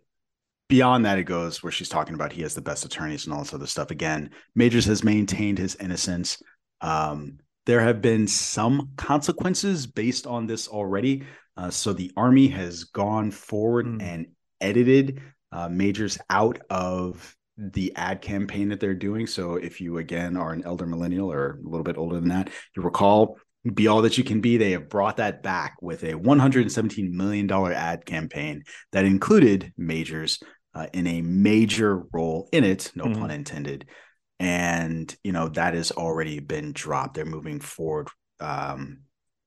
beyond 0.72 1.04
that, 1.04 1.18
it 1.18 1.24
goes 1.24 1.62
where 1.62 1.70
she's 1.70 1.90
talking 1.90 2.14
about 2.14 2.32
he 2.32 2.40
has 2.40 2.54
the 2.54 2.62
best 2.62 2.82
attorneys 2.82 3.26
and 3.26 3.34
all 3.34 3.40
this 3.40 3.52
other 3.52 3.66
stuff. 3.66 3.90
Again, 3.90 4.30
Majors 4.54 4.86
has 4.86 5.04
maintained 5.04 5.58
his 5.58 5.74
innocence. 5.76 6.42
Um, 6.80 7.40
there 7.66 7.82
have 7.82 8.00
been 8.00 8.26
some 8.26 8.92
consequences 8.96 9.86
based 9.86 10.26
on 10.26 10.46
this 10.46 10.68
already. 10.68 11.24
Uh, 11.58 11.68
so 11.68 11.92
the 11.92 12.10
army 12.16 12.48
has 12.48 12.84
gone 12.84 13.30
forward 13.30 13.84
Mm. 13.84 14.02
and 14.02 14.26
edited 14.62 15.20
uh, 15.52 15.68
Majors 15.68 16.16
out 16.30 16.58
of 16.70 17.36
the 17.58 17.92
ad 17.94 18.22
campaign 18.22 18.70
that 18.70 18.80
they're 18.80 18.94
doing. 18.94 19.26
So 19.26 19.56
if 19.56 19.78
you 19.78 19.98
again 19.98 20.38
are 20.38 20.54
an 20.54 20.64
elder 20.64 20.86
millennial 20.86 21.30
or 21.30 21.60
a 21.62 21.68
little 21.68 21.84
bit 21.84 21.98
older 21.98 22.18
than 22.18 22.30
that, 22.30 22.48
you 22.74 22.82
recall 22.82 23.36
be 23.74 23.88
all 23.88 24.00
that 24.02 24.16
you 24.16 24.24
can 24.24 24.40
be. 24.40 24.56
They 24.56 24.72
have 24.72 24.88
brought 24.88 25.18
that 25.18 25.42
back 25.42 25.76
with 25.82 26.02
a 26.02 26.14
117 26.14 27.14
million 27.14 27.46
dollar 27.46 27.72
ad 27.74 28.06
campaign 28.06 28.64
that 28.92 29.04
included 29.04 29.74
Majors 29.76 30.40
uh, 30.74 30.86
in 30.92 31.06
a 31.06 31.22
major 31.22 32.04
role 32.12 32.48
in 32.52 32.64
it, 32.64 32.90
no 32.94 33.04
Mhm. 33.04 33.18
pun 33.18 33.30
intended. 33.30 33.86
And 34.40 35.14
you 35.22 35.32
know 35.32 35.48
that 35.50 35.74
has 35.74 35.92
already 35.92 36.40
been 36.40 36.72
dropped. 36.72 37.14
They're 37.14 37.24
moving 37.24 37.60
forward 37.60 38.08
um, 38.40 39.02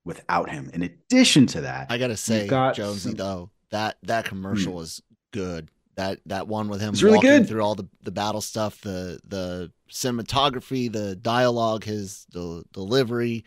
without 0.05 0.49
him. 0.49 0.69
In 0.73 0.83
addition 0.83 1.47
to 1.47 1.61
that, 1.61 1.87
I 1.89 1.97
gotta 1.97 2.15
say, 2.15 2.47
got 2.47 2.75
Jonesy, 2.75 3.09
some- 3.09 3.15
though 3.15 3.51
that 3.71 3.97
that 4.03 4.25
commercial 4.25 4.79
is 4.81 5.01
good. 5.31 5.69
That 5.95 6.19
that 6.27 6.47
one 6.47 6.69
with 6.69 6.79
him 6.81 6.93
It's 6.93 7.03
really 7.03 7.15
walking 7.17 7.29
good. 7.31 7.47
through 7.47 7.61
all 7.61 7.75
the, 7.75 7.87
the 8.03 8.11
battle 8.11 8.41
stuff, 8.41 8.79
the 8.81 9.19
the 9.27 9.71
cinematography, 9.91 10.91
the 10.91 11.15
dialogue, 11.15 11.83
his 11.83 12.25
the 12.31 12.63
delivery, 12.71 13.43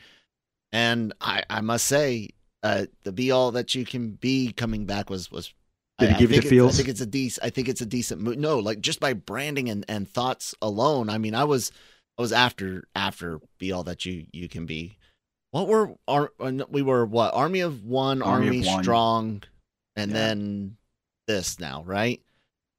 and 0.72 1.12
I 1.20 1.44
I 1.48 1.60
must 1.62 1.86
say, 1.86 2.30
uh, 2.62 2.86
the 3.04 3.12
be 3.12 3.30
all 3.30 3.52
that 3.52 3.74
you 3.74 3.84
can 3.86 4.12
be 4.12 4.52
coming 4.52 4.84
back 4.84 5.08
was 5.08 5.30
was. 5.30 5.52
Did 5.98 6.10
I- 6.10 6.12
he 6.12 6.16
I 6.16 6.18
give 6.18 6.30
you 6.30 6.40
think 6.40 6.42
the 6.42 6.46
it's- 6.46 6.50
feels? 6.50 6.74
I 6.74 6.76
think 6.76 6.88
it's 6.88 7.00
a 7.00 7.06
decent. 7.06 7.44
I 7.46 7.50
think 7.50 7.68
it's 7.68 7.80
a 7.80 7.86
decent 7.86 8.20
move. 8.20 8.38
No, 8.38 8.58
like 8.58 8.80
just 8.80 9.00
by 9.00 9.12
branding 9.14 9.68
and, 9.68 9.84
and 9.88 10.08
thoughts 10.08 10.54
alone. 10.62 11.08
I 11.10 11.18
mean, 11.18 11.34
I 11.34 11.44
was 11.44 11.72
I 12.16 12.22
was 12.22 12.32
after 12.32 12.84
after 12.94 13.40
be 13.58 13.72
all 13.72 13.84
that 13.84 14.04
you 14.06 14.26
you 14.32 14.48
can 14.48 14.66
be. 14.66 14.96
What 15.50 15.66
were 15.68 15.94
our 16.06 16.30
uh, 16.38 16.52
we 16.68 16.82
were 16.82 17.06
what 17.06 17.34
army 17.34 17.60
of 17.60 17.84
one, 17.84 18.22
Army 18.22 18.46
army, 18.48 18.60
of 18.60 18.66
One. 18.66 18.82
strong, 18.82 19.42
and 19.96 20.10
Yeah. 20.10 20.16
then 20.16 20.76
this 21.26 21.58
now, 21.58 21.82
right? 21.84 22.20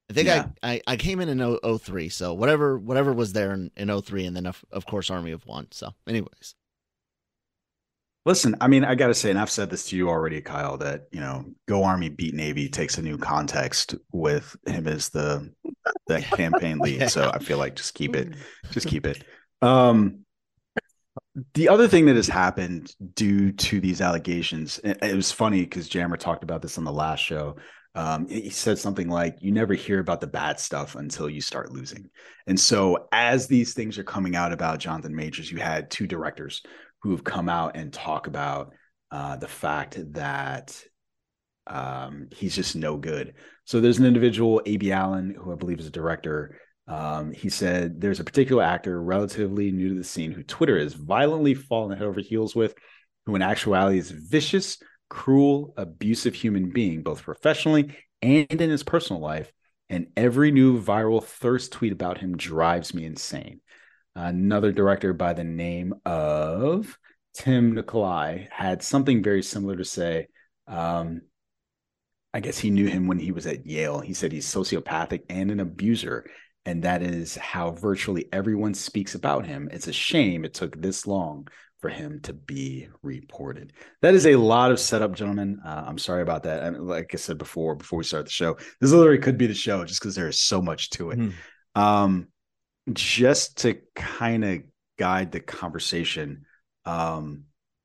I 0.08 0.12
think 0.12 0.26
Yeah. 0.26 0.48
I, 0.62 0.72
I 0.74 0.82
I 0.88 0.96
came 0.96 1.20
in 1.20 1.28
in 1.28 1.38
0- 1.38 1.80
03, 1.80 2.08
so 2.08 2.32
whatever 2.34 2.78
whatever 2.78 3.12
was 3.12 3.32
there 3.32 3.52
in, 3.52 3.70
in 3.76 3.88
03, 4.02 4.24
and 4.24 4.34
then 4.36 4.46
of, 4.46 4.64
of 4.72 4.86
course 4.86 5.10
army 5.10 5.30
of 5.32 5.46
one. 5.46 5.68
So, 5.72 5.94
anyways, 6.06 6.54
Listen, 8.26 8.54
I 8.60 8.68
mean, 8.68 8.84
I 8.84 8.94
got 8.94 9.06
to 9.06 9.14
say, 9.14 9.30
and 9.30 9.38
I've 9.38 9.50
said 9.50 9.70
this 9.70 9.88
to 9.88 9.96
you 9.96 10.10
already, 10.10 10.42
Kyle, 10.42 10.76
that, 10.78 11.06
you 11.10 11.20
know, 11.20 11.46
Go 11.66 11.84
Army 11.84 12.10
Beat 12.10 12.34
Navy 12.34 12.68
takes 12.68 12.98
a 12.98 13.02
new 13.02 13.16
context 13.16 13.94
with 14.12 14.54
him 14.66 14.86
as 14.86 15.08
the 15.08 15.50
the 16.06 16.20
campaign 16.20 16.78
lead. 16.78 17.00
So 17.10 17.30
I 17.32 17.38
feel 17.38 17.56
like 17.56 17.76
just 17.76 17.94
keep 17.94 18.14
it, 18.14 18.34
just 18.72 18.86
keep 18.86 19.06
it. 19.06 19.24
Um, 19.62 20.26
the 21.54 21.68
other 21.68 21.88
thing 21.88 22.06
that 22.06 22.16
has 22.16 22.28
happened 22.28 22.94
due 23.14 23.52
to 23.52 23.80
these 23.80 24.00
allegations, 24.00 24.78
it 24.84 25.14
was 25.14 25.32
funny 25.32 25.62
because 25.62 25.88
Jammer 25.88 26.16
talked 26.16 26.42
about 26.42 26.60
this 26.60 26.76
on 26.76 26.84
the 26.84 26.92
last 26.92 27.20
show. 27.20 27.56
Um, 27.94 28.28
he 28.28 28.50
said 28.50 28.78
something 28.78 29.08
like, 29.08 29.38
"You 29.40 29.50
never 29.50 29.74
hear 29.74 29.98
about 29.98 30.20
the 30.20 30.28
bad 30.28 30.60
stuff 30.60 30.94
until 30.94 31.28
you 31.28 31.40
start 31.40 31.72
losing." 31.72 32.10
And 32.46 32.58
so, 32.58 33.08
as 33.10 33.48
these 33.48 33.74
things 33.74 33.98
are 33.98 34.04
coming 34.04 34.36
out 34.36 34.52
about 34.52 34.78
Jonathan 34.78 35.14
Majors, 35.16 35.50
you 35.50 35.58
had 35.58 35.90
two 35.90 36.06
directors 36.06 36.62
who 37.02 37.12
have 37.12 37.24
come 37.24 37.48
out 37.48 37.76
and 37.76 37.92
talk 37.92 38.26
about 38.26 38.72
uh, 39.10 39.36
the 39.36 39.48
fact 39.48 39.98
that 40.12 40.82
um, 41.66 42.28
he's 42.32 42.54
just 42.54 42.76
no 42.76 42.96
good. 42.96 43.34
So 43.64 43.80
there's 43.80 43.98
an 43.98 44.06
individual, 44.06 44.60
A.B. 44.66 44.92
Allen, 44.92 45.34
who 45.38 45.52
I 45.52 45.56
believe 45.56 45.80
is 45.80 45.86
a 45.86 45.90
director. 45.90 46.58
Um, 46.88 47.32
he 47.32 47.48
said 47.48 48.00
there's 48.00 48.20
a 48.20 48.24
particular 48.24 48.62
actor 48.62 49.00
relatively 49.00 49.70
new 49.70 49.90
to 49.90 49.94
the 49.94 50.04
scene 50.04 50.32
who 50.32 50.42
Twitter 50.42 50.76
is 50.76 50.94
violently 50.94 51.54
fallen 51.54 51.96
head 51.96 52.06
over 52.06 52.20
heels 52.20 52.56
with, 52.56 52.74
who 53.26 53.36
in 53.36 53.42
actuality 53.42 53.98
is 53.98 54.10
a 54.10 54.14
vicious, 54.14 54.78
cruel, 55.08 55.72
abusive 55.76 56.34
human 56.34 56.70
being, 56.70 57.02
both 57.02 57.22
professionally 57.22 57.96
and 58.22 58.46
in 58.50 58.70
his 58.70 58.82
personal 58.82 59.22
life. 59.22 59.52
And 59.88 60.08
every 60.16 60.52
new 60.52 60.80
viral 60.80 61.22
thirst 61.22 61.72
tweet 61.72 61.92
about 61.92 62.18
him 62.18 62.36
drives 62.36 62.94
me 62.94 63.04
insane. 63.04 63.60
Another 64.14 64.72
director 64.72 65.12
by 65.12 65.32
the 65.32 65.44
name 65.44 65.94
of 66.04 66.98
Tim 67.34 67.74
Nikolai 67.74 68.48
had 68.50 68.82
something 68.82 69.22
very 69.22 69.42
similar 69.42 69.76
to 69.76 69.84
say. 69.84 70.26
Um, 70.66 71.22
I 72.32 72.40
guess 72.40 72.58
he 72.58 72.70
knew 72.70 72.86
him 72.86 73.06
when 73.06 73.18
he 73.18 73.32
was 73.32 73.46
at 73.46 73.66
Yale. 73.66 74.00
He 74.00 74.14
said 74.14 74.32
he's 74.32 74.52
sociopathic 74.52 75.22
and 75.28 75.50
an 75.50 75.60
abuser. 75.60 76.30
And 76.64 76.82
that 76.82 77.02
is 77.02 77.36
how 77.36 77.72
virtually 77.72 78.26
everyone 78.32 78.74
speaks 78.74 79.14
about 79.14 79.46
him. 79.46 79.68
It's 79.72 79.88
a 79.88 79.92
shame 79.92 80.44
it 80.44 80.54
took 80.54 80.80
this 80.80 81.06
long 81.06 81.48
for 81.80 81.88
him 81.88 82.20
to 82.24 82.32
be 82.34 82.88
reported. 83.02 83.72
That 84.02 84.14
is 84.14 84.26
a 84.26 84.36
lot 84.36 84.70
of 84.70 84.78
setup, 84.78 85.14
gentlemen. 85.14 85.60
Uh, 85.64 85.84
I'm 85.86 85.98
sorry 85.98 86.22
about 86.22 86.42
that. 86.42 86.62
And 86.62 86.86
like 86.86 87.10
I 87.14 87.16
said 87.16 87.38
before, 87.38 87.74
before 87.74 87.98
we 87.98 88.04
start 88.04 88.26
the 88.26 88.30
show, 88.30 88.58
this 88.80 88.92
literally 88.92 89.18
could 89.18 89.38
be 89.38 89.46
the 89.46 89.54
show 89.54 89.84
just 89.84 90.00
because 90.00 90.14
there 90.14 90.28
is 90.28 90.38
so 90.38 90.60
much 90.60 90.90
to 90.90 91.10
it. 91.10 91.18
Mhm. 91.18 91.32
Um, 91.74 92.28
just 92.94 93.58
to 93.58 93.78
kind 93.94 94.44
of 94.44 94.62
guide 94.98 95.32
the 95.32 95.40
conversation, 95.40 96.44
um, 96.84 97.44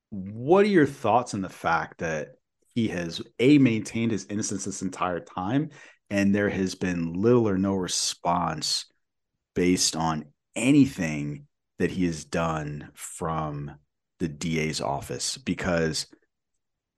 what 0.10 0.65
are 0.65 0.70
your 0.70 0.86
thoughts 0.86 1.34
on 1.34 1.41
the 1.41 1.50
fact 1.50 2.00
that 2.00 2.36
he 2.74 2.89
has 2.89 3.22
a 3.39 3.58
maintained 3.58 4.12
his 4.12 4.26
innocence 4.30 4.65
this 4.65 4.82
entire 4.82 5.20
time, 5.20 5.70
and 6.10 6.34
there 6.34 6.50
has 6.50 6.76
been 6.76 7.13
little 7.13 7.48
or 7.48 7.58
no 7.58 7.74
response 7.76 8.86
based 9.56 9.96
on 9.96 10.26
anything 10.56 11.48
that 11.80 11.91
he 11.91 12.06
has 12.06 12.26
done 12.26 12.89
from 12.94 13.72
the 14.20 14.28
DA's 14.28 14.82
office? 14.82 15.38
Because 15.38 16.08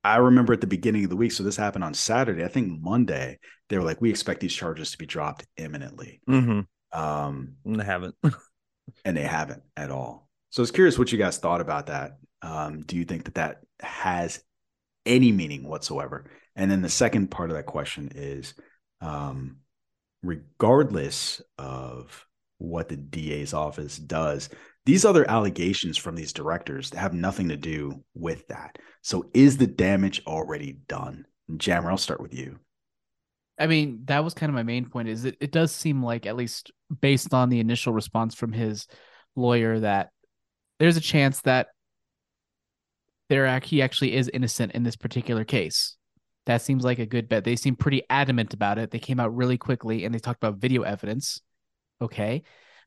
I 0.04 0.16
remember 0.16 0.52
at 0.52 0.60
the 0.60 0.66
beginning 0.66 1.04
of 1.04 1.10
the 1.10 1.16
week, 1.16 1.32
so 1.32 1.42
this 1.42 1.56
happened 1.56 1.84
on 1.84 1.94
Saturday. 1.94 2.44
I 2.44 2.48
think 2.48 2.80
Monday, 2.80 3.38
they 3.68 3.78
were 3.78 3.84
like, 3.84 4.00
"We 4.00 4.10
expect 4.10 4.40
these 4.40 4.54
charges 4.54 4.92
to 4.92 4.98
be 4.98 5.06
dropped 5.06 5.46
imminently." 5.56 6.20
Mhm. 6.28 6.66
Um, 6.92 7.56
And 7.64 7.80
I 7.80 7.84
haven't. 7.84 8.14
and 9.04 9.16
they 9.16 9.22
haven't 9.22 9.62
at 9.76 9.90
all. 9.90 10.28
So 10.50 10.60
I 10.60 10.64
was 10.64 10.70
curious 10.70 10.98
what 10.98 11.12
you 11.12 11.18
guys 11.18 11.38
thought 11.38 11.60
about 11.60 11.86
that. 11.86 12.18
Um, 12.42 12.82
do 12.82 12.96
you 12.96 13.04
think 13.04 13.24
that 13.24 13.34
that 13.34 13.60
has 13.80 14.42
any 15.04 15.32
meaning 15.32 15.68
whatsoever? 15.68 16.30
And 16.56 16.70
then 16.70 16.82
the 16.82 16.88
second 16.88 17.30
part 17.30 17.50
of 17.50 17.56
that 17.56 17.66
question 17.66 18.10
is, 18.14 18.54
um, 19.00 19.58
regardless 20.22 21.40
of 21.58 22.26
what 22.58 22.88
the 22.88 22.96
DA's 22.96 23.54
office 23.54 23.96
does, 23.96 24.48
these 24.86 25.04
other 25.04 25.28
allegations 25.30 25.96
from 25.96 26.16
these 26.16 26.32
directors 26.32 26.92
have 26.94 27.12
nothing 27.12 27.50
to 27.50 27.56
do 27.56 28.02
with 28.14 28.46
that. 28.48 28.78
So 29.02 29.30
is 29.34 29.56
the 29.56 29.66
damage 29.66 30.22
already 30.26 30.78
done? 30.88 31.26
Jammer, 31.56 31.90
I'll 31.90 31.98
start 31.98 32.20
with 32.20 32.34
you. 32.34 32.58
I 33.58 33.66
mean, 33.66 34.02
that 34.04 34.22
was 34.22 34.34
kind 34.34 34.50
of 34.50 34.54
my 34.54 34.62
main 34.62 34.86
point. 34.86 35.08
Is 35.08 35.24
it? 35.24 35.36
It 35.40 35.52
does 35.52 35.72
seem 35.72 36.02
like, 36.02 36.26
at 36.26 36.36
least 36.36 36.70
based 37.00 37.34
on 37.34 37.48
the 37.48 37.60
initial 37.60 37.92
response 37.92 38.34
from 38.34 38.52
his 38.52 38.86
lawyer, 39.34 39.80
that 39.80 40.10
there's 40.78 40.96
a 40.96 41.00
chance 41.00 41.40
that 41.42 41.68
there 43.28 43.58
he 43.60 43.82
actually 43.82 44.14
is 44.14 44.30
innocent 44.32 44.72
in 44.72 44.84
this 44.84 44.96
particular 44.96 45.44
case. 45.44 45.96
That 46.46 46.62
seems 46.62 46.82
like 46.82 46.98
a 46.98 47.06
good 47.06 47.28
bet. 47.28 47.44
They 47.44 47.56
seem 47.56 47.76
pretty 47.76 48.02
adamant 48.08 48.54
about 48.54 48.78
it. 48.78 48.90
They 48.90 48.98
came 48.98 49.20
out 49.20 49.36
really 49.36 49.58
quickly 49.58 50.04
and 50.04 50.14
they 50.14 50.18
talked 50.18 50.42
about 50.42 50.60
video 50.60 50.82
evidence. 50.82 51.42
Okay, 52.00 52.42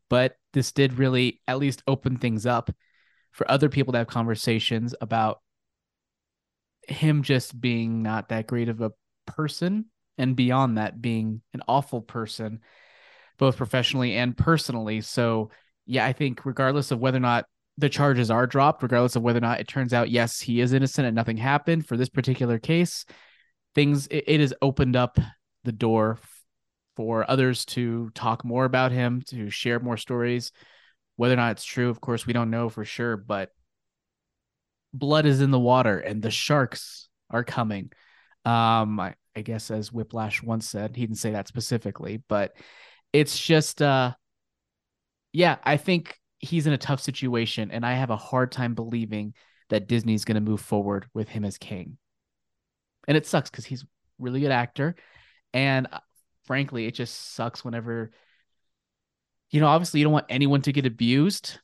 but 0.09 0.35
this 0.53 0.71
did 0.71 0.97
really 0.97 1.41
at 1.47 1.59
least 1.59 1.83
open 1.85 2.17
things 2.17 2.45
up 2.45 2.71
for 3.31 3.49
other 3.51 3.69
people 3.69 3.91
to 3.91 3.99
have 3.99 4.07
conversations 4.07 4.95
about 4.99 5.41
him 6.87 7.21
just 7.21 7.59
being 7.59 8.01
not 8.01 8.29
that 8.29 8.47
great 8.47 8.67
of 8.67 8.81
a 8.81 8.91
person 9.27 9.85
and 10.17 10.35
beyond 10.35 10.77
that 10.77 11.01
being 11.01 11.41
an 11.53 11.61
awful 11.67 12.01
person 12.01 12.59
both 13.37 13.57
professionally 13.57 14.15
and 14.15 14.37
personally. 14.37 15.01
So 15.01 15.49
yeah 15.85 16.05
i 16.05 16.13
think 16.13 16.45
regardless 16.45 16.91
of 16.91 16.99
whether 16.99 17.17
or 17.17 17.21
not 17.21 17.45
the 17.77 17.89
charges 17.89 18.29
are 18.29 18.47
dropped 18.47 18.83
regardless 18.83 19.15
of 19.15 19.23
whether 19.23 19.37
or 19.37 19.41
not 19.41 19.59
it 19.59 19.67
turns 19.67 19.93
out 19.93 20.09
yes 20.09 20.39
he 20.39 20.61
is 20.61 20.73
innocent 20.73 21.07
and 21.07 21.15
nothing 21.15 21.37
happened 21.37 21.85
for 21.85 21.97
this 21.97 22.09
particular 22.09 22.59
case 22.59 23.05
things 23.75 24.07
it, 24.07 24.23
it 24.27 24.39
has 24.39 24.53
opened 24.61 24.95
up 24.95 25.17
the 25.63 25.71
door 25.71 26.19
for 26.95 27.29
others 27.29 27.65
to 27.65 28.09
talk 28.13 28.43
more 28.43 28.65
about 28.65 28.91
him 28.91 29.21
to 29.27 29.49
share 29.49 29.79
more 29.79 29.97
stories. 29.97 30.51
Whether 31.15 31.33
or 31.33 31.37
not 31.37 31.51
it's 31.51 31.63
true 31.63 31.89
of 31.89 32.01
course 32.01 32.25
we 32.25 32.33
don't 32.33 32.49
know 32.49 32.69
for 32.69 32.85
sure 32.85 33.17
but 33.17 33.49
blood 34.93 35.25
is 35.25 35.41
in 35.41 35.51
the 35.51 35.59
water 35.59 35.97
and 35.99 36.21
the 36.21 36.31
sharks 36.31 37.07
are 37.29 37.43
coming. 37.43 37.91
Um 38.45 38.99
I, 38.99 39.15
I 39.35 39.41
guess 39.41 39.71
as 39.71 39.91
whiplash 39.91 40.43
once 40.43 40.69
said 40.69 40.95
he 40.95 41.05
didn't 41.05 41.19
say 41.19 41.31
that 41.31 41.47
specifically 41.47 42.23
but 42.27 42.53
it's 43.13 43.37
just 43.37 43.81
uh 43.81 44.13
yeah 45.31 45.57
i 45.63 45.77
think 45.77 46.17
he's 46.39 46.67
in 46.67 46.73
a 46.73 46.77
tough 46.77 47.01
situation 47.01 47.71
and 47.71 47.85
i 47.85 47.93
have 47.93 48.09
a 48.09 48.17
hard 48.17 48.51
time 48.51 48.73
believing 48.73 49.33
that 49.69 49.87
disney's 49.87 50.25
going 50.25 50.35
to 50.35 50.41
move 50.41 50.61
forward 50.61 51.05
with 51.13 51.29
him 51.29 51.45
as 51.45 51.57
Kang. 51.57 51.97
And 53.07 53.15
it 53.15 53.25
sucks 53.25 53.49
because 53.49 53.65
he's 53.65 53.85
really 54.19 54.41
good 54.41 54.51
actor 54.51 54.95
and 55.53 55.87
uh, 55.91 55.99
frankly 56.45 56.85
it 56.85 56.93
just 56.93 57.33
sucks 57.33 57.65
whenever 57.65 58.11
you 59.49 59.59
know 59.59 59.67
obviously 59.67 59.99
you 59.99 60.03
don't 60.03 60.13
want 60.13 60.25
anyone 60.29 60.61
to 60.61 60.71
get 60.71 60.85
abused 60.85 61.59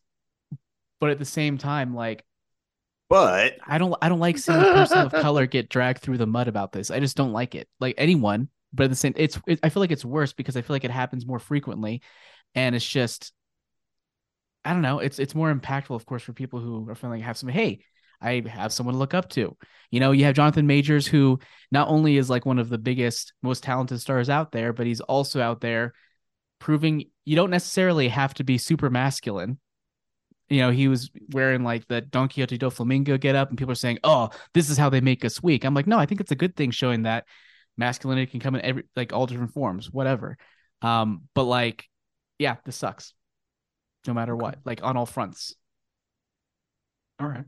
but 0.99 1.09
at 1.09 1.19
the 1.19 1.25
same 1.25 1.57
time 1.57 1.93
like 1.93 2.25
But 3.09 3.57
I 3.65 3.77
don't 3.77 3.95
I 4.01 4.09
don't 4.09 4.19
like 4.19 4.37
seeing 4.37 4.59
a 4.59 4.63
person 4.73 4.97
of 4.99 5.11
color 5.11 5.45
get 5.45 5.69
dragged 5.69 6.01
through 6.01 6.17
the 6.17 6.27
mud 6.27 6.47
about 6.47 6.71
this. 6.71 6.91
I 6.91 6.99
just 6.99 7.15
don't 7.15 7.31
like 7.31 7.55
it. 7.55 7.69
Like 7.79 7.95
anyone, 7.97 8.49
but 8.73 8.85
at 8.85 8.89
the 8.89 8.95
same 8.95 9.13
it's 9.15 9.39
it, 9.47 9.59
I 9.63 9.69
feel 9.69 9.81
like 9.81 9.91
it's 9.91 10.05
worse 10.05 10.33
because 10.33 10.57
I 10.57 10.61
feel 10.61 10.73
like 10.73 10.83
it 10.83 10.91
happens 10.91 11.25
more 11.25 11.39
frequently 11.39 12.01
and 12.53 12.75
it's 12.75 12.87
just 12.87 13.31
I 14.65 14.73
don't 14.73 14.81
know, 14.81 14.99
it's 14.99 15.19
it's 15.19 15.35
more 15.35 15.53
impactful 15.53 15.95
of 15.95 16.05
course 16.05 16.23
for 16.23 16.33
people 16.33 16.59
who 16.59 16.89
are 16.89 16.95
feeling 16.95 17.21
have 17.21 17.37
some 17.37 17.49
hey, 17.49 17.79
I 18.21 18.43
have 18.47 18.73
someone 18.73 18.93
to 18.93 18.99
look 18.99 19.13
up 19.13 19.29
to. 19.29 19.55
You 19.89 19.99
know, 20.01 20.11
you 20.11 20.25
have 20.25 20.35
Jonathan 20.35 20.67
Majors 20.67 21.07
who 21.07 21.39
not 21.71 21.87
only 21.87 22.17
is 22.17 22.29
like 22.29 22.45
one 22.45 22.59
of 22.59 22.67
the 22.67 22.77
biggest 22.77 23.33
most 23.41 23.63
talented 23.63 24.01
stars 24.01 24.29
out 24.29 24.51
there, 24.51 24.73
but 24.73 24.85
he's 24.85 25.01
also 25.01 25.41
out 25.41 25.61
there 25.61 25.93
proving 26.59 27.05
you 27.23 27.35
don't 27.35 27.51
necessarily 27.51 28.09
have 28.09 28.33
to 28.33 28.43
be 28.43 28.57
super 28.57 28.89
masculine 28.89 29.59
you 30.49 30.61
know, 30.61 30.71
he 30.71 30.87
was 30.87 31.09
wearing 31.31 31.63
like 31.63 31.87
the 31.87 32.01
Don 32.01 32.29
Quixote 32.29 32.57
do 32.57 32.69
Flamingo 32.69 33.17
get 33.17 33.35
up, 33.35 33.49
and 33.49 33.57
people 33.57 33.71
are 33.71 33.75
saying, 33.75 33.99
"Oh, 34.03 34.29
this 34.53 34.69
is 34.69 34.77
how 34.77 34.89
they 34.89 35.01
make 35.01 35.25
us 35.25 35.43
weak." 35.43 35.65
I'm 35.65 35.73
like, 35.73 35.87
no, 35.87 35.97
I 35.99 36.05
think 36.05 36.21
it's 36.21 36.31
a 36.31 36.35
good 36.35 36.55
thing 36.55 36.71
showing 36.71 37.03
that 37.03 37.25
Masculinity 37.77 38.31
can 38.31 38.39
come 38.39 38.55
in 38.55 38.61
every 38.61 38.83
like 38.95 39.13
all 39.13 39.25
different 39.25 39.53
forms, 39.53 39.91
whatever. 39.91 40.37
Um, 40.81 41.23
but 41.33 41.43
like, 41.43 41.85
yeah, 42.39 42.55
this 42.65 42.75
sucks. 42.75 43.13
No 44.05 44.13
matter 44.13 44.35
what, 44.35 44.59
like 44.63 44.83
on 44.83 44.95
all 44.95 45.05
fronts. 45.05 45.55
All 47.19 47.27
right. 47.27 47.45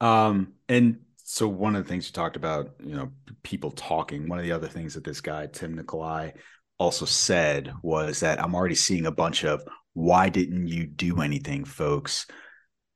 Um, 0.00 0.54
and 0.68 1.00
so 1.24 1.48
one 1.48 1.76
of 1.76 1.84
the 1.84 1.88
things 1.88 2.06
you 2.06 2.12
talked 2.12 2.36
about, 2.36 2.70
you 2.82 2.94
know, 2.94 3.12
people 3.42 3.70
talking. 3.70 4.28
One 4.28 4.38
of 4.38 4.44
the 4.44 4.52
other 4.52 4.68
things 4.68 4.94
that 4.94 5.04
this 5.04 5.20
guy 5.20 5.46
Tim 5.46 5.74
Nikolai 5.74 6.32
also 6.78 7.04
said 7.04 7.72
was 7.82 8.20
that 8.20 8.42
I'm 8.42 8.54
already 8.54 8.74
seeing 8.74 9.06
a 9.06 9.12
bunch 9.12 9.44
of 9.44 9.62
why 9.94 10.28
didn't 10.28 10.68
you 10.68 10.86
do 10.86 11.20
anything, 11.20 11.64
folks? 11.64 12.26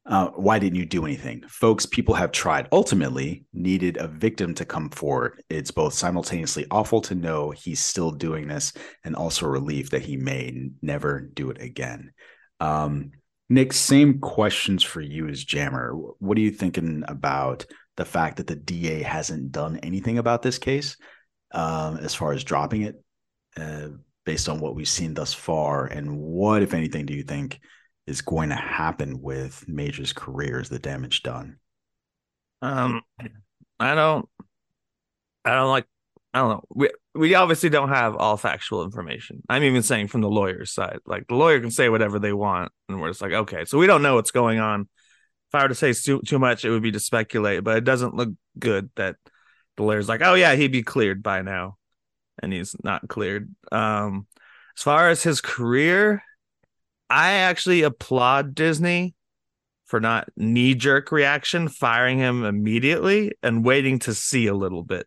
Uh, 0.07 0.29
why 0.37 0.59
didn't 0.59 0.79
you 0.79 0.87
do 0.87 1.05
anything? 1.05 1.43
Folks, 1.49 1.85
people 1.85 2.15
have 2.15 2.31
tried. 2.31 2.69
Ultimately, 2.71 3.45
needed 3.53 3.97
a 3.97 4.07
victim 4.07 4.55
to 4.55 4.65
come 4.65 4.89
forward. 4.89 5.43
It's 5.51 5.73
both 5.73 5.95
simultaneously 5.95 6.65
awful 6.71 7.01
to 7.03 7.15
know 7.17 7.51
he's 7.51 7.81
still 7.81 8.13
doing 8.13 8.47
this 8.47 8.73
and 9.05 9.17
also 9.17 9.47
relief 9.47 9.91
that 9.91 10.03
he 10.03 10.17
may 10.17 10.71
never 10.81 11.21
do 11.21 11.51
it 11.51 11.61
again. 11.61 12.13
Um, 12.61 13.11
Nick, 13.49 13.73
same 13.73 14.21
questions 14.21 14.85
for 14.85 15.01
you 15.01 15.29
as 15.29 15.45
Jammer. 15.45 15.93
What 16.19 16.39
are 16.39 16.43
you 16.43 16.53
thinking 16.53 17.03
about 17.09 17.67
the 17.97 18.05
fact 18.05 18.37
that 18.37 18.47
the 18.47 18.57
DA 18.57 19.03
hasn't 19.03 19.53
done 19.53 19.79
anything 19.79 20.19
about 20.19 20.43
this 20.43 20.59
case 20.59 20.97
um, 21.53 21.97
as 21.99 22.15
far 22.15 22.33
as 22.33 22.45
dropping 22.45 22.83
it 22.83 23.03
uh, 23.59 23.89
based 24.25 24.49
on 24.49 24.61
what 24.61 24.75
we've 24.75 24.89
seen 24.89 25.15
thus 25.15 25.33
far? 25.33 25.87
And 25.87 26.19
what, 26.19 26.63
if 26.63 26.75
anything, 26.75 27.07
do 27.07 27.15
you 27.15 27.23
think 27.23 27.61
is 28.07 28.23
going 28.23 28.51
to 28.51 28.57
happen 28.57 29.21
with 29.21 29.65
Major's 29.69 30.13
career? 30.13 30.61
Is 30.61 30.69
the 30.69 30.79
damage 30.79 31.23
done? 31.23 31.59
Um, 32.63 33.03
I 33.79 33.95
don't, 33.95 34.29
I 35.45 35.55
don't 35.55 35.71
like, 35.71 35.87
I 36.33 36.41
don't 36.41 36.51
know. 36.51 36.65
We 36.75 36.91
we 37.15 37.35
obviously 37.35 37.71
don't 37.71 37.89
have 37.89 38.15
all 38.15 38.37
factual 38.37 38.85
information. 38.85 39.43
I'm 39.49 39.63
even 39.63 39.83
saying 39.83 40.09
from 40.09 40.21
the 40.21 40.29
lawyer's 40.29 40.71
side, 40.71 40.99
like 41.07 41.27
the 41.29 41.35
lawyer 41.35 41.61
can 41.61 41.71
say 41.71 41.89
whatever 41.89 42.19
they 42.19 42.33
want, 42.33 42.73
and 42.89 43.01
we're 43.01 43.09
just 43.09 43.23
like, 43.23 43.33
okay, 43.33 43.65
so 43.65 43.79
we 43.79 43.87
don't 43.87 44.03
know 44.03 44.17
what's 44.17 44.33
going 44.33 44.59
on. 44.59 44.83
If 44.83 45.55
I 45.55 45.63
were 45.63 45.69
to 45.69 45.75
say 45.75 45.93
too 45.95 46.21
too 46.27 46.39
much, 46.39 46.65
it 46.65 46.71
would 46.71 46.83
be 46.83 46.93
to 46.93 47.01
speculate, 47.01 47.65
but 47.65 47.79
it 47.79 47.85
doesn't 47.85 48.15
look 48.15 48.31
good 48.59 48.91
that 48.97 49.17
the 49.77 49.85
lawyer's 49.85 50.09
like, 50.09 50.21
oh 50.23 50.35
yeah, 50.35 50.55
he'd 50.55 50.73
be 50.73 50.83
cleared 50.83 51.23
by 51.23 51.41
now, 51.41 51.79
and 52.43 52.53
he's 52.53 52.75
not 52.83 53.09
cleared. 53.09 53.55
Um, 53.73 54.27
as 54.77 54.83
far 54.83 55.09
as 55.09 55.23
his 55.23 55.41
career, 55.41 56.23
I 57.09 57.33
actually 57.33 57.83
applaud 57.83 58.55
Disney 58.55 59.15
for 59.87 60.01
not 60.01 60.29
knee 60.37 60.75
jerk 60.75 61.13
reaction, 61.13 61.69
firing 61.69 62.19
him 62.19 62.45
immediately 62.45 63.33
and 63.43 63.65
waiting 63.65 64.01
to 64.01 64.15
see 64.15 64.47
a 64.47 64.55
little 64.55 64.83
bit. 64.83 65.07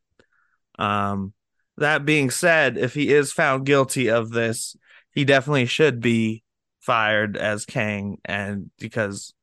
Um, 0.77 1.33
that 1.77 2.05
being 2.05 2.29
said, 2.29 2.77
if 2.77 2.93
he 2.93 3.13
is 3.13 3.31
found 3.31 3.65
guilty 3.65 4.09
of 4.09 4.31
this, 4.31 4.75
he 5.11 5.25
definitely 5.25 5.65
should 5.65 5.99
be 5.99 6.43
fired 6.79 7.37
as 7.37 7.65
Kang, 7.65 8.19
and 8.25 8.71
because 8.79 9.33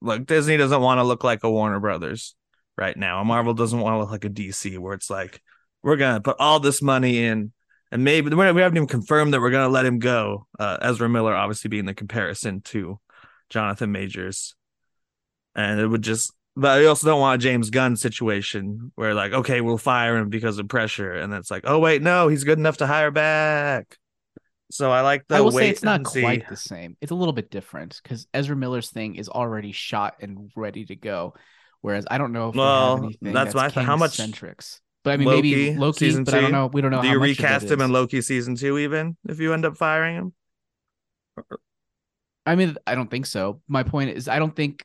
look, 0.00 0.26
Disney 0.26 0.56
doesn't 0.56 0.80
want 0.80 0.98
to 0.98 1.04
look 1.04 1.24
like 1.24 1.42
a 1.44 1.50
Warner 1.50 1.80
Brothers 1.80 2.34
right 2.76 2.96
now. 2.96 3.22
Marvel 3.24 3.54
doesn't 3.54 3.80
want 3.80 3.94
to 3.94 3.98
look 3.98 4.10
like 4.10 4.24
a 4.24 4.30
DC, 4.30 4.78
where 4.78 4.94
it's 4.94 5.10
like 5.10 5.42
we're 5.86 5.96
gonna 5.96 6.20
put 6.20 6.36
all 6.40 6.58
this 6.58 6.82
money 6.82 7.22
in, 7.24 7.52
and 7.92 8.02
maybe 8.02 8.28
we 8.34 8.44
haven't 8.44 8.76
even 8.76 8.88
confirmed 8.88 9.32
that 9.32 9.40
we're 9.40 9.52
gonna 9.52 9.68
let 9.68 9.86
him 9.86 10.00
go. 10.00 10.48
Uh, 10.58 10.78
Ezra 10.82 11.08
Miller, 11.08 11.32
obviously 11.32 11.68
being 11.68 11.86
the 11.86 11.94
comparison 11.94 12.60
to 12.62 12.98
Jonathan 13.50 13.92
Majors, 13.92 14.56
and 15.54 15.78
it 15.80 15.86
would 15.86 16.02
just 16.02 16.32
but 16.56 16.80
I 16.80 16.86
also 16.86 17.06
don't 17.06 17.20
want 17.20 17.40
a 17.40 17.44
James 17.44 17.70
Gunn 17.70 17.96
situation 17.96 18.90
where 18.96 19.14
like, 19.14 19.32
okay, 19.32 19.60
we'll 19.60 19.78
fire 19.78 20.16
him 20.16 20.28
because 20.28 20.58
of 20.58 20.66
pressure, 20.68 21.12
and 21.12 21.32
then 21.32 21.38
it's 21.38 21.50
like, 21.52 21.62
oh 21.66 21.78
wait, 21.78 22.02
no, 22.02 22.26
he's 22.26 22.42
good 22.42 22.58
enough 22.58 22.78
to 22.78 22.86
hire 22.86 23.12
back. 23.12 23.96
So 24.72 24.90
I 24.90 25.02
like 25.02 25.24
the 25.28 25.36
I 25.36 25.40
will 25.42 25.52
say 25.52 25.68
it's 25.68 25.84
not 25.84 26.08
see. 26.08 26.20
quite 26.22 26.48
the 26.48 26.56
same. 26.56 26.96
It's 27.00 27.12
a 27.12 27.14
little 27.14 27.32
bit 27.32 27.48
different 27.48 28.00
because 28.02 28.26
Ezra 28.34 28.56
Miller's 28.56 28.90
thing 28.90 29.14
is 29.14 29.28
already 29.28 29.70
shot 29.70 30.16
and 30.20 30.50
ready 30.56 30.84
to 30.86 30.96
go, 30.96 31.34
whereas 31.80 32.06
I 32.10 32.18
don't 32.18 32.32
know 32.32 32.50
Well, 32.52 33.04
anything 33.04 33.32
that's 33.32 33.54
my. 33.54 33.68
How 33.68 33.96
much- 33.96 34.16
centrics. 34.16 34.80
But 35.06 35.12
I 35.12 35.16
mean, 35.18 35.28
maybe 35.28 35.54
Loki, 35.54 35.78
Loki, 35.78 35.98
season 35.98 36.24
but 36.24 36.34
I 36.34 36.40
don't 36.40 36.50
two? 36.50 36.52
know. 36.56 36.66
We 36.66 36.80
don't 36.80 36.90
know. 36.90 37.00
Do 37.00 37.06
you 37.06 37.20
recast 37.20 37.70
him 37.70 37.80
in 37.80 37.92
Loki 37.92 38.20
season 38.20 38.56
two, 38.56 38.76
even 38.76 39.16
if 39.28 39.38
you 39.38 39.52
end 39.52 39.64
up 39.64 39.76
firing 39.76 40.16
him? 40.16 40.32
I 42.44 42.56
mean, 42.56 42.76
I 42.88 42.96
don't 42.96 43.08
think 43.08 43.26
so. 43.26 43.60
My 43.68 43.84
point 43.84 44.10
is, 44.10 44.26
I 44.26 44.40
don't 44.40 44.54
think, 44.54 44.84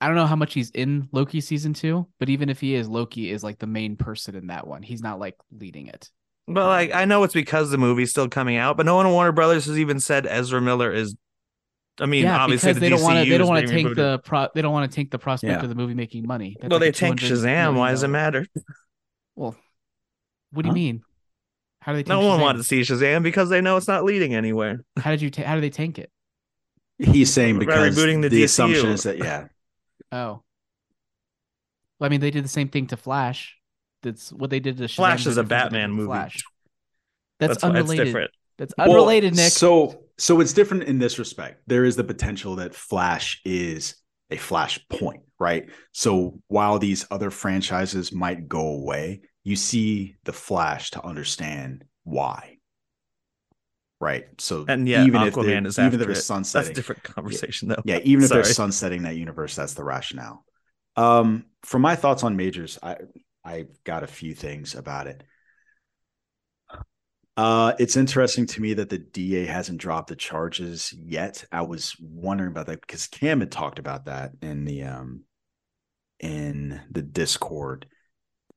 I 0.00 0.06
don't 0.06 0.16
know 0.16 0.24
how 0.24 0.34
much 0.34 0.54
he's 0.54 0.70
in 0.70 1.10
Loki 1.12 1.42
season 1.42 1.74
two, 1.74 2.08
but 2.18 2.30
even 2.30 2.48
if 2.48 2.58
he 2.58 2.74
is, 2.74 2.88
Loki 2.88 3.30
is 3.30 3.44
like 3.44 3.58
the 3.58 3.66
main 3.66 3.96
person 3.96 4.34
in 4.34 4.46
that 4.46 4.66
one. 4.66 4.82
He's 4.82 5.02
not 5.02 5.18
like 5.18 5.36
leading 5.52 5.88
it. 5.88 6.08
But 6.46 6.64
like, 6.64 6.94
I 6.94 7.04
know 7.04 7.22
it's 7.24 7.34
because 7.34 7.70
the 7.70 7.76
movie's 7.76 8.08
still 8.08 8.30
coming 8.30 8.56
out, 8.56 8.78
but 8.78 8.86
no 8.86 8.96
one 8.96 9.10
Warner 9.10 9.32
Brothers 9.32 9.66
has 9.66 9.78
even 9.78 10.00
said 10.00 10.26
Ezra 10.26 10.62
Miller 10.62 10.90
is. 10.90 11.14
I 12.00 12.06
mean, 12.06 12.24
yeah, 12.24 12.38
obviously 12.38 12.68
because 12.68 12.76
the 12.76 12.80
they 12.80 12.88
don't 12.88 13.02
want 13.02 13.16
to. 13.16 13.24
DCU 13.26 13.28
They 13.28 13.36
don't 13.38 13.48
want 13.48 13.66
to 13.66 13.72
tank 13.74 13.94
the 13.94 14.20
pro. 14.24 14.48
They 14.54 14.62
don't 14.62 14.72
want 14.72 14.90
to 14.90 14.94
tank 14.96 15.10
the 15.10 15.18
prospect 15.18 15.52
Yeah. 15.52 15.62
of 15.62 15.68
the 15.68 15.74
movie 15.74 15.92
making 15.92 16.26
money. 16.26 16.56
That's 16.58 16.70
Well, 16.70 16.80
like 16.80 16.94
they 16.98 17.06
a 17.06 17.10
tanked 17.10 17.22
Shazam. 17.22 17.76
Why 17.76 17.90
does 17.90 18.04
it 18.04 18.08
matter? 18.08 18.46
Well, 19.38 19.56
what 20.50 20.62
do 20.62 20.68
you 20.68 20.74
mean? 20.74 21.02
How 21.80 21.92
do 21.92 21.96
they? 21.98 22.02
Tank 22.02 22.20
No 22.20 22.26
one 22.26 22.38
Shazam? 22.38 22.42
wanted 22.42 22.58
to 22.58 22.64
see 22.64 22.80
Shazam 22.80 23.22
because 23.22 23.48
they 23.50 23.60
know 23.60 23.76
it's 23.76 23.86
not 23.88 24.04
leading 24.04 24.34
anywhere. 24.34 24.84
How 24.98 25.12
did 25.12 25.22
you? 25.22 25.30
Ta- 25.30 25.44
how 25.44 25.54
do 25.54 25.60
they 25.60 25.70
tank 25.70 25.98
it? 25.98 26.10
He's 26.98 27.32
saying 27.32 27.60
because 27.60 27.96
rebooting 27.96 28.22
the 28.22 28.28
the, 28.28 28.42
DCU. 28.42 28.44
assumption 28.44 28.90
is 28.90 29.04
that 29.04 29.18
yeah, 29.18 29.46
Oh, 30.12 30.42
well, 32.00 32.06
I 32.06 32.08
mean, 32.08 32.20
they 32.20 32.32
did 32.32 32.44
the 32.44 32.48
same 32.48 32.68
thing 32.68 32.88
to 32.88 32.96
Flash. 32.96 33.56
That's 34.02 34.32
what 34.32 34.50
they 34.50 34.58
did 34.60 34.78
to 34.78 34.84
Shazam. 34.84 34.96
Flash 34.96 35.26
no 35.26 35.30
is 35.30 35.36
a 35.38 35.42
different 35.42 35.48
than 35.48 35.48
they 35.48 35.62
did 35.62 35.70
Batman 35.72 35.92
movie. 35.92 36.06
Flash. 36.08 36.44
That's, 37.38 37.52
That's 37.52 37.64
unrelated. 37.64 38.06
different. 38.06 38.30
That's 38.58 38.74
Well, 38.76 38.90
unrelated, 38.90 39.36
Nick. 39.36 39.52
So 39.52 40.00
so 40.18 40.40
it's 40.40 40.52
different 40.52 40.84
in 40.84 40.98
this 40.98 41.18
respect. 41.20 41.62
There 41.68 41.84
is 41.84 41.94
the 41.94 42.02
potential 42.04 42.56
that 42.56 42.74
Flash 42.74 43.40
is 43.44 43.94
a 44.30 44.36
flash 44.36 44.78
point, 44.88 45.22
right? 45.38 45.68
So 45.92 46.40
while 46.48 46.78
these 46.78 47.06
other 47.10 47.30
franchises 47.30 48.12
might 48.12 48.48
go 48.48 48.66
away, 48.68 49.22
you 49.44 49.56
see 49.56 50.16
the 50.24 50.32
Flash 50.32 50.90
to 50.90 51.04
understand 51.04 51.84
why. 52.04 52.58
Right. 54.00 54.26
So 54.38 54.64
And 54.68 54.86
yeah, 54.88 55.04
even 55.04 55.22
if 55.22 55.34
Aquaman 55.34 55.44
they're- 55.44 55.66
is 55.66 55.78
even 55.78 55.94
if 55.94 55.98
they're 56.00 56.10
it. 56.10 56.24
That's 56.52 56.68
a 56.68 56.72
different 56.72 57.02
conversation, 57.02 57.68
though. 57.68 57.82
yeah, 57.84 57.98
even 58.04 58.24
if 58.24 58.30
they're 58.30 58.44
sunsetting 58.44 59.02
that 59.02 59.16
universe, 59.16 59.56
that's 59.56 59.74
the 59.74 59.82
rationale. 59.84 60.44
Um, 60.96 61.46
for 61.62 61.78
my 61.78 61.96
thoughts 61.96 62.22
on 62.22 62.36
majors, 62.36 62.78
I 62.82 62.96
I 63.44 63.66
got 63.84 64.02
a 64.02 64.06
few 64.06 64.34
things 64.34 64.74
about 64.74 65.06
it. 65.06 65.22
Uh, 67.38 67.72
it's 67.78 67.96
interesting 67.96 68.46
to 68.46 68.60
me 68.60 68.74
that 68.74 68.88
the 68.88 68.98
DA 68.98 69.46
hasn't 69.46 69.80
dropped 69.80 70.08
the 70.08 70.16
charges 70.16 70.92
yet. 70.98 71.44
I 71.52 71.62
was 71.62 71.94
wondering 72.00 72.50
about 72.50 72.66
that 72.66 72.80
because 72.80 73.06
Cam 73.06 73.38
had 73.38 73.52
talked 73.52 73.78
about 73.78 74.06
that 74.06 74.32
in 74.42 74.64
the 74.64 74.82
um 74.82 75.22
in 76.18 76.80
the 76.90 77.00
Discord. 77.00 77.86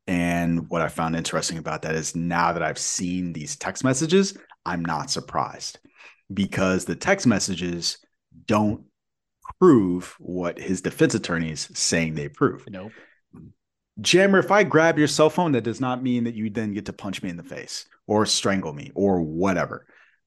And 0.07 0.67
what 0.67 0.81
I 0.81 0.87
found 0.87 1.15
interesting 1.15 1.59
about 1.59 1.83
that 1.83 1.93
is 1.93 2.15
now 2.15 2.53
that 2.53 2.63
I've 2.63 2.79
seen 2.79 3.33
these 3.33 3.55
text 3.55 3.83
messages, 3.83 4.35
I'm 4.65 4.83
not 4.83 5.11
surprised 5.11 5.77
because 6.33 6.85
the 6.85 6.95
text 6.95 7.27
messages 7.27 7.99
don't 8.47 8.85
prove 9.59 10.15
what 10.17 10.57
his 10.57 10.81
defense 10.81 11.13
attorneys 11.13 11.69
saying 11.77 12.15
they 12.15 12.29
prove. 12.29 12.65
nope. 12.67 12.93
Jammer, 14.01 14.39
if 14.39 14.51
I 14.51 14.63
grab 14.63 14.97
your 14.97 15.07
cell 15.07 15.29
phone, 15.29 15.51
that 15.53 15.63
does 15.63 15.79
not 15.79 16.03
mean 16.03 16.23
that 16.25 16.35
you 16.35 16.49
then 16.49 16.73
get 16.73 16.85
to 16.87 16.93
punch 16.93 17.21
me 17.21 17.29
in 17.29 17.37
the 17.37 17.43
face 17.43 17.85
or 18.07 18.25
strangle 18.25 18.73
me 18.73 18.91
or 18.95 19.21
whatever. 19.21 19.85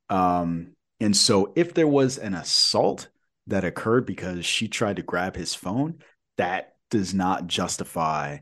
Um, 0.09 0.72
and 1.01 1.16
so 1.16 1.53
if 1.57 1.75
there 1.75 1.89
was 1.89 2.18
an 2.18 2.35
assault 2.35 3.09
that 3.47 3.64
occurred 3.64 4.07
because 4.07 4.47
she 4.47 4.68
tried 4.68 4.97
to 4.97 5.03
grab 5.03 5.37
his 5.37 5.55
phone, 5.55 5.99
that 6.37 6.75
does 6.91 7.12
not 7.12 7.47
justify 7.47 8.39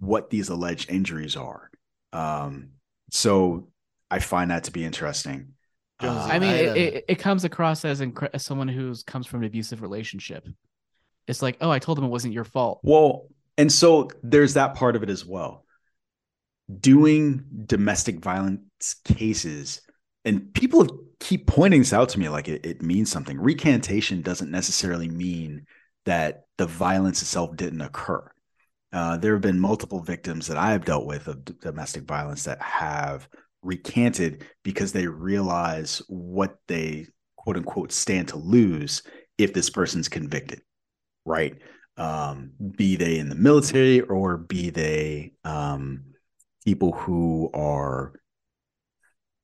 what 0.00 0.30
these 0.30 0.48
alleged 0.48 0.90
injuries 0.90 1.36
are. 1.36 1.70
Um, 2.12 2.70
so 3.10 3.68
I 4.10 4.18
find 4.18 4.50
that 4.50 4.64
to 4.64 4.72
be 4.72 4.84
interesting. 4.84 5.54
Uh, 6.00 6.28
I 6.30 6.38
mean, 6.38 6.50
I 6.50 6.52
had 6.54 6.76
it, 6.76 6.94
it, 6.94 7.04
it 7.08 7.18
comes 7.18 7.44
across 7.44 7.84
as, 7.84 8.00
incre- 8.00 8.30
as 8.34 8.44
someone 8.44 8.68
who 8.68 8.92
comes 9.06 9.26
from 9.26 9.40
an 9.40 9.46
abusive 9.46 9.80
relationship. 9.80 10.46
It's 11.28 11.40
like, 11.40 11.56
oh, 11.60 11.70
I 11.70 11.78
told 11.78 11.98
him 11.98 12.04
it 12.04 12.08
wasn't 12.08 12.34
your 12.34 12.44
fault. 12.44 12.80
Well, 12.82 13.28
and 13.56 13.70
so 13.70 14.10
there's 14.22 14.54
that 14.54 14.74
part 14.74 14.96
of 14.96 15.02
it 15.02 15.10
as 15.10 15.24
well. 15.24 15.64
Doing 16.80 17.44
domestic 17.66 18.20
violence 18.20 18.94
cases, 19.04 19.80
and 20.24 20.52
people 20.54 20.86
keep 21.20 21.46
pointing 21.46 21.80
this 21.80 21.92
out 21.92 22.08
to 22.10 22.18
me 22.18 22.28
like 22.28 22.48
it, 22.48 22.64
it 22.64 22.82
means 22.82 23.10
something. 23.10 23.38
Recantation 23.38 24.22
doesn't 24.22 24.50
necessarily 24.50 25.08
mean 25.08 25.66
that 26.04 26.44
the 26.58 26.66
violence 26.66 27.22
itself 27.22 27.56
didn't 27.56 27.80
occur. 27.80 28.28
Uh, 28.92 29.16
there 29.16 29.32
have 29.32 29.42
been 29.42 29.58
multiple 29.58 30.02
victims 30.02 30.46
that 30.48 30.58
I 30.58 30.72
have 30.72 30.84
dealt 30.84 31.06
with 31.06 31.26
of 31.28 31.44
d- 31.44 31.54
domestic 31.60 32.02
violence 32.04 32.44
that 32.44 32.60
have 32.60 33.28
recanted 33.62 34.44
because 34.64 34.92
they 34.92 35.06
realize 35.06 36.02
what 36.08 36.56
they 36.68 37.06
quote 37.36 37.56
unquote 37.56 37.92
stand 37.92 38.28
to 38.28 38.36
lose 38.36 39.02
if 39.38 39.54
this 39.54 39.70
person's 39.70 40.08
convicted, 40.08 40.60
right? 41.24 41.54
Um, 41.96 42.52
be 42.76 42.96
they 42.96 43.18
in 43.18 43.28
the 43.28 43.34
military 43.34 44.00
or 44.00 44.36
be 44.38 44.70
they 44.70 45.32
um, 45.44 46.04
people 46.64 46.92
who 46.92 47.50
are 47.52 48.14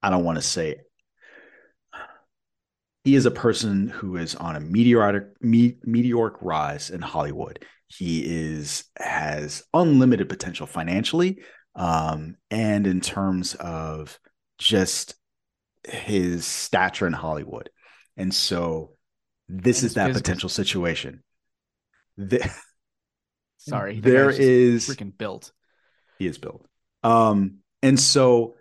I 0.02 0.10
don't 0.10 0.24
want 0.24 0.36
to 0.36 0.42
say 0.42 0.76
he 3.04 3.14
is 3.14 3.26
a 3.26 3.30
person 3.30 3.88
who 3.88 4.16
is 4.16 4.34
on 4.34 4.56
a 4.56 4.60
meteoric 4.60 5.24
me, 5.40 5.76
meteoric 5.84 6.34
rise 6.40 6.90
in 6.90 7.00
Hollywood. 7.00 7.64
He 7.86 8.22
is 8.24 8.84
has 8.98 9.62
unlimited 9.72 10.28
potential 10.28 10.66
financially 10.66 11.40
um, 11.74 12.36
and 12.50 12.86
in 12.86 13.00
terms 13.00 13.54
of 13.54 14.18
just 14.58 15.14
his 15.86 16.44
stature 16.44 17.06
in 17.06 17.12
Hollywood. 17.12 17.70
And 18.16 18.34
so 18.34 18.92
this 19.48 19.80
And 19.80 19.86
is 19.86 19.94
that 19.94 20.08
physical- 20.08 20.20
potential 20.22 20.48
situation. 20.48 21.22
The- 22.18 22.50
Sorry, 23.58 24.00
the 24.00 24.10
there 24.10 24.26
guy's 24.26 24.36
just 24.36 24.48
is 24.48 24.88
freaking 24.88 25.16
built. 25.16 25.52
he 26.18 26.26
is 26.26 26.38
built. 26.38 26.66
Um, 27.02 27.58
and 27.82 27.98
so 27.98 28.54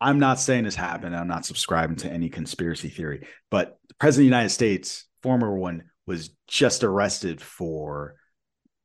I'm 0.00 0.18
not 0.18 0.40
saying 0.40 0.64
this 0.64 0.74
happened. 0.74 1.14
I'm 1.16 1.28
not 1.28 1.46
subscribing 1.46 1.96
to 1.98 2.10
any 2.10 2.28
conspiracy 2.28 2.88
theory, 2.88 3.26
but 3.50 3.78
the 3.88 3.94
president 3.94 4.26
of 4.26 4.30
the 4.30 4.36
United 4.36 4.48
States, 4.50 5.06
former 5.22 5.54
one, 5.56 5.84
was 6.06 6.30
just 6.48 6.82
arrested 6.84 7.40
for 7.40 8.16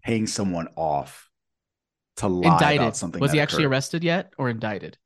paying 0.04 0.28
someone 0.28 0.68
off 0.76 1.30
to 2.18 2.28
lie 2.28 2.54
Indicted. 2.54 2.82
about 2.82 2.98
something. 2.98 3.20
Was 3.20 3.32
he 3.32 3.40
actually 3.40 3.64
occurred. 3.64 3.72
arrested 3.74 4.04
yet 4.04 4.34
or 4.38 4.50
indicted? 4.50 4.98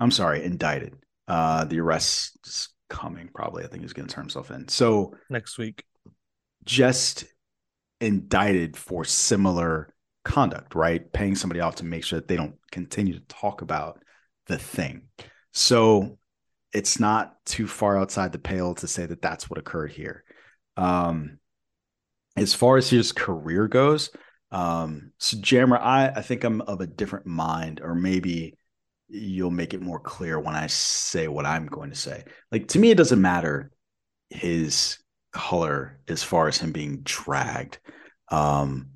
I'm 0.00 0.10
sorry, 0.10 0.42
indicted. 0.44 0.94
Uh, 1.26 1.64
the 1.64 1.80
arrest 1.80 2.38
is 2.46 2.68
coming 2.90 3.28
probably. 3.34 3.64
I 3.64 3.66
think 3.68 3.82
he's 3.82 3.92
going 3.92 4.08
to 4.08 4.14
turn 4.14 4.24
himself 4.24 4.50
in. 4.50 4.66
So 4.68 5.14
next 5.30 5.58
week. 5.58 5.84
just 6.64 7.24
indicted 8.00 8.76
for 8.76 9.04
similar 9.04 9.92
conduct, 10.24 10.74
right? 10.74 11.12
Paying 11.12 11.34
somebody 11.34 11.60
off 11.60 11.76
to 11.76 11.84
make 11.84 12.04
sure 12.04 12.18
that 12.18 12.28
they 12.28 12.36
don't 12.36 12.56
continue 12.70 13.14
to 13.14 13.24
talk 13.26 13.62
about 13.62 14.02
the 14.46 14.58
thing. 14.58 15.02
So 15.52 16.18
it's 16.72 17.00
not 17.00 17.36
too 17.44 17.66
far 17.66 17.98
outside 17.98 18.32
the 18.32 18.38
pale 18.38 18.74
to 18.76 18.86
say 18.86 19.06
that 19.06 19.22
that's 19.22 19.48
what 19.48 19.58
occurred 19.58 19.90
here. 19.90 20.24
Um, 20.76 21.38
as 22.36 22.54
far 22.54 22.76
as 22.76 22.88
his 22.88 23.12
career 23.12 23.66
goes, 23.66 24.10
um, 24.50 25.12
so 25.18 25.38
Jammer, 25.40 25.76
I, 25.78 26.08
I 26.08 26.22
think 26.22 26.44
I'm 26.44 26.60
of 26.62 26.80
a 26.80 26.86
different 26.86 27.26
mind, 27.26 27.80
or 27.82 27.94
maybe 27.94 28.56
you'll 29.08 29.50
make 29.50 29.74
it 29.74 29.82
more 29.82 29.98
clear 29.98 30.38
when 30.38 30.54
I 30.54 30.66
say 30.66 31.28
what 31.28 31.46
I'm 31.46 31.66
going 31.66 31.90
to 31.90 31.96
say. 31.96 32.24
Like 32.52 32.68
to 32.68 32.78
me, 32.78 32.90
it 32.90 32.98
doesn't 32.98 33.20
matter 33.20 33.72
his 34.30 34.98
color 35.32 36.00
as 36.08 36.22
far 36.22 36.48
as 36.48 36.58
him 36.58 36.72
being 36.72 37.00
dragged. 37.02 37.78
Um, 38.30 38.90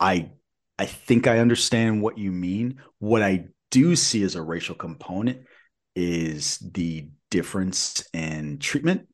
I 0.00 0.30
I 0.78 0.86
think 0.86 1.26
I 1.26 1.38
understand 1.38 2.02
what 2.02 2.18
you 2.18 2.30
mean. 2.32 2.80
What 2.98 3.22
I 3.22 3.46
do 3.70 3.96
see 3.96 4.22
as 4.22 4.34
a 4.34 4.42
racial 4.42 4.74
component 4.74 5.46
is 5.94 6.58
the 6.58 7.08
difference 7.30 8.04
in 8.12 8.58
treatment. 8.58 9.08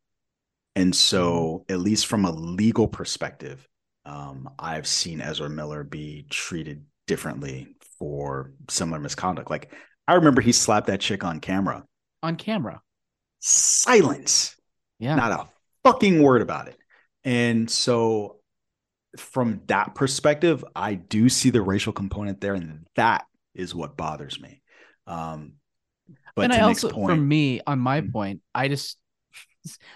And 0.74 0.94
so, 0.94 1.64
at 1.68 1.80
least 1.80 2.06
from 2.06 2.24
a 2.24 2.32
legal 2.32 2.88
perspective, 2.88 3.66
um, 4.06 4.48
I've 4.58 4.86
seen 4.86 5.20
Ezra 5.20 5.48
Miller 5.50 5.84
be 5.84 6.26
treated 6.30 6.84
differently 7.06 7.76
for 7.98 8.52
similar 8.68 8.98
misconduct. 8.98 9.50
Like, 9.50 9.72
I 10.08 10.14
remember 10.14 10.40
he 10.40 10.52
slapped 10.52 10.86
that 10.88 11.00
chick 11.00 11.24
on 11.24 11.40
camera. 11.40 11.84
On 12.22 12.36
camera. 12.36 12.80
Silence 13.40 14.56
Yeah. 14.98 15.14
not 15.14 15.32
a 15.32 15.48
fucking 15.84 16.22
word 16.22 16.42
about 16.42 16.68
it. 16.68 16.76
And 17.24 17.70
so, 17.70 18.36
from 19.16 19.60
that 19.66 19.94
perspective, 19.94 20.64
I 20.74 20.94
do 20.94 21.28
see 21.28 21.50
the 21.50 21.62
racial 21.62 21.92
component 21.92 22.40
there, 22.40 22.54
and 22.54 22.86
that 22.96 23.24
is 23.54 23.74
what 23.74 23.96
bothers 23.96 24.40
me. 24.40 24.62
Um, 25.06 25.54
but 26.34 26.44
and 26.44 26.52
to 26.52 26.58
I 26.58 26.62
also, 26.62 26.88
point, 26.88 27.10
for 27.10 27.16
me, 27.16 27.60
on 27.66 27.78
my 27.78 28.00
Mhm. 28.00 28.12
point, 28.12 28.42
I 28.54 28.68
just, 28.68 28.98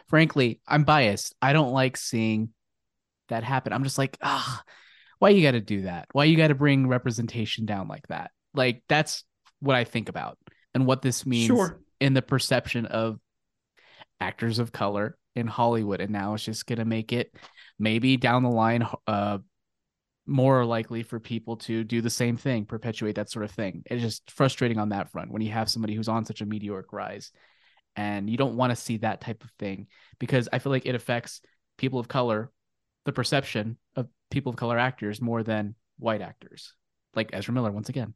frankly, 0.09 0.61
I'm 0.67 0.85
biased. 0.85 1.35
I 1.41 1.53
don't 1.53 1.73
like 1.73 1.97
seeing 1.97 2.51
that 3.29 3.43
happen. 3.43 3.73
I'm 3.73 3.85
just 3.85 3.99
like, 3.99 4.17
ah, 4.23 4.63
why 5.19 5.31
you 5.31 5.43
got 5.43 5.53
to 5.53 5.61
do 5.61 5.83
that? 5.83 6.09
Why 6.13 6.25
you 6.25 6.37
got 6.37 6.49
to 6.49 6.55
bring 6.55 6.87
representation 6.87 7.65
down 7.67 7.89
like 7.89 8.07
that? 8.09 8.31
Like 8.55 8.83
that's 8.89 9.25
what 9.61 9.77
I 9.77 9.85
think 9.85 10.09
about 10.09 10.39
and 10.75 10.87
what 10.87 11.03
this 11.03 11.25
means 11.25 11.49
sure, 11.49 11.81
in 12.01 12.15
the 12.15 12.23
perception 12.23 12.87
of 12.87 13.19
actors 14.21 14.59
of 14.59 14.73
color 14.73 15.17
in 15.37 15.47
Hollywood. 15.47 16.01
And 16.01 16.13
now 16.13 16.35
it's 16.35 16.45
just 16.45 16.67
gonna 16.67 16.85
make 16.85 17.13
it 17.13 17.33
maybe 17.79 18.17
down 18.17 18.43
the 18.43 18.51
line, 18.51 18.87
uh, 19.07 19.39
more 20.27 20.65
likely 20.65 21.05
for 21.05 21.21
people 21.21 21.57
to 21.57 21.85
do 21.85 22.01
the 22.01 22.11
same 22.11 22.37
thing, 22.37 22.65
perpetuate 22.65 23.15
that 23.15 23.31
sort 23.31 23.45
of 23.45 23.53
thing. 23.53 23.83
It's 23.87 24.03
just 24.03 24.31
frustrating 24.31 24.79
on 24.79 24.89
that 24.89 25.11
front 25.13 25.31
when 25.31 25.43
you 25.43 25.53
have 25.53 25.71
somebody 25.71 25.95
who's 25.95 26.09
on 26.09 26.25
such 26.25 26.41
a 26.41 26.47
meteoric 26.47 26.93
rise, 26.93 27.31
and 27.95 28.29
you 28.29 28.37
don't 28.37 28.57
want 28.57 28.71
to 28.71 28.77
see 28.77 28.97
that 28.99 29.21
type 29.21 29.45
of 29.45 29.51
thing 29.59 29.87
because 30.19 30.49
I 30.53 30.59
feel 30.59 30.73
like 30.73 30.87
it 30.87 30.97
affects 30.97 31.41
people 31.79 32.01
of 32.01 32.09
color, 32.09 32.51
the 33.05 33.13
perception 33.13 33.77
of 33.95 34.09
people 34.31 34.51
of 34.51 34.57
color 34.57 34.79
actors 34.79 35.21
more 35.21 35.43
than 35.43 35.77
white 35.99 36.23
actors, 36.23 36.75
like 37.15 37.31
Ezra 37.33 37.55
Miller 37.55 37.71
once 37.71 37.89
again. 37.89 38.15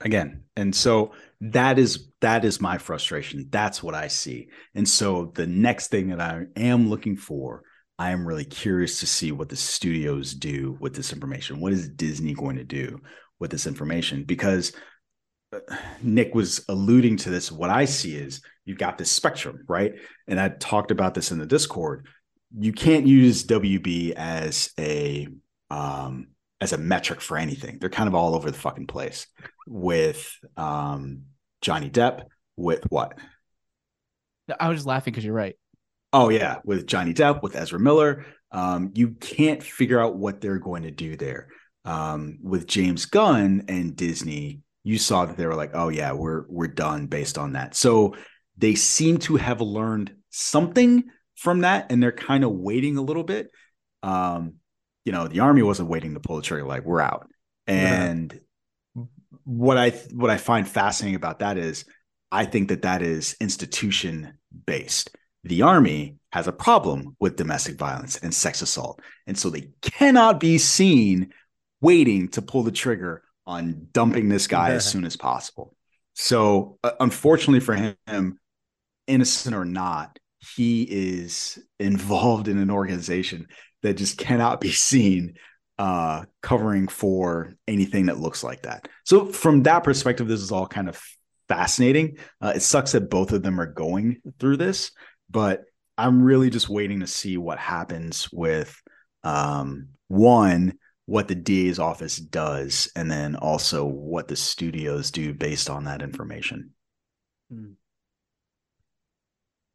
Again 0.00 0.42
and 0.56 0.74
so 0.74 1.12
that 1.40 1.78
is 1.78 2.08
that 2.20 2.44
is 2.44 2.60
my 2.60 2.76
frustration. 2.76 3.48
That's 3.50 3.82
what 3.82 3.94
i 3.94 4.08
see. 4.08 4.48
And 4.74 4.86
so 4.86 5.32
the 5.34 5.46
next 5.46 5.88
thing 5.88 6.08
that 6.08 6.20
i 6.20 6.44
am 6.56 6.88
looking 6.88 7.16
for 7.16 7.62
i 7.98 8.10
am 8.10 8.26
really 8.26 8.44
curious 8.44 9.00
to 9.00 9.06
see 9.06 9.32
what 9.32 9.48
the 9.48 9.56
studios 9.56 10.34
do 10.34 10.76
with 10.80 10.94
this 10.94 11.12
information. 11.12 11.60
What 11.60 11.72
is 11.72 11.88
disney 11.88 12.34
going 12.34 12.56
to 12.56 12.64
do 12.64 13.00
with 13.38 13.50
this 13.50 13.66
information? 13.66 14.24
Because 14.24 14.72
uh, 15.54 15.60
nick 16.02 16.34
was 16.34 16.64
alluding 16.68 17.16
to 17.18 17.30
this. 17.30 17.50
What 17.50 17.70
i 17.70 17.86
see 17.86 18.14
is 18.16 18.42
you've 18.66 18.78
got 18.78 18.98
this 18.98 19.10
spectrum 19.10 19.64
right? 19.66 19.94
And 20.28 20.38
i 20.38 20.50
talked 20.50 20.90
about 20.90 21.14
this 21.14 21.30
in 21.30 21.38
the 21.38 21.46
discord. 21.46 22.06
You 22.58 22.72
can't 22.74 23.06
use 23.06 23.46
wb 23.46 24.12
as 24.12 24.72
a 24.78 25.26
um 25.70 26.28
as 26.62 26.74
a 26.74 26.78
metric 26.78 27.22
for 27.22 27.38
anything. 27.38 27.78
They're 27.78 27.88
kind 27.88 28.08
of 28.08 28.14
all 28.14 28.34
over 28.34 28.50
the 28.50 28.58
fucking 28.58 28.86
place 28.86 29.26
with 29.70 30.36
um 30.56 31.22
Johnny 31.62 31.88
Depp 31.88 32.24
with 32.56 32.84
what? 32.90 33.16
I 34.58 34.68
was 34.68 34.78
just 34.78 34.86
laughing 34.86 35.12
because 35.12 35.24
you're 35.24 35.32
right. 35.32 35.56
Oh 36.12 36.28
yeah, 36.28 36.58
with 36.64 36.86
Johnny 36.86 37.14
Depp 37.14 37.42
with 37.42 37.54
Ezra 37.54 37.78
Miller. 37.78 38.26
Um 38.50 38.90
you 38.94 39.10
can't 39.12 39.62
figure 39.62 40.00
out 40.00 40.16
what 40.16 40.40
they're 40.40 40.58
going 40.58 40.82
to 40.82 40.90
do 40.90 41.16
there. 41.16 41.48
Um 41.84 42.38
with 42.42 42.66
James 42.66 43.06
Gunn 43.06 43.64
and 43.68 43.94
Disney, 43.94 44.60
you 44.82 44.98
saw 44.98 45.24
that 45.24 45.36
they 45.36 45.46
were 45.46 45.54
like, 45.54 45.70
"Oh 45.74 45.88
yeah, 45.88 46.12
we're 46.12 46.44
we're 46.48 46.66
done 46.66 47.06
based 47.06 47.38
on 47.38 47.52
that." 47.52 47.76
So 47.76 48.16
they 48.58 48.74
seem 48.74 49.18
to 49.18 49.36
have 49.36 49.60
learned 49.60 50.14
something 50.30 51.04
from 51.36 51.60
that 51.60 51.90
and 51.90 52.02
they're 52.02 52.12
kind 52.12 52.42
of 52.44 52.50
waiting 52.50 52.96
a 52.96 53.02
little 53.02 53.24
bit. 53.24 53.50
Um 54.02 54.54
you 55.04 55.12
know, 55.12 55.28
the 55.28 55.40
army 55.40 55.62
wasn't 55.62 55.88
waiting 55.88 56.14
to 56.14 56.20
pull 56.20 56.36
the 56.36 56.42
trigger 56.42 56.66
like, 56.66 56.84
"We're 56.84 57.00
out." 57.00 57.30
And 57.66 58.38
what 59.44 59.78
I 59.78 59.90
what 60.12 60.30
I 60.30 60.36
find 60.36 60.68
fascinating 60.68 61.16
about 61.16 61.40
that 61.40 61.56
is 61.56 61.84
I 62.32 62.44
think 62.44 62.68
that 62.68 62.82
that 62.82 63.02
is 63.02 63.36
institution 63.40 64.34
based. 64.66 65.16
The 65.44 65.62
army 65.62 66.16
has 66.32 66.46
a 66.46 66.52
problem 66.52 67.16
with 67.18 67.36
domestic 67.36 67.76
violence 67.76 68.18
and 68.18 68.34
sex 68.34 68.62
assault, 68.62 69.00
and 69.26 69.38
so 69.38 69.50
they 69.50 69.70
cannot 69.82 70.38
be 70.40 70.58
seen 70.58 71.32
waiting 71.80 72.28
to 72.28 72.42
pull 72.42 72.62
the 72.62 72.70
trigger 72.70 73.22
on 73.46 73.88
dumping 73.92 74.28
this 74.28 74.46
guy 74.46 74.70
as 74.72 74.84
soon 74.90 75.04
as 75.04 75.16
possible. 75.16 75.74
So, 76.14 76.78
uh, 76.84 76.92
unfortunately 77.00 77.60
for 77.60 77.74
him, 77.74 78.38
innocent 79.06 79.54
or 79.54 79.64
not, 79.64 80.18
he 80.56 80.82
is 80.82 81.58
involved 81.78 82.48
in 82.48 82.58
an 82.58 82.70
organization 82.70 83.48
that 83.82 83.94
just 83.94 84.18
cannot 84.18 84.60
be 84.60 84.70
seen 84.70 85.34
uh, 85.80 86.24
covering 86.42 86.88
for 86.88 87.54
anything 87.66 88.06
that 88.06 88.18
looks 88.18 88.44
like 88.44 88.62
that. 88.62 88.86
So 89.04 89.24
from 89.24 89.62
that 89.62 89.82
perspective, 89.82 90.28
this 90.28 90.42
is 90.42 90.52
all 90.52 90.66
kind 90.66 90.90
of 90.90 91.00
fascinating. 91.48 92.18
Uh, 92.38 92.52
it 92.54 92.60
sucks 92.60 92.92
that 92.92 93.08
both 93.08 93.32
of 93.32 93.42
them 93.42 93.58
are 93.58 93.72
going 93.72 94.20
through 94.38 94.58
this, 94.58 94.90
but 95.30 95.62
I'm 95.96 96.22
really 96.22 96.50
just 96.50 96.68
waiting 96.68 97.00
to 97.00 97.06
see 97.06 97.38
what 97.38 97.58
happens 97.58 98.28
with 98.30 98.78
um, 99.24 99.88
one, 100.08 100.78
what 101.06 101.28
the 101.28 101.34
DA's 101.34 101.78
office 101.78 102.16
does, 102.18 102.92
and 102.94 103.10
then 103.10 103.36
also 103.36 103.84
what 103.86 104.28
the 104.28 104.36
studios 104.36 105.10
do 105.10 105.32
based 105.32 105.70
on 105.70 105.84
that 105.84 106.02
information. 106.02 106.70
Hmm. 107.50 107.72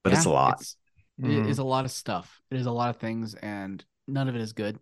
But 0.03 0.13
it's 0.13 0.25
a 0.25 0.29
lot. 0.29 0.53
it's- 0.61 0.77
It 1.17 1.47
is 1.49 1.59
a 1.59 1.63
lot 1.63 1.85
of 1.85 1.91
stuff. 1.91 2.41
It 2.51 2.59
is 2.59 2.65
a 2.67 2.71
lot 2.71 2.89
of 2.91 2.97
things, 2.97 3.33
and 3.35 3.83
none 4.07 4.29
of 4.29 4.35
it 4.35 4.41
is 4.41 4.53
good. 4.53 4.77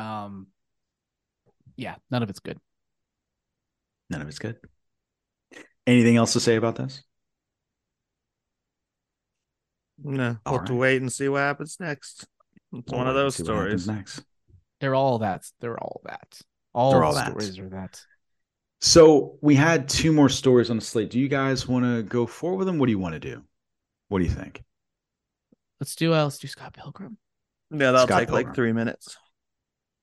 Um, 0.00 0.46
yeah, 1.76 1.96
none 2.10 2.22
of 2.22 2.30
it's 2.30 2.40
good. 2.40 2.58
None 4.08 4.22
of 4.22 4.28
it's 4.28 4.38
good. 4.38 4.56
Anything 5.86 6.16
else 6.16 6.32
to 6.34 6.40
say 6.40 6.56
about 6.56 6.76
this? 6.76 7.02
No, 10.02 10.38
All 10.46 10.52
we'll 10.52 10.60
have 10.60 10.68
to 10.68 10.74
wait 10.74 11.02
and 11.02 11.12
see 11.12 11.28
what 11.28 11.40
happens 11.40 11.76
next. 11.78 12.26
It's 12.72 12.90
one 12.90 13.06
of 13.06 13.14
We'll 13.14 13.24
those 13.24 13.36
see 13.36 13.42
what 13.42 13.54
happens 13.54 13.84
stories. 13.84 13.96
Next. 13.96 14.24
They're 14.80 14.94
all 14.94 15.18
that. 15.18 15.44
They're 15.60 15.78
all 15.78 16.00
that. 16.04 16.40
All, 16.72 16.92
They're 16.92 17.00
the 17.00 17.06
all 17.06 17.14
that. 17.14 17.26
stories 17.26 17.58
are 17.58 17.68
that. 17.70 18.00
So 18.80 19.36
we 19.42 19.54
had 19.56 19.88
two 19.88 20.12
more 20.12 20.30
stories 20.30 20.70
on 20.70 20.76
the 20.76 20.84
slate. 20.84 21.10
Do 21.10 21.20
you 21.20 21.28
guys 21.28 21.68
want 21.68 21.84
to 21.84 22.02
go 22.02 22.26
forward 22.26 22.58
with 22.58 22.66
them? 22.66 22.78
What 22.78 22.86
do 22.86 22.92
you 22.92 22.98
want 22.98 23.14
to 23.14 23.20
do? 23.20 23.42
What 24.08 24.20
do 24.20 24.24
you 24.24 24.30
think? 24.30 24.62
Let's 25.80 25.94
do 25.96 26.14
uh, 26.14 26.24
let's 26.24 26.38
do 26.38 26.48
Scott 26.48 26.72
Pilgrim. 26.72 27.18
Yeah, 27.70 27.92
that'll 27.92 28.06
Scott 28.06 28.20
take 28.20 28.30
like 28.30 28.54
three 28.54 28.72
minutes. 28.72 29.16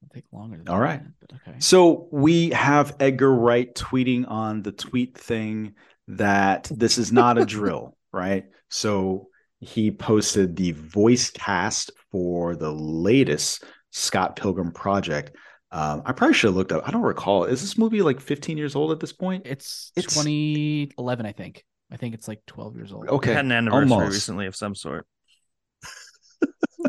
It'll 0.01 0.13
take 0.13 0.25
longer. 0.31 0.57
Than 0.57 0.67
All 0.69 0.79
right. 0.79 1.01
that, 1.03 1.11
but 1.19 1.33
okay. 1.47 1.59
So 1.59 2.07
we 2.11 2.49
have 2.51 2.95
Edgar 2.99 3.33
Wright 3.33 3.73
tweeting 3.73 4.29
on 4.29 4.61
the 4.61 4.71
tweet 4.71 5.17
thing 5.17 5.73
that 6.09 6.69
this 6.73 6.97
is 6.97 7.11
not 7.11 7.37
a 7.37 7.45
drill, 7.45 7.97
right? 8.13 8.45
So 8.69 9.27
he 9.59 9.91
posted 9.91 10.55
the 10.55 10.71
voice 10.73 11.29
cast 11.31 11.91
for 12.11 12.55
the 12.55 12.71
latest 12.71 13.63
Scott 13.91 14.35
Pilgrim 14.35 14.71
project. 14.71 15.35
Um, 15.71 16.03
I 16.05 16.11
probably 16.13 16.33
should 16.35 16.47
have 16.49 16.55
looked 16.55 16.71
up. 16.71 16.87
I 16.87 16.91
don't 16.91 17.01
recall. 17.01 17.43
Is 17.45 17.59
this 17.61 17.77
movie 17.77 18.01
like 18.01 18.21
15 18.21 18.57
years 18.57 18.75
old 18.75 18.91
at 18.91 18.99
this 18.99 19.11
point? 19.11 19.45
It's, 19.45 19.91
It's- 19.97 20.13
2011, 20.13 21.25
I 21.25 21.31
think. 21.31 21.65
I 21.91 21.95
think 21.97 22.13
it's 22.13 22.27
like 22.27 22.41
12 22.47 22.75
years 22.75 22.91
old. 22.91 23.07
Okay, 23.07 23.31
It 23.31 23.35
had 23.35 23.45
an 23.45 23.51
anniversary 23.53 23.91
almost. 23.93 24.13
recently 24.13 24.45
of 24.45 24.55
some 24.55 24.75
sort. 24.75 25.07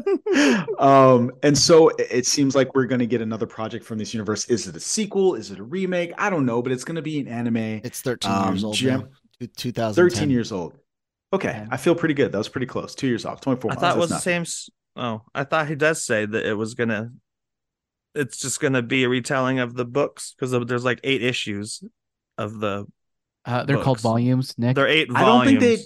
um, 0.78 1.30
and 1.42 1.56
so 1.56 1.88
it- 1.90 2.08
it 2.10 2.26
seems 2.26 2.54
like 2.54 2.74
we're 2.74 2.86
going 2.86 2.98
to 3.00 3.06
get 3.06 3.20
another 3.20 3.46
project 3.46 3.84
from 3.84 3.98
this 3.98 4.12
universe. 4.14 4.44
Is 4.46 4.66
it 4.66 4.76
a 4.76 4.80
sequel? 4.80 5.34
Is 5.34 5.50
it 5.50 5.58
a 5.58 5.62
remake? 5.62 6.12
I 6.18 6.30
don't 6.30 6.46
know, 6.46 6.62
but 6.62 6.72
it's 6.72 6.84
going 6.84 6.96
to 6.96 7.02
be 7.02 7.20
an 7.20 7.28
anime. 7.28 7.56
It's 7.56 8.00
13 8.00 8.30
Um, 8.30 8.54
years 8.54 8.64
old. 8.64 8.74
Jim- 8.76 9.00
now. 9.00 9.06
Two- 9.40 9.46
2010. 9.48 9.94
13 9.94 10.30
years 10.30 10.52
old. 10.52 10.74
Okay, 11.32 11.48
Yeah. 11.50 11.66
I 11.70 11.76
feel 11.76 11.94
pretty 11.94 12.14
good. 12.14 12.32
That 12.32 12.38
was 12.38 12.48
pretty 12.48 12.66
close. 12.66 12.94
Two 12.94 13.06
years 13.06 13.24
off. 13.24 13.40
24 13.40 13.70
I 13.70 13.74
months. 13.74 13.80
thought 13.82 13.96
it 13.96 14.00
was 14.00 14.10
That's 14.10 14.24
the 14.24 14.30
nothing. 14.30 14.44
same. 14.46 14.72
Oh, 14.96 15.22
I 15.34 15.44
thought 15.44 15.68
he 15.68 15.74
does 15.74 16.02
say 16.04 16.24
that 16.26 16.46
it 16.46 16.54
was 16.54 16.74
gonna. 16.74 17.12
It's 18.14 18.38
just 18.38 18.58
gonna 18.60 18.82
be 18.82 19.04
a 19.04 19.08
retelling 19.08 19.60
of 19.60 19.74
the 19.74 19.84
books 19.84 20.34
because 20.34 20.50
there's 20.66 20.84
like 20.84 20.98
eight 21.04 21.22
issues 21.22 21.84
of 22.36 22.58
the. 22.58 22.86
Uh, 23.44 23.62
they're 23.64 23.78
called 23.82 24.00
volumes, 24.00 24.54
Nick. 24.58 24.74
They're 24.74 24.88
eight 24.88 25.08
I 25.14 25.24
don't 25.24 25.44
think 25.46 25.60
they 25.60 25.78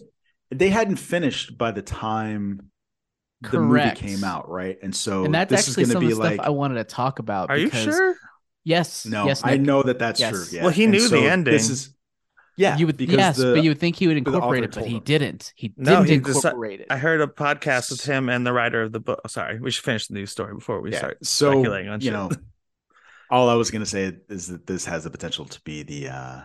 they 0.50 0.70
hadn't 0.70 0.96
finished 0.96 1.58
by 1.58 1.72
the 1.72 1.82
time 1.82 2.70
the 3.42 3.48
Correct. 3.48 4.00
movie 4.02 4.14
came 4.14 4.24
out, 4.24 4.48
right? 4.48 4.78
And 4.82 4.94
so 4.94 5.24
and 5.24 5.34
that's 5.34 5.50
this 5.50 5.68
actually 5.68 5.82
is 5.84 5.88
some 5.92 6.00
going 6.00 6.06
of 6.06 6.10
to 6.12 6.14
the 6.16 6.20
be 6.22 6.28
stuff 6.34 6.38
like 6.38 6.46
I 6.46 6.50
wanted 6.50 6.74
to 6.76 6.84
talk 6.84 7.18
about. 7.18 7.50
Are 7.50 7.56
you 7.58 7.70
sure? 7.70 8.16
Yes. 8.64 9.04
no, 9.06 9.26
yes, 9.26 9.42
I 9.44 9.56
know 9.56 9.82
that 9.82 9.98
that's 9.98 10.20
Yes. 10.20 10.30
true. 10.32 10.44
Yeah. 10.52 10.62
Well, 10.62 10.70
he 10.72 10.84
And 10.84 10.92
knew 10.92 11.08
the 11.08 11.18
ending. 11.26 11.52
This 11.52 11.68
is 11.68 11.94
yeah, 12.56 12.76
you 12.76 12.86
would 12.86 12.96
because 12.96 13.16
yes, 13.16 13.36
the- 13.38 13.54
but 13.54 13.64
you 13.64 13.70
would 13.70 13.80
think 13.80 13.96
he 13.96 14.06
would 14.06 14.16
incorporate 14.18 14.62
it, 14.62 14.72
but 14.74 14.84
he 14.86 14.96
him. 14.96 15.02
didn't. 15.02 15.52
He 15.56 15.72
No, 15.76 16.04
didn't 16.04 16.08
he 16.26 16.32
deci- 16.32 16.36
incorporate 16.36 16.80
it. 16.80 16.86
I 16.90 16.98
heard 16.98 17.20
a 17.22 17.26
podcast 17.26 17.90
with 17.90 18.04
him 18.04 18.28
and 18.28 18.46
the 18.46 18.52
writer 18.52 18.82
of 18.82 18.92
the 18.92 19.00
book. 19.00 19.20
oh, 19.24 19.28
sorry, 19.28 19.58
we 19.58 19.70
should 19.70 19.84
finish 19.84 20.06
the 20.06 20.14
news 20.14 20.30
story 20.30 20.54
before 20.54 20.80
we 20.80 20.92
yeah. 20.92 20.98
start 20.98 21.26
so 21.26 21.50
speculating 21.52 21.88
on 21.90 22.00
you 22.00 22.06
shit. 22.06 22.12
know, 22.12 22.30
all 23.30 23.48
I 23.48 23.54
was 23.54 23.70
going 23.70 23.80
to 23.82 23.86
say 23.88 24.12
is 24.28 24.48
that 24.48 24.66
this 24.66 24.84
has 24.84 25.04
the 25.04 25.10
potential 25.10 25.46
to 25.46 25.60
be 25.62 25.82
the 25.82 26.08
uh 26.08 26.40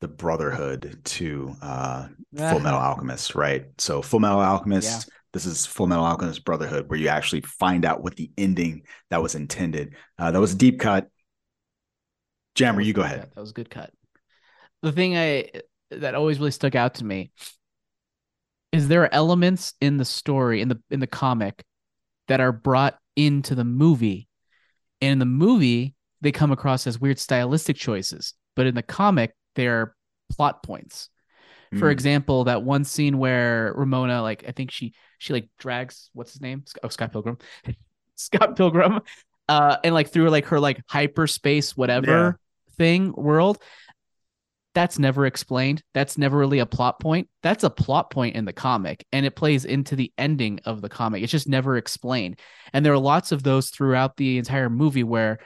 the 0.00 0.08
brotherhood 0.08 1.00
to 1.04 1.54
uh 1.62 2.08
Full 2.36 2.60
Metal 2.60 2.78
Alchemist, 2.78 3.34
right? 3.34 3.66
So 3.78 4.02
Full 4.02 4.20
Metal 4.20 4.40
Alchemist, 4.40 5.10
this 5.32 5.46
is 5.46 5.66
Full 5.66 5.86
Metal 5.86 6.04
Alchemist 6.04 6.44
Brotherhood, 6.44 6.88
where 6.88 6.98
you 6.98 7.08
actually 7.08 7.42
find 7.42 7.84
out 7.84 8.02
what 8.02 8.16
the 8.16 8.30
ending 8.38 8.82
that 9.10 9.22
was 9.22 9.34
intended. 9.34 9.94
Uh, 10.18 10.30
that 10.30 10.40
was 10.40 10.54
a 10.54 10.56
deep 10.56 10.80
cut. 10.80 11.08
Jammer, 12.54 12.80
you 12.80 12.92
go 12.92 13.02
ahead. 13.02 13.20
cut. 13.20 13.34
That 13.34 13.40
was 13.40 13.50
a 13.50 13.54
good 13.54 13.70
cut. 13.70 13.90
The 14.82 14.92
thing 14.92 15.16
I 15.16 15.50
that 15.90 16.14
always 16.14 16.38
really 16.38 16.50
stuck 16.52 16.74
out 16.74 16.94
to 16.94 17.04
me 17.04 17.32
is 18.72 18.88
there 18.88 19.02
are 19.02 19.14
elements 19.14 19.74
in 19.80 19.96
the 19.96 20.04
story 20.04 20.60
in 20.60 20.68
the 20.68 20.80
in 20.90 21.00
the 21.00 21.06
comic 21.06 21.64
that 22.28 22.40
are 22.40 22.52
brought 22.52 22.96
into 23.16 23.54
the 23.54 23.64
movie. 23.64 24.28
And 25.00 25.12
in 25.12 25.18
the 25.18 25.24
movie, 25.24 25.94
they 26.20 26.32
come 26.32 26.52
across 26.52 26.86
as 26.86 27.00
weird 27.00 27.18
stylistic 27.18 27.76
choices, 27.76 28.34
but 28.54 28.66
in 28.66 28.74
the 28.74 28.82
comic, 28.82 29.34
they 29.54 29.66
are 29.66 29.94
plot 30.30 30.62
points. 30.62 31.08
For 31.76 31.88
Mm. 31.88 31.92
example, 31.92 32.44
that 32.44 32.62
one 32.64 32.84
scene 32.84 33.18
where 33.18 33.72
Ramona, 33.76 34.22
like, 34.22 34.44
I 34.48 34.52
think 34.52 34.70
she 34.72 34.92
she 35.18 35.32
like 35.32 35.48
drags 35.58 36.10
what's 36.14 36.32
his 36.32 36.40
name? 36.40 36.64
Oh, 36.82 36.88
Scott 36.88 37.12
Pilgrim, 37.12 37.38
Scott 38.16 38.56
Pilgrim, 38.56 39.00
uh, 39.48 39.76
and 39.84 39.94
like 39.94 40.10
through 40.10 40.30
like 40.30 40.46
her 40.46 40.58
like 40.58 40.80
hyperspace 40.88 41.76
whatever 41.76 42.38
thing 42.76 43.12
world. 43.16 43.62
That's 44.72 45.00
never 45.00 45.26
explained. 45.26 45.82
That's 45.94 46.16
never 46.16 46.38
really 46.38 46.60
a 46.60 46.66
plot 46.66 47.00
point. 47.00 47.28
That's 47.42 47.64
a 47.64 47.70
plot 47.70 48.10
point 48.10 48.36
in 48.36 48.44
the 48.44 48.52
comic, 48.52 49.04
and 49.12 49.26
it 49.26 49.34
plays 49.34 49.64
into 49.64 49.96
the 49.96 50.12
ending 50.16 50.60
of 50.64 50.80
the 50.80 50.88
comic. 50.88 51.22
It's 51.24 51.32
just 51.32 51.48
never 51.48 51.76
explained. 51.76 52.38
And 52.72 52.86
there 52.86 52.92
are 52.92 52.98
lots 52.98 53.32
of 53.32 53.42
those 53.42 53.70
throughout 53.70 54.16
the 54.16 54.38
entire 54.38 54.70
movie 54.70 55.02
where 55.02 55.40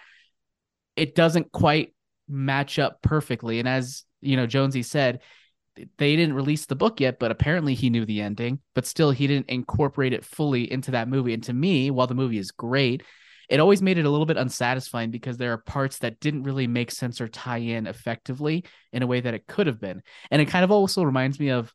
it 0.95 1.15
doesn't 1.15 1.53
quite 1.53 1.94
match 2.35 2.79
up 2.79 3.01
perfectly. 3.03 3.59
And 3.59 3.69
as 3.69 4.05
you 4.21 4.37
know, 4.37 4.47
Jonesy 4.47 4.83
said, 4.83 5.21
they 5.99 6.15
didn't 6.17 6.35
release 6.35 6.67
the 6.67 6.77
book 6.77 7.01
yet, 7.01 7.19
but 7.19 7.31
apparently 7.31 7.75
he 7.75 7.91
knew 7.91 8.05
the 8.05 8.21
ending, 8.21 8.61
but 8.75 8.87
still 8.87 9.11
he 9.11 9.27
didn't 9.27 9.51
incorporate 9.51 10.13
it 10.13 10.25
fully 10.25 10.71
into 10.71 10.93
that 10.93 11.09
movie. 11.09 11.35
And 11.35 11.43
to 11.45 11.53
me, 11.53 11.91
while 11.91 12.07
the 12.07 12.15
movie 12.15 12.39
is 12.39 12.53
great, 12.53 13.03
it 13.49 13.61
always 13.61 13.83
made 13.83 13.99
it 13.99 14.05
a 14.05 14.11
little 14.11 14.27
bit 14.27 14.37
unsatisfying 14.37 15.11
because 15.11 15.37
there 15.37 15.53
are 15.53 15.59
parts 15.59 15.99
that 15.99 16.21
didn't 16.21 16.45
really 16.45 16.67
make 16.67 16.91
sense 16.91 17.21
or 17.21 17.29
tie 17.29 17.59
in 17.59 17.87
effectively 17.87 18.65
in 18.93 19.03
a 19.03 19.07
way 19.07 19.21
that 19.21 19.35
it 19.35 19.47
could 19.47 19.67
have 19.67 19.81
been. 19.81 20.03
And 20.31 20.41
it 20.41 20.47
kind 20.47 20.65
of 20.65 20.71
also 20.71 21.03
reminds 21.03 21.41
me 21.41 21.51
of 21.51 21.73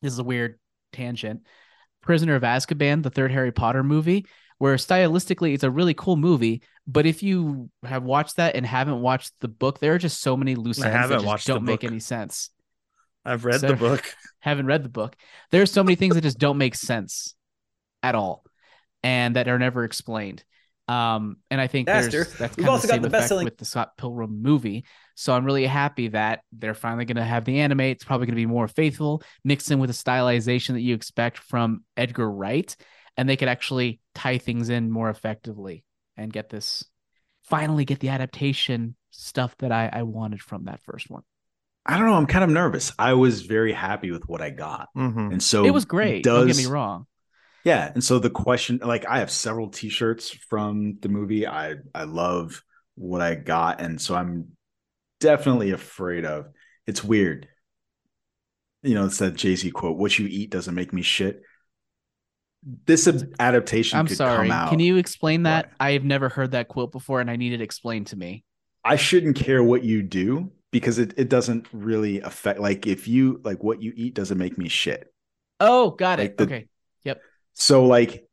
this 0.00 0.12
is 0.12 0.18
a 0.18 0.24
weird 0.24 0.58
tangent 0.92 1.42
Prisoner 2.00 2.36
of 2.36 2.42
Azkaban, 2.42 3.02
the 3.02 3.10
third 3.10 3.32
Harry 3.32 3.52
Potter 3.52 3.82
movie, 3.82 4.24
where 4.58 4.74
stylistically 4.76 5.54
it's 5.54 5.64
a 5.64 5.70
really 5.70 5.94
cool 5.94 6.16
movie. 6.16 6.62
But 6.86 7.06
if 7.06 7.22
you 7.22 7.70
have 7.84 8.02
watched 8.02 8.36
that 8.36 8.56
and 8.56 8.64
haven't 8.66 9.00
watched 9.00 9.32
the 9.40 9.48
book, 9.48 9.78
there 9.78 9.94
are 9.94 9.98
just 9.98 10.20
so 10.20 10.36
many 10.36 10.54
loose 10.54 10.78
ends 10.78 10.84
that 10.84 10.92
haven't 10.92 11.16
just 11.18 11.26
watched 11.26 11.46
the 11.46 11.54
don't 11.54 11.64
make 11.64 11.80
book. 11.80 11.90
any 11.90 12.00
sense 12.00 12.50
I've 13.24 13.44
read 13.44 13.60
So- 13.60 13.68
the 13.68 13.76
book. 13.76 14.04
haven't 14.40 14.66
read 14.66 14.82
the 14.84 14.88
book. 14.88 15.16
There's 15.50 15.70
so 15.72 15.82
many 15.82 15.96
things 15.96 16.14
that 16.14 16.22
just 16.22 16.38
don't 16.38 16.58
make 16.58 16.74
sense 16.74 17.34
at 18.02 18.14
all, 18.14 18.44
and 19.02 19.36
that 19.36 19.48
are 19.48 19.58
never 19.58 19.84
explained. 19.84 20.44
Um, 20.86 21.36
and 21.50 21.60
I 21.60 21.66
think 21.66 21.86
Master, 21.88 22.10
there's 22.10 22.32
that's 22.34 22.56
we've 22.56 22.64
kind 22.64 22.68
of 22.68 22.74
also 22.82 22.86
the 22.86 22.92
got 22.94 23.02
the 23.02 23.08
effect 23.08 23.12
best-selling- 23.20 23.44
with 23.44 23.58
the 23.58 23.64
Scott 23.66 23.96
Pilgrim 23.98 24.40
movie. 24.40 24.86
So 25.16 25.34
I'm 25.34 25.44
really 25.44 25.66
happy 25.66 26.08
that 26.08 26.40
they're 26.52 26.72
finally 26.74 27.04
going 27.04 27.16
to 27.16 27.24
have 27.24 27.44
the 27.44 27.58
anime. 27.60 27.80
It's 27.80 28.04
probably 28.04 28.26
going 28.26 28.36
to 28.36 28.40
be 28.40 28.46
more 28.46 28.68
faithful, 28.68 29.22
mixed 29.44 29.70
in 29.70 29.80
with 29.80 29.90
the 29.90 29.94
stylization 29.94 30.74
that 30.74 30.80
you 30.80 30.94
expect 30.94 31.38
from 31.38 31.84
Edgar 31.96 32.30
Wright, 32.30 32.74
and 33.18 33.28
they 33.28 33.36
could 33.36 33.48
actually 33.48 34.00
tie 34.14 34.38
things 34.38 34.70
in 34.70 34.90
more 34.90 35.10
effectively 35.10 35.84
and 36.16 36.32
get 36.32 36.48
this 36.48 36.84
finally 37.42 37.84
get 37.84 38.00
the 38.00 38.08
adaptation 38.08 38.94
stuff 39.10 39.56
that 39.58 39.72
I, 39.72 39.90
I 39.92 40.02
wanted 40.04 40.40
from 40.40 40.64
that 40.64 40.80
first 40.80 41.10
one. 41.10 41.22
I 41.84 41.98
don't 41.98 42.06
know. 42.06 42.14
I'm 42.14 42.26
kind 42.26 42.44
of 42.44 42.50
nervous. 42.50 42.92
I 42.98 43.14
was 43.14 43.42
very 43.42 43.72
happy 43.72 44.10
with 44.10 44.28
what 44.28 44.40
I 44.40 44.50
got, 44.50 44.88
hmm 44.94 45.28
and 45.32 45.42
so 45.42 45.64
it 45.66 45.70
was 45.70 45.84
great. 45.84 46.22
Does, 46.22 46.46
Don't 46.46 46.46
get 46.46 46.56
me 46.56 46.66
wrong. 46.72 47.06
Yeah, 47.64 47.90
and 47.92 48.02
so 48.02 48.18
the 48.18 48.30
question, 48.30 48.80
like, 48.82 49.04
I 49.06 49.18
have 49.18 49.30
several 49.30 49.68
T-shirts 49.68 50.30
from 50.30 50.98
the 51.00 51.08
movie. 51.08 51.46
I 51.46 51.74
I 51.94 52.04
love 52.04 52.62
what 52.94 53.20
I 53.20 53.34
got, 53.34 53.80
and 53.80 54.00
so 54.00 54.14
I'm 54.14 54.52
definitely 55.20 55.72
afraid 55.72 56.24
of. 56.24 56.48
It's 56.86 57.02
weird, 57.02 57.48
you 58.82 58.94
know. 58.94 59.06
It's 59.06 59.18
that 59.18 59.34
Jay 59.34 59.56
Z 59.56 59.70
quote: 59.72 59.96
"What 59.96 60.18
you 60.18 60.26
eat 60.26 60.50
doesn't 60.50 60.74
make 60.74 60.92
me 60.92 61.02
shit." 61.02 61.42
This 62.86 63.08
adaptation 63.38 63.98
I'm 63.98 64.06
could 64.06 64.16
sorry. 64.16 64.48
come 64.48 64.50
out. 64.56 64.70
Can 64.70 64.80
you 64.80 64.96
explain 64.96 65.44
that? 65.44 65.66
What? 65.66 65.74
I 65.80 65.92
have 65.92 66.04
never 66.04 66.28
heard 66.28 66.50
that 66.52 66.68
quote 66.68 66.92
before, 66.92 67.20
and 67.20 67.30
I 67.30 67.36
need 67.36 67.52
it 67.52 67.60
explained 67.60 68.08
to 68.08 68.16
me. 68.16 68.44
I 68.84 68.96
shouldn't 68.96 69.36
care 69.36 69.62
what 69.62 69.84
you 69.84 70.02
do 70.02 70.50
because 70.72 70.98
it, 70.98 71.14
it 71.16 71.28
doesn't 71.28 71.66
really 71.72 72.20
affect. 72.20 72.58
Like, 72.60 72.86
if 72.86 73.06
you 73.08 73.40
like 73.44 73.62
what 73.62 73.80
you 73.82 73.92
eat 73.96 74.14
doesn't 74.14 74.38
make 74.38 74.58
me 74.58 74.68
shit. 74.68 75.12
Oh, 75.60 75.90
got 75.90 76.18
Like 76.18 76.30
it. 76.30 76.36
the- 76.38 76.44
okay. 76.44 76.68
Yep. 77.04 77.22
So 77.54 77.84
like 77.86 78.26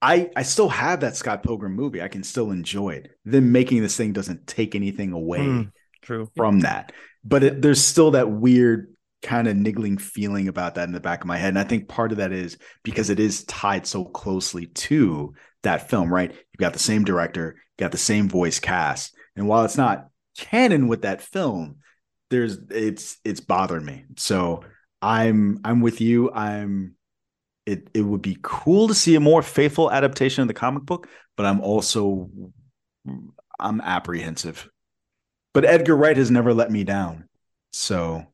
I 0.00 0.30
I 0.36 0.42
still 0.42 0.68
have 0.68 1.00
that 1.00 1.16
Scott 1.16 1.42
Pilgrim 1.42 1.74
movie. 1.74 2.02
I 2.02 2.08
can 2.08 2.22
still 2.24 2.50
enjoy 2.50 2.90
it. 2.90 3.10
Then 3.24 3.52
making 3.52 3.82
this 3.82 3.96
thing 3.96 4.12
doesn't 4.12 4.46
take 4.46 4.74
anything 4.74 5.12
away 5.12 5.44
Hmm. 5.44 5.62
True. 6.02 6.28
from 6.36 6.60
that. 6.60 6.92
But 7.24 7.44
it, 7.44 7.62
there's 7.62 7.80
still 7.82 8.12
that 8.12 8.28
weird 8.30 8.92
kind 9.22 9.48
of 9.48 9.56
niggling 9.56 9.98
feeling 9.98 10.48
about 10.48 10.74
that 10.74 10.88
in 10.88 10.92
the 10.92 11.00
back 11.00 11.20
of 11.20 11.26
my 11.26 11.36
head. 11.36 11.50
And 11.50 11.58
I 11.58 11.64
think 11.64 11.88
part 11.88 12.12
of 12.12 12.18
that 12.18 12.32
is 12.32 12.58
because 12.82 13.08
it 13.08 13.20
is 13.20 13.44
tied 13.44 13.86
so 13.86 14.04
closely 14.04 14.66
to 14.66 15.34
that 15.62 15.88
film, 15.88 16.12
right? 16.12 16.30
You've 16.30 16.58
got 16.58 16.72
the 16.72 16.78
same 16.78 17.04
director, 17.04 17.54
you 17.56 17.82
got 17.82 17.92
the 17.92 17.98
same 17.98 18.28
voice 18.28 18.58
cast. 18.58 19.14
And 19.36 19.46
while 19.48 19.64
it's 19.64 19.76
not 19.76 20.08
canon 20.36 20.88
with 20.88 21.02
that 21.02 21.22
film, 21.22 21.76
there's 22.30 22.58
it's 22.70 23.18
it's 23.24 23.40
bothering 23.40 23.84
me. 23.84 24.04
So 24.16 24.62
I'm 25.00 25.60
I'm 25.64 25.80
with 25.80 26.00
you. 26.00 26.32
I'm 26.32 26.96
it 27.66 27.88
it 27.94 28.02
would 28.02 28.22
be 28.22 28.38
cool 28.42 28.88
to 28.88 28.94
see 28.94 29.14
a 29.14 29.20
more 29.20 29.42
faithful 29.42 29.90
adaptation 29.90 30.42
of 30.42 30.48
the 30.48 30.54
comic 30.54 30.84
book, 30.84 31.08
but 31.36 31.46
I'm 31.46 31.60
also 31.60 32.30
I'm 33.60 33.80
apprehensive. 33.80 34.68
But 35.54 35.64
Edgar 35.64 35.96
Wright 35.96 36.16
has 36.16 36.30
never 36.30 36.54
let 36.54 36.70
me 36.70 36.82
down. 36.82 37.28
So 37.72 38.26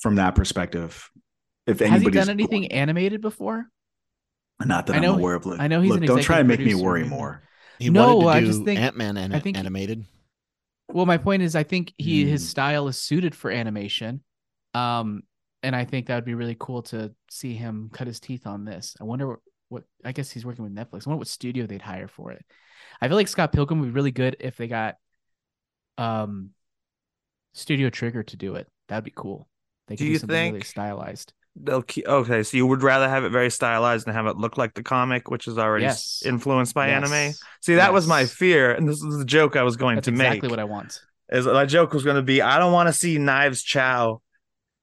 from 0.00 0.16
that 0.16 0.34
perspective, 0.34 1.10
if 1.66 1.78
Has 1.80 2.02
he 2.02 2.10
done 2.10 2.28
anything 2.30 2.62
going- 2.62 2.72
animated 2.72 3.20
before? 3.20 3.66
not 4.62 4.86
that 4.86 4.96
I 4.96 4.98
I'm 4.98 5.18
aware 5.18 5.34
of. 5.36 5.46
Look, 5.46 5.58
I 5.60 5.68
know 5.68 5.80
he's 5.80 5.90
look, 5.90 6.00
an 6.00 6.06
don't 6.06 6.22
try 6.22 6.40
and 6.40 6.48
make 6.48 6.60
me 6.60 6.74
worry 6.74 7.00
producer. 7.00 7.14
more. 7.16 7.42
He 7.78 7.88
No, 7.88 8.16
wanted 8.16 8.20
to 8.24 8.28
I 8.28 8.40
just 8.44 8.64
think- 8.64 8.78
Ant 8.80 8.96
Man 8.96 9.16
I 9.16 9.40
think- 9.40 9.56
animated. 9.56 10.04
Well, 10.88 11.06
my 11.06 11.16
point 11.18 11.42
is, 11.42 11.54
I 11.56 11.62
think 11.62 11.94
he 11.98 12.26
his 12.26 12.42
Mm. 12.44 12.48
style 12.48 12.88
is 12.88 12.98
suited 13.00 13.34
for 13.34 13.50
animation, 13.50 14.22
um, 14.74 15.22
and 15.62 15.74
I 15.76 15.84
think 15.84 16.06
that 16.06 16.16
would 16.16 16.24
be 16.24 16.34
really 16.34 16.56
cool 16.58 16.82
to 16.84 17.14
see 17.30 17.54
him 17.54 17.90
cut 17.92 18.06
his 18.06 18.18
teeth 18.20 18.46
on 18.46 18.64
this. 18.64 18.96
I 19.00 19.04
wonder 19.04 19.28
what, 19.28 19.38
what 19.68 19.84
I 20.04 20.12
guess 20.12 20.30
he's 20.32 20.44
working 20.44 20.64
with 20.64 20.74
Netflix. 20.74 21.06
I 21.06 21.10
wonder 21.10 21.18
what 21.18 21.28
studio 21.28 21.66
they'd 21.66 21.80
hire 21.82 22.08
for 22.08 22.32
it. 22.32 22.44
I 23.00 23.06
feel 23.08 23.16
like 23.16 23.28
Scott 23.28 23.52
Pilgrim 23.52 23.80
would 23.80 23.86
be 23.86 23.92
really 23.92 24.10
good 24.10 24.36
if 24.40 24.56
they 24.56 24.66
got 24.66 24.96
um 25.96 26.50
Studio 27.54 27.90
Trigger 27.90 28.22
to 28.24 28.36
do 28.36 28.54
it. 28.56 28.68
That'd 28.88 29.04
be 29.04 29.12
cool. 29.14 29.48
They 29.90 29.96
could 29.96 30.04
Do 30.04 30.06
do, 30.06 30.12
you 30.12 30.18
something 30.18 30.36
really 30.36 30.60
think- 30.60 30.64
stylized. 30.64 31.32
They'll 31.56 31.82
keep, 31.82 32.06
okay, 32.06 32.44
so 32.44 32.56
you 32.56 32.64
would 32.66 32.82
rather 32.84 33.08
have 33.08 33.24
it 33.24 33.30
very 33.30 33.50
stylized 33.50 34.06
and 34.06 34.14
have 34.16 34.26
it 34.26 34.36
look 34.36 34.56
like 34.56 34.72
the 34.74 34.84
comic, 34.84 35.30
which 35.30 35.48
is 35.48 35.58
already 35.58 35.84
Yes. 35.84 36.22
influenced 36.24 36.74
by 36.74 36.88
anime. 36.88 37.34
See, 37.60 37.74
that 37.74 37.92
was 37.92 38.06
my 38.06 38.24
fear, 38.24 38.70
and 38.72 38.88
this 38.88 39.02
is 39.02 39.18
the 39.18 39.24
joke 39.24 39.56
I 39.56 39.64
was 39.64 39.76
going 39.76 39.96
That's 39.96 40.04
to 40.06 40.10
exactly 40.12 40.28
make. 40.28 40.38
Exactly 40.44 40.48
what 40.50 40.58
I 40.60 40.64
want. 40.64 41.00
is 41.32 41.46
my 41.46 41.66
joke 41.66 41.92
was 41.92 42.04
going 42.04 42.16
to 42.16 42.22
be 42.22 42.40
I 42.40 42.60
don't 42.60 42.72
want 42.72 42.86
to 42.86 42.92
see 42.92 43.18
Knives 43.18 43.62
Chau 43.64 44.22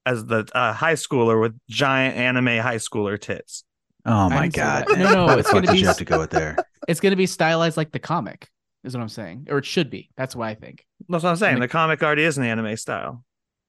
as 0.05 0.25
the 0.25 0.45
uh, 0.53 0.73
high 0.73 0.93
schooler 0.95 1.39
with 1.41 1.57
giant 1.69 2.17
anime 2.17 2.57
high 2.61 2.75
schooler 2.75 3.19
tits. 3.19 3.63
Oh 4.05 4.29
my 4.29 4.49
god! 4.49 4.85
No, 4.89 5.13
no, 5.13 5.25
Why 5.27 5.39
it's 5.39 5.51
gonna 5.51 5.71
be 5.71 5.79
you 5.79 5.85
have 5.87 5.97
to 5.97 6.05
go 6.05 6.19
with 6.19 6.29
there? 6.31 6.57
It's 6.87 6.99
gonna 7.01 7.17
be 7.17 7.25
stylized 7.27 7.75
like 7.75 7.91
the 7.91 7.99
comic, 7.99 8.47
is 8.85 8.93
what 8.95 9.01
I'm 9.01 9.09
saying, 9.09 9.47
or 9.49 9.57
it 9.57 9.65
should 9.65 9.89
be. 9.89 10.09
That's 10.15 10.33
what 10.35 10.47
I 10.47 10.55
think. 10.55 10.85
That's 11.09 11.23
what 11.23 11.29
I'm 11.31 11.35
saying. 11.37 11.55
Like- 11.59 11.69
the 11.69 11.71
comic 11.73 12.03
already 12.03 12.23
is 12.23 12.37
an 12.37 12.43
anime 12.45 12.75
style. 12.77 13.23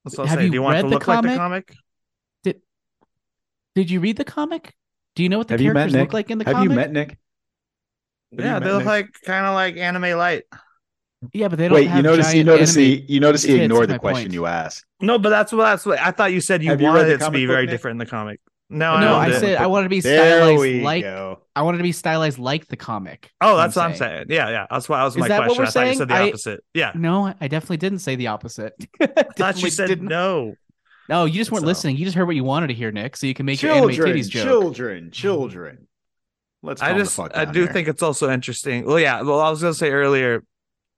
That's 0.05 0.16
what 0.16 0.24
I'm 0.24 0.28
Have 0.28 0.38
saying. 0.38 0.46
you 0.46 0.51
Do 0.51 0.55
you 0.57 0.62
want 0.62 0.74
it 0.74 0.76
read 0.76 0.82
to 0.82 0.88
the 0.88 0.94
look 0.94 1.09
like 1.09 1.22
the 1.22 1.28
comic? 1.28 1.36
comic? 1.36 1.74
Did 3.74 3.90
you 3.90 4.01
read 4.01 4.16
the 4.16 4.24
comic? 4.24 4.74
Do 5.14 5.22
you 5.22 5.28
know 5.28 5.38
what 5.38 5.49
the 5.49 5.55
Have 5.55 5.61
characters 5.61 5.94
look 5.94 6.12
like 6.12 6.30
in 6.30 6.38
the 6.38 6.44
Have 6.44 6.55
comic? 6.55 6.70
you 6.70 6.76
met 6.76 6.92
Nick? 6.92 7.18
Have 8.36 8.44
Yeah, 8.44 8.59
met 8.59 8.64
they 8.64 8.72
look 8.72 8.78
Nick? 8.80 8.86
like 8.86 9.12
kind 9.24 9.46
of 9.46 9.55
like 9.55 9.76
anime 9.76 10.16
light. 10.18 10.44
Yeah, 11.32 11.49
but 11.49 11.59
they 11.59 11.68
don't. 11.68 11.74
Wait, 11.74 11.82
you 11.84 11.88
have 11.90 12.05
notice 12.05 12.26
you 12.34 12.44
giant 12.44 12.46
notice 12.46 12.74
he 12.74 13.05
you 13.09 13.20
notice 13.20 13.42
he 13.42 13.61
ignored 13.61 13.88
the 13.88 13.99
question 13.99 14.24
point. 14.24 14.34
you 14.34 14.46
asked. 14.46 14.84
No, 15.01 15.18
but 15.18 15.30
that's 15.30 15.53
what 15.53 15.64
that's 15.64 15.84
what 15.86 15.99
I 15.99 16.11
thought 16.12 16.32
you 16.32 16.40
said. 16.40 16.62
You 16.62 16.70
Have 16.70 16.80
wanted 16.80 17.07
the 17.07 17.14
it 17.14 17.18
to 17.18 17.30
be 17.30 17.46
very 17.46 17.66
Nick? 17.66 17.70
different 17.70 17.94
in 17.94 17.99
the 17.99 18.07
comic. 18.07 18.40
No, 18.71 18.93
I 18.93 19.01
No, 19.01 19.07
don't 19.09 19.21
I 19.21 19.39
said 19.39 19.57
I 19.57 19.66
wanted 19.66 19.85
to 19.85 19.89
be 19.89 20.01
There 20.01 20.41
stylized 20.43 20.83
like. 20.85 21.03
go. 21.03 21.41
I 21.57 21.62
wanted 21.62 21.79
to 21.79 21.83
be 21.85 21.93
stylized 21.93 22.39
like 22.39 22.66
the 22.66 22.77
comic. 22.77 23.31
Oh, 23.41 23.55
is 23.55 23.59
that's 23.62 23.77
what 23.77 23.85
I'm 23.87 23.97
saying. 23.97 24.27
Yeah, 24.29 24.51
yeah. 24.51 24.66
That's 24.71 24.89
why 24.89 25.01
I 25.01 25.05
was 25.05 25.14
Is 25.14 25.21
my 25.21 25.29
that 25.29 25.39
what 25.49 25.57
question. 25.57 25.62
we're 25.62 25.69
I 25.69 25.71
thought 25.71 25.87
you 25.93 25.95
said 25.99 26.09
the 26.09 26.14
I- 26.14 26.29
opposite. 26.29 26.64
Yeah. 26.75 26.93
No, 26.95 27.35
I 27.41 27.49
definitely 27.49 27.79
didn't 27.79 28.01
say 28.01 28.16
the 28.16 28.27
opposite. 28.27 28.75
I 29.01 29.07
thought 29.37 29.62
you 29.62 29.71
said 29.71 30.03
no. 30.03 30.55
No, 31.09 31.25
you 31.25 31.35
just 31.35 31.51
weren't 31.51 31.62
So- 31.62 31.66
listening. 31.69 31.97
You 31.97 32.05
just 32.05 32.16
heard 32.16 32.27
what 32.27 32.37
you 32.37 32.45
wanted 32.45 32.66
to 32.66 32.75
hear, 32.75 32.91
Nick. 32.93 33.16
So 33.16 33.27
you 33.27 33.33
can 33.33 33.47
make 33.47 33.62
your 33.62 33.73
anime 33.73 33.91
Children, 33.91 34.16
titties 34.16 34.29
joke. 34.29 34.45
children, 34.45 35.11
children. 35.11 35.89
Let's. 36.62 36.83
I 36.83 36.89
calm 36.89 36.99
the 36.99 37.05
just 37.05 37.16
fuck 37.16 37.35
I 37.37 37.47
do 37.47 37.62
here. 37.62 37.73
think 37.73 37.89
it's 37.89 38.03
also 38.03 38.31
interesting. 38.31 38.85
Well, 38.85 38.99
yeah. 39.01 39.23
Well, 39.23 39.41
I 39.41 39.49
was 39.49 39.62
gonna 39.62 39.73
say 39.73 39.91
earlier, 39.91 40.45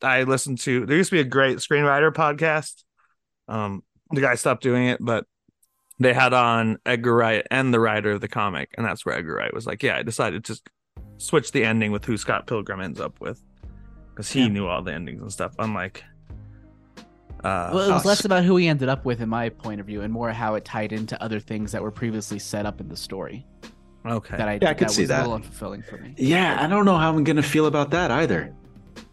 I 0.03 0.25
listened 0.25 0.59
to 0.63 0.87
there 0.87 0.97
used 0.97 1.11
to 1.11 1.17
be 1.17 1.21
a 1.21 1.25
great 1.25 1.59
screenwriter 1.59 2.11
podcast. 2.13 2.83
Um, 3.47 3.85
the 4.11 4.23
guy 4.23 4.35
stopped 4.35 4.63
doing 4.65 4.87
it, 4.89 4.99
but 5.01 5.25
they 6.01 6.13
had 6.15 6.33
on 6.33 6.79
Edgar 6.87 7.15
Wright 7.15 7.47
and 7.51 7.73
the 7.73 7.79
writer 7.79 8.11
of 8.13 8.21
the 8.21 8.29
comic, 8.29 8.75
and 8.77 8.85
that's 8.87 9.05
where 9.07 9.15
Edgar 9.15 9.35
Wright 9.35 9.53
was 9.55 9.67
like, 9.67 9.83
"Yeah, 9.83 9.97
I 9.99 10.03
decided 10.03 10.45
to 10.47 10.59
switch 11.19 11.53
the 11.53 11.65
ending 11.65 11.93
with 11.93 12.05
who 12.07 12.17
Scott 12.17 12.47
Pilgrim 12.47 12.81
ends 12.81 12.99
up 13.01 13.21
with, 13.21 13.41
because 14.11 14.33
he 14.33 14.41
Yeah. 14.41 14.49
knew 14.49 14.67
all 14.67 14.83
the 14.83 14.93
endings 14.95 15.21
and 15.23 15.31
stuff." 15.31 15.55
Unlike, 15.59 16.03
uh, 17.45 17.71
Well, 17.73 17.83
it 17.91 17.93
was 17.93 18.01
us. 18.01 18.05
less 18.07 18.25
about 18.25 18.45
who 18.45 18.57
he 18.57 18.67
ended 18.69 18.89
up 18.89 19.05
with, 19.05 19.21
in 19.21 19.29
my 19.29 19.49
point 19.51 19.81
of 19.81 19.87
view, 19.87 20.01
and 20.01 20.13
more 20.13 20.31
how 20.33 20.55
it 20.55 20.65
tied 20.65 20.93
into 20.93 21.23
other 21.23 21.39
things 21.41 21.73
that 21.73 21.83
were 21.83 21.91
previously 21.91 22.39
set 22.39 22.67
up 22.67 22.81
in 22.81 22.89
the 22.89 22.97
story. 22.97 23.47
okay. 24.07 24.39
That 24.39 24.49
I 24.49 24.59
Yeah, 24.63 24.71
I 24.71 24.75
could 24.75 24.89
that 24.89 24.93
see 24.95 25.03
was 25.03 25.09
that. 25.11 25.27
a 25.27 25.29
little 25.29 25.39
unfulfilling 25.47 25.85
for 25.85 25.99
me. 25.99 26.15
Yeah, 26.17 26.57
I 26.59 26.67
don't 26.67 26.87
know 26.87 26.97
how 26.97 27.11
I'm 27.15 27.23
gonna 27.25 27.43
feel 27.43 27.67
about 27.67 27.91
that 27.91 28.11
either. 28.11 28.55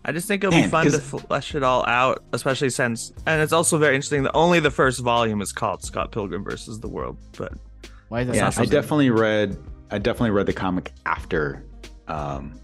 I 0.05 0.11
just 0.13 0.27
think 0.27 0.43
it'll 0.43 0.57
Man, 0.57 0.67
be 0.67 0.71
fun 0.71 0.85
to 0.85 0.99
flesh 0.99 1.53
it 1.53 1.63
all 1.63 1.85
out, 1.85 2.23
especially 2.31 2.69
since, 2.69 3.11
and 3.25 3.41
it's 3.41 3.51
also 3.51 3.77
very 3.77 3.95
interesting 3.95 4.23
that 4.23 4.31
only 4.33 4.59
the 4.59 4.71
first 4.71 5.01
volume 5.01 5.41
is 5.41 5.51
called 5.51 5.83
Scott 5.83 6.11
Pilgrim 6.11 6.43
versus 6.43 6.79
the 6.79 6.87
World. 6.87 7.17
But 7.37 7.53
Why 8.07 8.21
is 8.21 8.27
that? 8.27 8.35
Yeah, 8.35 8.51
I 8.55 8.65
definitely 8.65 9.09
read. 9.09 9.57
I 9.91 9.97
definitely 9.97 10.31
read 10.31 10.45
the 10.45 10.53
comic 10.53 10.93
after 11.05 11.65
um, 12.07 12.59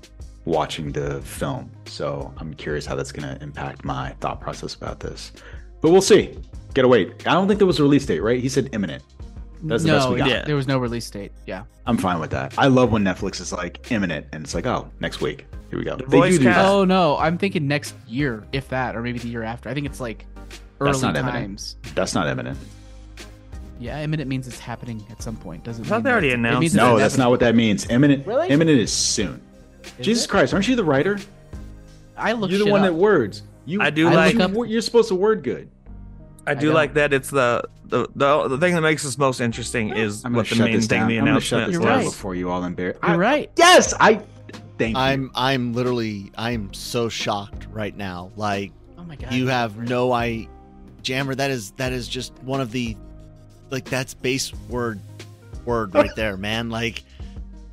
watching 0.45 0.91
the 0.91 1.21
film, 1.21 1.69
so 1.85 2.33
I'm 2.37 2.53
curious 2.53 2.85
how 2.85 2.95
that's 2.95 3.11
going 3.11 3.27
to 3.35 3.43
impact 3.43 3.83
my 3.83 4.11
thought 4.21 4.39
process 4.39 4.75
about 4.75 4.99
this. 5.01 5.33
But 5.81 5.91
we'll 5.91 6.01
see. 6.01 6.37
Gotta 6.73 6.87
wait. 6.87 7.27
I 7.27 7.33
don't 7.33 7.47
think 7.47 7.59
there 7.59 7.67
was 7.67 7.79
a 7.79 7.83
release 7.83 8.05
date, 8.05 8.21
right? 8.21 8.39
He 8.39 8.49
said 8.49 8.69
imminent. 8.73 9.03
That's 9.63 9.83
the 9.83 9.87
no, 9.89 9.97
best 9.97 10.09
we 10.09 10.17
got. 10.17 10.29
Yeah. 10.29 10.43
there 10.43 10.55
was 10.55 10.67
no 10.67 10.77
release 10.77 11.09
date. 11.09 11.31
Yeah. 11.45 11.63
I'm 11.85 11.97
fine 11.97 12.19
with 12.19 12.31
that. 12.31 12.53
I 12.57 12.67
love 12.67 12.91
when 12.91 13.03
Netflix 13.03 13.39
is 13.41 13.51
like 13.53 13.91
imminent 13.91 14.27
and 14.33 14.43
it's 14.43 14.53
like, 14.53 14.65
oh, 14.65 14.89
next 14.99 15.21
week. 15.21 15.45
Here 15.69 15.79
we 15.79 15.85
go. 15.85 15.95
The 15.95 16.05
They 16.05 16.17
voice 16.17 16.33
do 16.33 16.39
do 16.39 16.43
cast- 16.45 16.59
that. 16.59 16.69
Oh 16.69 16.85
no, 16.85 17.17
I'm 17.17 17.37
thinking 17.37 17.67
next 17.67 17.95
year, 18.07 18.45
if 18.53 18.69
that, 18.69 18.95
or 18.95 19.01
maybe 19.01 19.19
the 19.19 19.29
year 19.29 19.43
after. 19.43 19.69
I 19.69 19.73
think 19.73 19.85
it's 19.85 19.99
like 19.99 20.25
That's 20.49 20.59
early 20.79 21.01
not 21.01 21.15
imminent. 21.17 21.33
times. 21.33 21.75
That's 21.95 22.13
not 22.13 22.27
imminent. 22.27 22.57
Yeah, 23.79 24.01
imminent 24.01 24.29
means 24.29 24.47
it's 24.47 24.59
happening 24.59 25.03
at 25.09 25.21
some 25.21 25.35
point. 25.35 25.63
Doesn't 25.63 25.85
I 25.85 25.87
thought 25.87 25.95
mean 25.97 26.03
they 26.03 26.11
already 26.11 26.29
that- 26.29 26.33
announced 26.35 26.61
it. 26.63 26.65
it's 26.67 26.75
No, 26.75 26.97
that's 26.97 27.17
not 27.17 27.29
what 27.31 27.39
that 27.39 27.55
means. 27.55 27.89
Imminent. 27.89 28.25
Really? 28.27 28.49
Imminent 28.49 28.79
is 28.79 28.91
soon. 28.93 29.41
Is 29.97 30.05
Jesus 30.05 30.25
it? 30.25 30.29
Christ, 30.29 30.53
aren't 30.53 30.67
you 30.67 30.75
the 30.75 30.83
writer? 30.83 31.17
I 32.15 32.33
look. 32.33 32.49
You're 32.51 32.59
the 32.59 32.65
shit 32.65 32.71
one 32.71 32.81
up. 32.81 32.87
that 32.87 32.93
words. 32.93 33.41
You, 33.65 33.81
I 33.81 33.89
do 33.89 34.07
I 34.09 34.13
like- 34.13 34.35
look 34.35 34.51
you, 34.51 34.65
you're 34.65 34.81
supposed 34.81 35.07
to 35.09 35.15
word 35.15 35.43
good. 35.43 35.69
I 36.45 36.53
do 36.53 36.67
don't. 36.67 36.75
like 36.75 36.93
that 36.95 37.13
it's 37.13 37.29
the, 37.29 37.63
the 37.87 38.07
the 38.15 38.47
the 38.47 38.57
thing 38.57 38.73
that 38.75 38.81
makes 38.81 39.03
this 39.03 39.17
most 39.17 39.39
interesting 39.41 39.89
is 39.89 40.23
I'm 40.25 40.33
what 40.33 40.47
the 40.47 40.55
main 40.55 40.79
thing 40.81 40.87
down. 40.99 41.07
the 41.09 41.17
I'm 41.19 41.25
gonna 41.25 41.39
shut 41.41 41.59
announcement 41.59 41.67
this 41.67 41.73
You're 41.89 41.97
right. 41.97 42.05
before 42.05 42.35
you 42.35 42.49
all 42.49 42.63
embarrass. 42.63 42.97
You're 43.07 43.17
right. 43.17 43.49
Yes, 43.57 43.93
I. 43.99 44.21
Thank 44.77 44.95
you. 44.95 45.01
I'm 45.01 45.31
I'm 45.35 45.73
literally 45.73 46.31
I'm 46.37 46.73
so 46.73 47.07
shocked 47.09 47.67
right 47.71 47.95
now. 47.95 48.31
Like 48.35 48.71
Oh 48.97 49.03
my 49.03 49.15
god. 49.15 49.31
you 49.31 49.47
have 49.47 49.77
no 49.77 50.11
I 50.11 50.47
Jammer, 51.03 51.35
that 51.35 51.51
is 51.51 51.71
that 51.71 51.93
is 51.93 52.07
just 52.07 52.33
one 52.43 52.59
of 52.61 52.71
the 52.71 52.97
like 53.69 53.85
that's 53.85 54.13
base 54.15 54.51
word 54.69 54.99
word 55.65 55.93
right 55.93 56.09
there, 56.15 56.37
man. 56.37 56.69
Like 56.71 57.03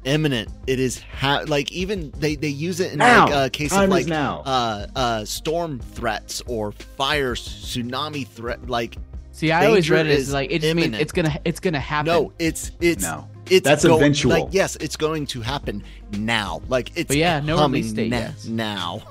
imminent. 0.05 0.51
It 0.67 0.79
is 0.79 1.01
ha- 1.01 1.45
like 1.47 1.73
even 1.73 2.11
they 2.19 2.35
they 2.37 2.49
use 2.49 2.81
it 2.81 2.93
in 2.93 2.99
Now. 2.99 3.27
like 3.27 3.35
a 3.47 3.51
case 3.51 3.71
Time 3.71 3.85
of 3.85 3.91
like 3.91 4.07
now. 4.07 4.43
uh 4.45 4.87
uh 4.95 5.25
storm 5.25 5.79
threats 5.79 6.43
or 6.47 6.73
fire 6.73 7.35
tsunami 7.35 8.27
threat 8.27 8.69
like 8.69 8.97
See, 9.41 9.51
I 9.53 9.64
always 9.64 9.84
danger 9.84 9.95
read 9.95 10.07
it 10.07 10.12
is 10.12 10.28
as 10.28 10.34
like 10.34 10.51
it 10.51 10.61
just 10.61 10.74
means 10.74 10.88
imminent. 10.88 11.03
it's 11.03 11.12
gonna 11.12 11.41
it's 11.47 11.61
gonna 11.61 11.80
happen. 11.80 12.12
no, 12.12 12.32
it's 12.38 12.72
it's 12.78 13.03
no. 13.03 13.26
it's 13.49 13.64
That's 13.64 13.86
go- 13.86 13.97
eventual. 13.97 14.32
Like 14.32 14.49
yes, 14.51 14.76
it's 14.76 14.97
going 14.97 15.24
to 15.28 15.41
happen 15.41 15.82
now. 16.12 16.61
Like 16.68 16.95
it's 16.95 17.09
But 17.09 17.16
yeah, 17.16 17.41
no 17.41 17.57
coming 17.57 17.80
release 17.80 17.95
date 17.95 18.11
na- 18.11 18.18
yet. 18.18 18.45
now. 18.49 19.03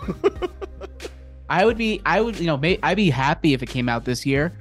I 1.50 1.66
would 1.66 1.80
be 1.80 2.00
I 2.06 2.22
would 2.22 2.40
you 2.40 2.46
know 2.46 2.58
may, 2.58 2.78
I'd 2.84 2.98
be 2.98 3.10
happy 3.10 3.56
if 3.56 3.64
it 3.64 3.70
came 3.70 3.90
out 3.90 4.06
this 4.06 4.24
year. 4.24 4.54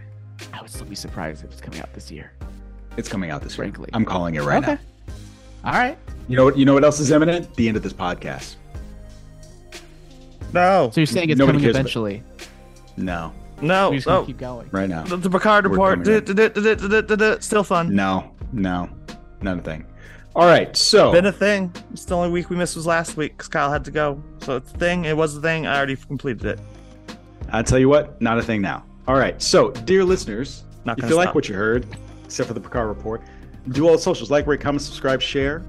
I 0.55 0.63
would 0.63 0.71
still 0.71 0.87
be 0.87 0.95
surprised 0.95 1.45
if 1.45 1.53
it's 1.53 1.61
coming 1.61 1.81
out 1.81 1.93
this 1.93 2.11
year. 2.11 2.33
It's 2.97 3.11
coming 3.11 3.31
out 3.31 3.43
this 3.43 3.53
year. 3.53 3.65
Frankly. 3.67 3.91
I'm 3.93 4.07
calling 4.07 4.37
it 4.37 4.45
right 4.45 4.65
okay. 4.65 4.79
now. 5.65 5.71
All 5.71 5.79
right. 5.79 5.99
You 6.29 6.39
know 6.39 6.47
what? 6.47 6.57
You 6.57 6.65
know 6.65 6.73
what 6.73 6.83
else 6.85 6.99
is 6.99 7.11
imminent? 7.11 7.55
The 7.57 7.69
end 7.69 7.77
of 7.77 7.83
this 7.83 7.93
podcast. 7.93 8.55
No, 10.55 10.89
So 10.95 11.03
you're 11.03 11.07
saying 11.07 11.29
it's 11.29 11.39
Nobody 11.39 11.59
coming 11.59 11.69
eventually? 11.69 12.23
No, 12.97 13.35
no, 13.61 13.91
We're 13.91 13.97
just 13.97 14.07
no. 14.07 14.25
keep 14.25 14.39
going. 14.39 14.69
right 14.71 14.89
now. 14.89 15.03
The, 15.05 15.17
the 15.17 15.31
Picard 15.31 15.67
report, 15.67 16.05
still 17.43 17.65
fun. 17.65 17.95
No, 17.95 18.31
no, 18.53 18.89
not 19.43 19.59
a 19.59 19.63
thing. 19.63 19.85
All 20.37 20.47
right, 20.47 20.77
so 20.77 21.11
Been 21.11 21.27
a 21.27 21.33
thing. 21.33 21.73
It's 21.93 22.05
the 22.05 22.17
only 22.17 22.31
week 22.31 22.49
we 22.51 22.57
missed 22.57 22.77
was 22.77 22.87
last 22.87 23.17
week 23.17 23.33
because 23.33 23.49
Kyle 23.49 23.73
had 23.73 23.85
to 23.87 23.91
go. 23.91 24.23
So 24.43 24.57
it's 24.57 24.73
a 24.73 24.77
thing. 24.79 25.05
It 25.05 25.17
was 25.17 25.37
a 25.37 25.41
thing. 25.41 25.67
I 25.67 25.77
already 25.77 25.97
completed 25.97 26.45
it. 26.45 26.61
I 27.51 27.63
tell 27.63 27.79
you 27.79 27.89
what, 27.89 28.21
not 28.21 28.39
a 28.39 28.43
thing 28.43 28.61
now. 28.61 28.85
All 29.09 29.17
right, 29.17 29.41
so 29.43 29.71
dear 29.71 30.05
listeners, 30.05 30.65
Not 30.85 30.99
if 30.99 31.03
gonna 31.03 31.15
you 31.15 31.17
like 31.17 31.35
what 31.35 31.49
you 31.49 31.55
heard, 31.55 31.87
except 32.25 32.47
for 32.47 32.55
the 32.55 32.61
Picard 32.61 32.89
report, 32.89 33.23
do 33.71 33.87
all 33.87 33.93
the 33.93 33.99
socials 33.99 34.31
like, 34.31 34.47
rate, 34.47 34.61
comment, 34.61 34.83
subscribe, 34.83 35.21
share. 35.21 35.63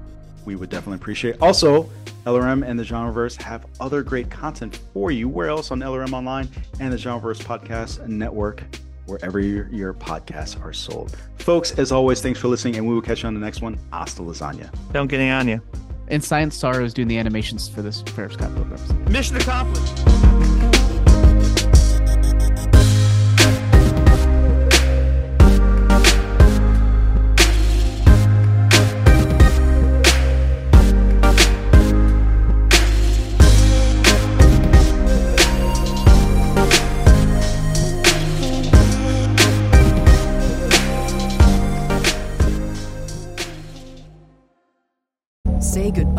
We 0.44 0.56
would 0.56 0.70
definitely 0.70 0.96
appreciate. 0.96 1.34
it. 1.36 1.42
Also, 1.42 1.88
LRM 2.26 2.66
and 2.66 2.78
the 2.78 2.84
Genreverse 2.84 3.40
have 3.42 3.66
other 3.80 4.02
great 4.02 4.30
content 4.30 4.80
for 4.92 5.10
you. 5.10 5.28
Where 5.28 5.48
else 5.48 5.70
on 5.70 5.80
LRM 5.80 6.12
Online 6.12 6.48
and 6.78 6.92
the 6.92 6.96
Genreverse 6.96 7.42
Podcast 7.42 8.06
Network, 8.06 8.62
wherever 9.06 9.40
your, 9.40 9.68
your 9.68 9.94
podcasts 9.94 10.62
are 10.62 10.72
sold. 10.72 11.16
Folks, 11.38 11.72
as 11.78 11.92
always, 11.92 12.20
thanks 12.20 12.38
for 12.38 12.48
listening, 12.48 12.76
and 12.76 12.86
we 12.86 12.94
will 12.94 13.02
catch 13.02 13.22
you 13.22 13.26
on 13.26 13.34
the 13.34 13.40
next 13.40 13.62
one. 13.62 13.78
Hasta 13.92 14.22
lasagna. 14.22 14.70
Don't 14.92 15.08
get 15.08 15.20
any 15.20 15.30
on 15.30 15.48
you. 15.48 15.60
And 16.08 16.22
Science 16.22 16.56
SARU 16.56 16.84
is 16.84 16.92
doing 16.92 17.08
the 17.08 17.18
animations 17.18 17.68
for 17.68 17.82
this 17.82 18.02
for 18.02 18.28
Scott 18.28 18.54
Pilgrim's. 18.54 18.92
Mission 19.08 19.36
accomplished. 19.36 20.79